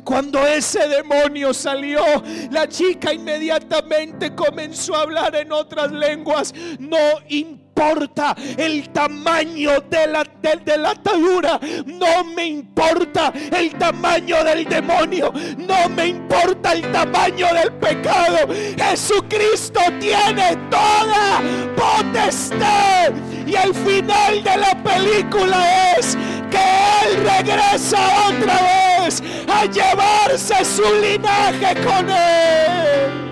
Cuando 0.04 0.46
ese 0.46 0.88
demonio 0.88 1.54
salió, 1.54 2.02
la 2.50 2.68
chica 2.68 3.14
inmediatamente 3.14 4.34
comenzó 4.34 4.96
a 4.96 5.02
hablar 5.02 5.36
en 5.36 5.52
otras 5.52 5.92
lenguas. 5.92 6.54
No 6.80 6.98
importa 7.28 7.65
importa 7.76 8.34
el 8.58 8.90
tamaño 8.90 9.82
de 9.90 10.08
la, 10.08 10.24
de, 10.24 10.78
la 10.78 10.92
atadura, 10.92 11.60
no 11.86 12.24
me 12.24 12.46
importa 12.46 13.34
el 13.52 13.76
tamaño 13.76 14.44
del 14.46 14.64
demonio, 14.64 15.34
no 15.58 15.90
me 15.90 16.08
importa 16.08 16.72
el 16.72 16.90
tamaño 16.94 17.48
del 17.54 17.74
pecado. 17.74 18.48
Jesucristo 18.78 19.82
tiene 20.00 20.56
toda 20.70 21.42
potestad. 21.76 23.12
Y 23.46 23.56
el 23.56 23.76
final 23.76 24.42
de 24.42 24.58
la 24.58 24.82
película 24.82 25.92
es 25.98 26.18
que 26.50 27.10
Él 27.10 27.24
regresa 27.26 28.00
otra 28.30 29.04
vez 29.04 29.22
a 29.54 29.66
llevarse 29.66 30.64
su 30.64 30.84
linaje 31.02 31.76
con 31.84 32.10
Él. 32.10 33.25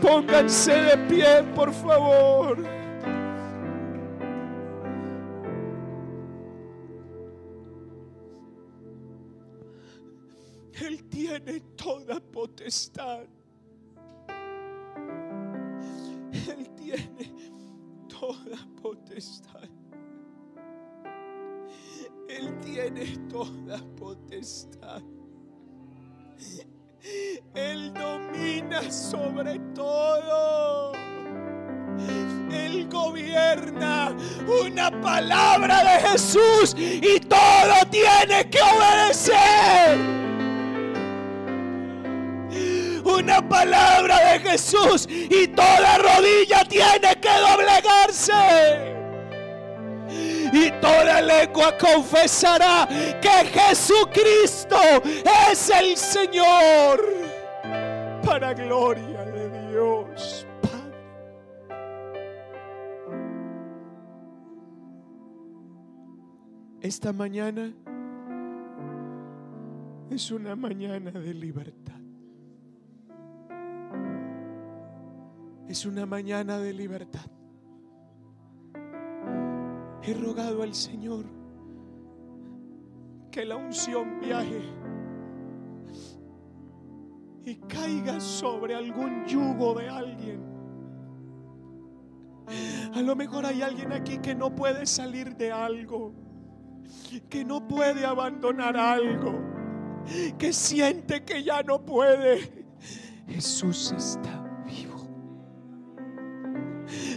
Pónganse 0.00 0.72
de 0.72 0.96
pie, 1.08 1.42
por 1.54 1.72
favor. 1.72 2.56
Él 10.72 11.04
tiene 11.10 11.60
toda 11.76 12.18
potestad. 12.18 13.24
Él 16.32 16.70
tiene 16.76 17.34
toda 18.08 18.56
potestad. 18.80 19.68
Él 22.26 22.58
tiene 22.60 23.18
toda 23.28 23.78
potestad. 23.96 25.02
Él 27.54 27.94
domina 27.94 28.90
sobre 28.90 29.58
todo. 29.74 30.92
Él 32.52 32.88
gobierna 32.90 34.14
una 34.62 34.90
palabra 35.00 35.82
de 35.82 36.08
Jesús 36.08 36.74
y 36.76 37.20
todo 37.20 37.74
tiene 37.90 38.50
que 38.50 38.58
obedecer. 38.60 39.98
Una 43.04 43.48
palabra 43.48 44.32
de 44.32 44.40
Jesús 44.40 45.06
y 45.08 45.48
toda 45.48 45.98
rodilla 45.98 46.64
tiene 46.64 47.18
que 47.20 47.30
doblegarse. 47.30 49.00
Y 50.52 50.70
toda 50.80 51.20
lengua 51.20 51.76
confesará 51.78 52.88
que 53.20 53.46
Jesucristo 53.52 54.76
es 55.50 55.70
el 55.70 55.96
Señor 55.96 57.00
para 58.24 58.54
gloria 58.54 59.24
de 59.24 59.68
Dios. 59.68 60.46
Esta 66.80 67.12
mañana 67.12 67.72
es 70.10 70.30
una 70.30 70.56
mañana 70.56 71.10
de 71.10 71.34
libertad. 71.34 72.00
Es 75.68 75.86
una 75.86 76.04
mañana 76.06 76.58
de 76.58 76.72
libertad. 76.72 77.30
He 80.02 80.14
rogado 80.14 80.62
al 80.62 80.74
Señor 80.74 81.26
que 83.30 83.44
la 83.44 83.56
unción 83.56 84.18
viaje 84.20 84.62
y 87.44 87.54
caiga 87.56 88.18
sobre 88.18 88.74
algún 88.74 89.24
yugo 89.26 89.74
de 89.74 89.88
alguien. 89.88 90.40
A 92.94 93.02
lo 93.02 93.14
mejor 93.14 93.46
hay 93.46 93.62
alguien 93.62 93.92
aquí 93.92 94.18
que 94.18 94.34
no 94.34 94.54
puede 94.54 94.86
salir 94.86 95.36
de 95.36 95.52
algo, 95.52 96.12
que 97.28 97.44
no 97.44 97.68
puede 97.68 98.04
abandonar 98.04 98.76
algo, 98.76 99.38
que 100.38 100.52
siente 100.52 101.24
que 101.24 101.42
ya 101.44 101.62
no 101.62 101.84
puede. 101.84 102.66
Jesús 103.28 103.94
está 103.96 104.42
vivo, 104.66 105.06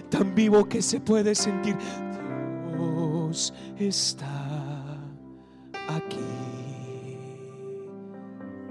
tan 0.10 0.36
vivo 0.36 0.68
que 0.70 0.82
se 0.82 1.00
puede 1.00 1.34
sentir 1.34 1.76
está 3.80 4.28
aquí. 5.90 6.20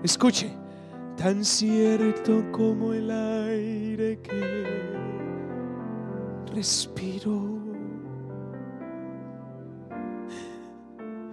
Escuche, 0.03 0.51
tan 1.17 1.45
cierto 1.45 2.45
como 2.53 2.93
el 2.93 3.11
aire 3.11 4.19
que 4.21 4.43
respiro, 6.55 7.59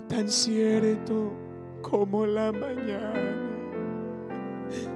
tan 0.08 0.28
cierto 0.28 1.34
como 1.82 2.26
la 2.26 2.52
mañana 2.52 3.50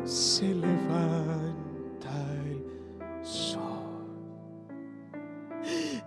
se 0.04 0.54
levanta 0.54 1.53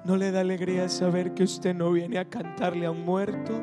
¿No 0.06 0.16
le 0.16 0.30
da 0.30 0.40
alegría 0.40 0.88
saber 0.88 1.34
que 1.34 1.42
usted 1.42 1.74
no 1.74 1.90
viene 1.90 2.18
a 2.18 2.24
cantarle 2.26 2.86
a 2.86 2.92
un 2.92 3.04
muerto? 3.04 3.60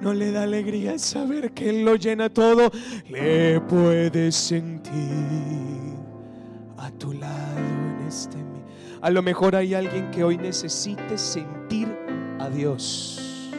¿No 0.00 0.12
le 0.12 0.32
da 0.32 0.42
alegría 0.42 0.98
saber 0.98 1.52
que 1.52 1.70
Él 1.70 1.84
lo 1.84 1.94
llena 1.94 2.28
todo? 2.28 2.72
Le 3.08 3.60
puedes 3.60 4.34
sentir 4.34 5.94
a 6.76 6.90
tu 6.90 7.12
lado 7.12 7.58
en 7.58 8.08
este... 8.08 8.36
A 9.00 9.10
lo 9.10 9.22
mejor 9.22 9.54
hay 9.54 9.74
alguien 9.74 10.10
que 10.10 10.24
hoy 10.24 10.36
necesite 10.36 11.16
sentir 11.16 11.86
a 12.40 12.50
Dios. 12.50 13.52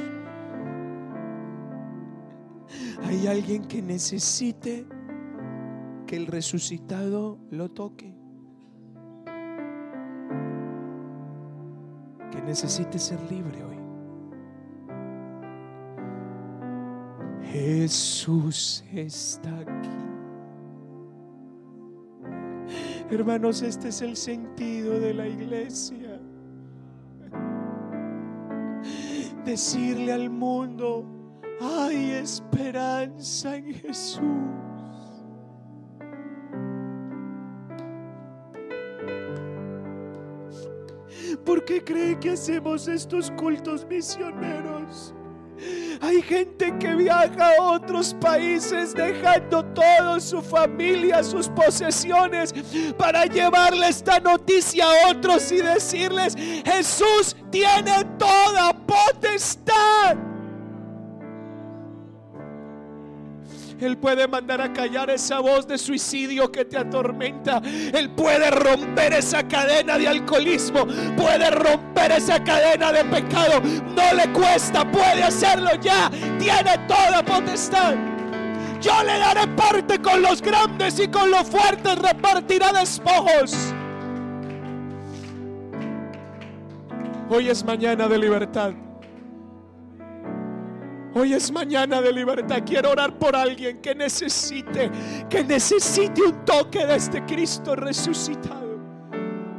Hay 3.05 3.25
alguien 3.25 3.63
que 3.63 3.81
necesite 3.81 4.85
que 6.05 6.17
el 6.17 6.27
resucitado 6.27 7.39
lo 7.49 7.71
toque. 7.71 8.20
Necesite 12.51 12.99
ser 12.99 13.17
libre 13.31 13.63
hoy. 13.63 13.77
Jesús 17.49 18.83
está 18.91 19.57
aquí. 19.57 19.89
Hermanos, 23.09 23.61
este 23.61 23.87
es 23.87 24.01
el 24.01 24.17
sentido 24.17 24.99
de 24.99 25.13
la 25.13 25.27
iglesia. 25.29 26.19
Decirle 29.45 30.11
al 30.11 30.29
mundo, 30.29 31.05
hay 31.61 32.11
esperanza 32.11 33.55
en 33.55 33.73
Jesús. 33.75 34.21
¿Por 41.45 41.65
qué 41.65 41.83
cree 41.83 42.19
que 42.19 42.31
hacemos 42.31 42.87
estos 42.87 43.31
cultos 43.31 43.85
misioneros? 43.85 45.13
Hay 46.01 46.21
gente 46.21 46.73
que 46.79 46.95
viaja 46.95 47.51
a 47.57 47.61
otros 47.61 48.15
países 48.19 48.95
dejando 48.95 49.63
todo, 49.65 50.19
su 50.19 50.41
familia, 50.41 51.23
sus 51.23 51.47
posesiones, 51.49 52.53
para 52.97 53.25
llevarle 53.25 53.87
esta 53.87 54.19
noticia 54.19 54.85
a 54.85 55.11
otros 55.11 55.51
y 55.51 55.57
decirles, 55.57 56.35
Jesús 56.65 57.35
tiene 57.51 58.03
toda 58.17 58.73
potestad. 58.73 60.30
Él 63.79 63.97
puede 63.97 64.27
mandar 64.27 64.61
a 64.61 64.73
callar 64.73 65.09
esa 65.09 65.39
voz 65.39 65.67
de 65.67 65.77
suicidio 65.77 66.51
que 66.51 66.65
te 66.65 66.77
atormenta. 66.77 67.61
Él 67.65 68.09
puede 68.11 68.51
romper 68.51 69.13
esa 69.13 69.47
cadena 69.47 69.97
de 69.97 70.07
alcoholismo. 70.07 70.85
Puede 71.15 71.49
romper 71.51 72.11
esa 72.11 72.43
cadena 72.43 72.91
de 72.91 73.05
pecado. 73.05 73.61
No 73.61 74.13
le 74.13 74.31
cuesta, 74.33 74.89
puede 74.89 75.23
hacerlo 75.23 75.69
ya. 75.81 76.09
Tiene 76.39 76.77
toda 76.87 77.23
potestad. 77.23 77.95
Yo 78.81 79.03
le 79.03 79.19
daré 79.19 79.47
parte 79.55 80.01
con 80.01 80.21
los 80.21 80.41
grandes 80.41 80.99
y 80.99 81.07
con 81.07 81.29
los 81.29 81.47
fuertes 81.47 81.97
repartirá 81.99 82.71
despojos. 82.73 83.73
Hoy 87.29 87.49
es 87.49 87.63
mañana 87.63 88.07
de 88.07 88.17
libertad. 88.17 88.73
Hoy 91.13 91.33
es 91.33 91.51
mañana 91.51 92.01
de 92.01 92.13
libertad. 92.13 92.59
Quiero 92.65 92.91
orar 92.91 93.17
por 93.19 93.35
alguien 93.35 93.81
que 93.81 93.93
necesite, 93.93 94.89
que 95.29 95.43
necesite 95.43 96.21
un 96.21 96.45
toque 96.45 96.85
de 96.85 96.95
este 96.95 97.25
Cristo 97.25 97.75
resucitado. 97.75 98.79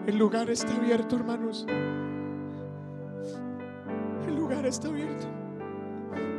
El 0.07 0.16
lugar 0.16 0.48
está 0.48 0.74
abierto, 0.74 1.16
hermanos. 1.16 1.66
El 4.26 4.34
lugar 4.34 4.64
está 4.64 4.88
abierto. 4.88 5.26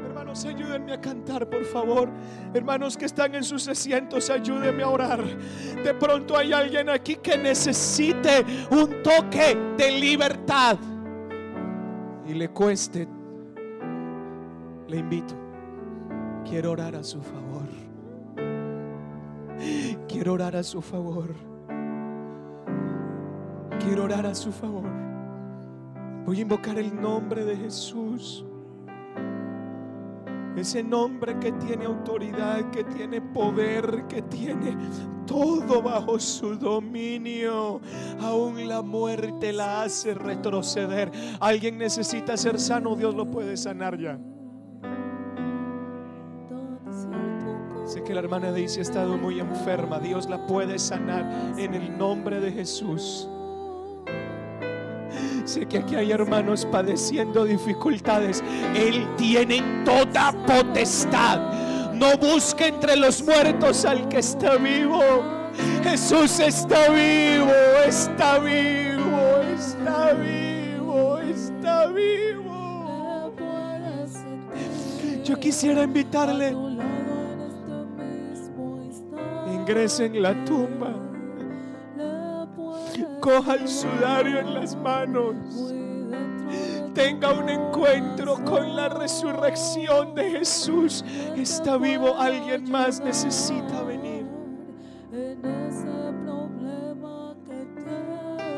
Hermanos, 0.07 0.45
ayúdenme 0.45 0.93
a 0.93 1.01
cantar, 1.01 1.47
por 1.47 1.63
favor. 1.65 2.09
Hermanos 2.53 2.97
que 2.97 3.05
están 3.05 3.35
en 3.35 3.43
sus 3.43 3.67
asientos, 3.67 4.31
ayúdenme 4.31 4.81
a 4.81 4.89
orar. 4.89 5.23
De 5.83 5.93
pronto 5.93 6.35
hay 6.35 6.53
alguien 6.53 6.89
aquí 6.89 7.17
que 7.17 7.37
necesite 7.37 8.43
un 8.71 9.03
toque 9.03 9.55
de 9.77 9.91
libertad 9.91 10.77
y 12.25 12.33
le 12.33 12.49
cueste 12.49 13.07
le 14.93 14.99
invito. 14.99 15.33
Quiero 16.47 16.71
orar 16.71 16.95
a 16.95 17.03
su 17.03 17.19
favor. 17.19 17.67
Quiero 20.07 20.33
orar 20.33 20.55
a 20.55 20.61
su 20.61 20.81
favor. 20.81 21.33
Quiero 23.79 24.03
orar 24.03 24.27
a 24.27 24.35
su 24.35 24.51
favor. 24.51 24.89
Voy 26.25 26.37
a 26.37 26.41
invocar 26.41 26.77
el 26.77 27.01
nombre 27.01 27.43
de 27.43 27.57
Jesús. 27.57 28.45
Ese 30.55 30.83
nombre 30.83 31.39
que 31.39 31.51
tiene 31.53 31.85
autoridad, 31.85 32.69
que 32.69 32.83
tiene 32.83 33.19
poder, 33.19 34.05
que 34.07 34.21
tiene 34.21 34.77
todo 35.25 35.81
bajo 35.81 36.19
su 36.19 36.55
dominio. 36.55 37.81
Aún 38.21 38.67
la 38.67 38.83
muerte 38.83 39.51
la 39.53 39.81
hace 39.81 40.13
retroceder. 40.13 41.11
Alguien 41.39 41.79
necesita 41.79 42.37
ser 42.37 42.59
sano, 42.59 42.95
Dios 42.95 43.15
lo 43.15 43.31
puede 43.31 43.57
sanar 43.57 43.97
ya. 43.97 44.19
Sé 47.93 48.01
que 48.01 48.15
la 48.15 48.21
hermana 48.21 48.51
Daisy 48.51 48.79
ha 48.79 48.81
estado 48.81 49.19
muy 49.19 49.39
enferma. 49.39 49.99
Dios 49.99 50.27
la 50.27 50.47
puede 50.47 50.79
sanar 50.79 51.53
en 51.59 51.75
el 51.75 51.95
nombre 51.95 52.39
de 52.39 52.51
Jesús. 52.51 53.29
Sé 55.45 55.67
que 55.67 55.77
aquí 55.77 55.95
hay 55.95 56.11
hermanos 56.11 56.65
padeciendo 56.65 57.45
dificultades. 57.45 58.43
Él 58.75 59.07
tiene 59.15 59.83
toda 59.85 60.31
potestad. 60.47 61.93
No 61.93 62.17
busque 62.17 62.65
entre 62.65 62.95
los 62.95 63.21
muertos 63.21 63.85
al 63.85 64.07
que 64.07 64.17
está 64.17 64.55
vivo. 64.55 64.99
Jesús 65.83 66.39
está 66.39 66.89
vivo, 66.89 67.51
está 67.85 68.39
vivo, 68.39 69.19
está 69.55 70.13
vivo, 70.13 71.19
está 71.19 71.85
vivo. 71.89 73.33
Yo 75.23 75.39
quisiera 75.39 75.83
invitarle 75.83 76.55
ingrese 79.63 80.05
en 80.05 80.21
la 80.21 80.33
tumba. 80.43 80.93
Coja 83.21 83.55
el 83.55 83.67
sudario 83.67 84.39
en 84.39 84.53
las 84.53 84.75
manos. 84.75 85.35
tenga 86.93 87.31
un 87.31 87.49
encuentro 87.49 88.43
con 88.43 88.75
la 88.75 88.89
resurrección 88.89 90.13
de 90.15 90.31
Jesús. 90.31 91.03
Está 91.35 91.77
vivo, 91.77 92.15
alguien 92.19 92.69
más 92.69 92.99
necesita 92.99 93.81
venir. 93.83 94.25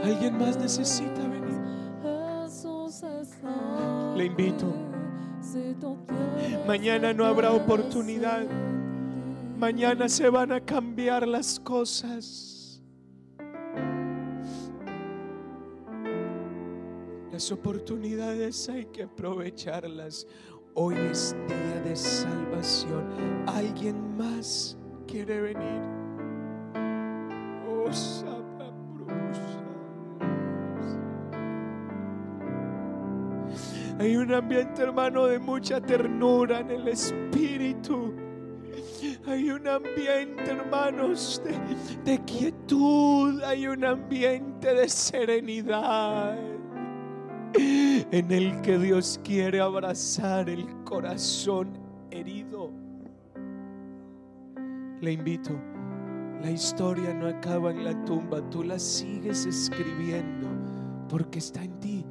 Alguien 0.04 0.38
más 0.40 0.58
necesita 0.58 1.22
venir. 1.22 1.60
Le 4.18 4.26
invito. 4.26 4.74
Mañana 6.66 7.14
no 7.14 7.26
habrá 7.26 7.52
oportunidad. 7.52 8.44
Mañana 9.58 10.10
se 10.10 10.30
van 10.30 10.52
a 10.52 10.60
cambiar 10.60 11.26
las 11.26 11.60
cosas. 11.62 12.84
Las 17.32 17.52
oportunidades 17.52 18.68
hay 18.68 18.86
que 18.88 19.04
aprovecharlas. 19.04 20.28
Hoy 20.74 20.96
es 20.96 21.34
día 21.48 21.82
de 21.86 21.96
salvación. 21.96 23.06
¿Alguien 23.48 24.18
más 24.18 24.78
quiere 25.08 25.40
venir? 25.40 25.82
Oh, 27.66 27.90
Hay 34.00 34.18
un 34.18 34.34
ambiente, 34.34 34.82
hermano, 34.82 35.28
de 35.28 35.40
mucha 35.40 35.80
ternura 35.80 36.60
en 36.60 36.72
el 36.72 36.90
espíritu. 36.90 38.25
Hay 39.28 39.50
un 39.50 39.68
ambiente, 39.68 40.52
hermanos, 40.52 41.42
de, 42.04 42.20
quietud. 42.26 43.42
Hay 43.44 43.68
un 43.68 43.84
ambiente 43.84 44.74
de 44.74 44.90
serenidad 44.90 46.38
en 47.54 48.32
el 48.32 48.62
que 48.62 48.78
Dios 48.78 49.20
quiere 49.24 49.62
abrazar 49.62 50.50
el 50.50 50.66
corazón 50.84 51.80
herido. 52.12 52.72
Le 55.02 55.12
invito, 55.12 55.52
la 56.42 56.52
historia 56.52 57.14
no 57.14 57.28
acaba 57.28 57.72
en 57.72 57.84
la 57.84 58.06
tumba, 58.06 58.48
tú 58.50 58.64
la 58.64 58.80
sigues 58.80 59.46
escribiendo 59.46 60.48
porque 61.10 61.40
está 61.40 61.64
en 61.64 61.80
ti. 61.80 62.06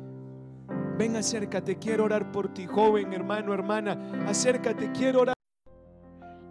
Ven, 0.98 1.16
acércate, 1.16 1.76
quiero 1.76 2.04
orar 2.04 2.30
por 2.30 2.52
ti, 2.54 2.66
joven, 2.66 3.12
hermano, 3.12 3.52
hermana. 3.52 4.26
Acércate, 4.26 4.90
quiero 4.92 5.22
orar. 5.22 5.33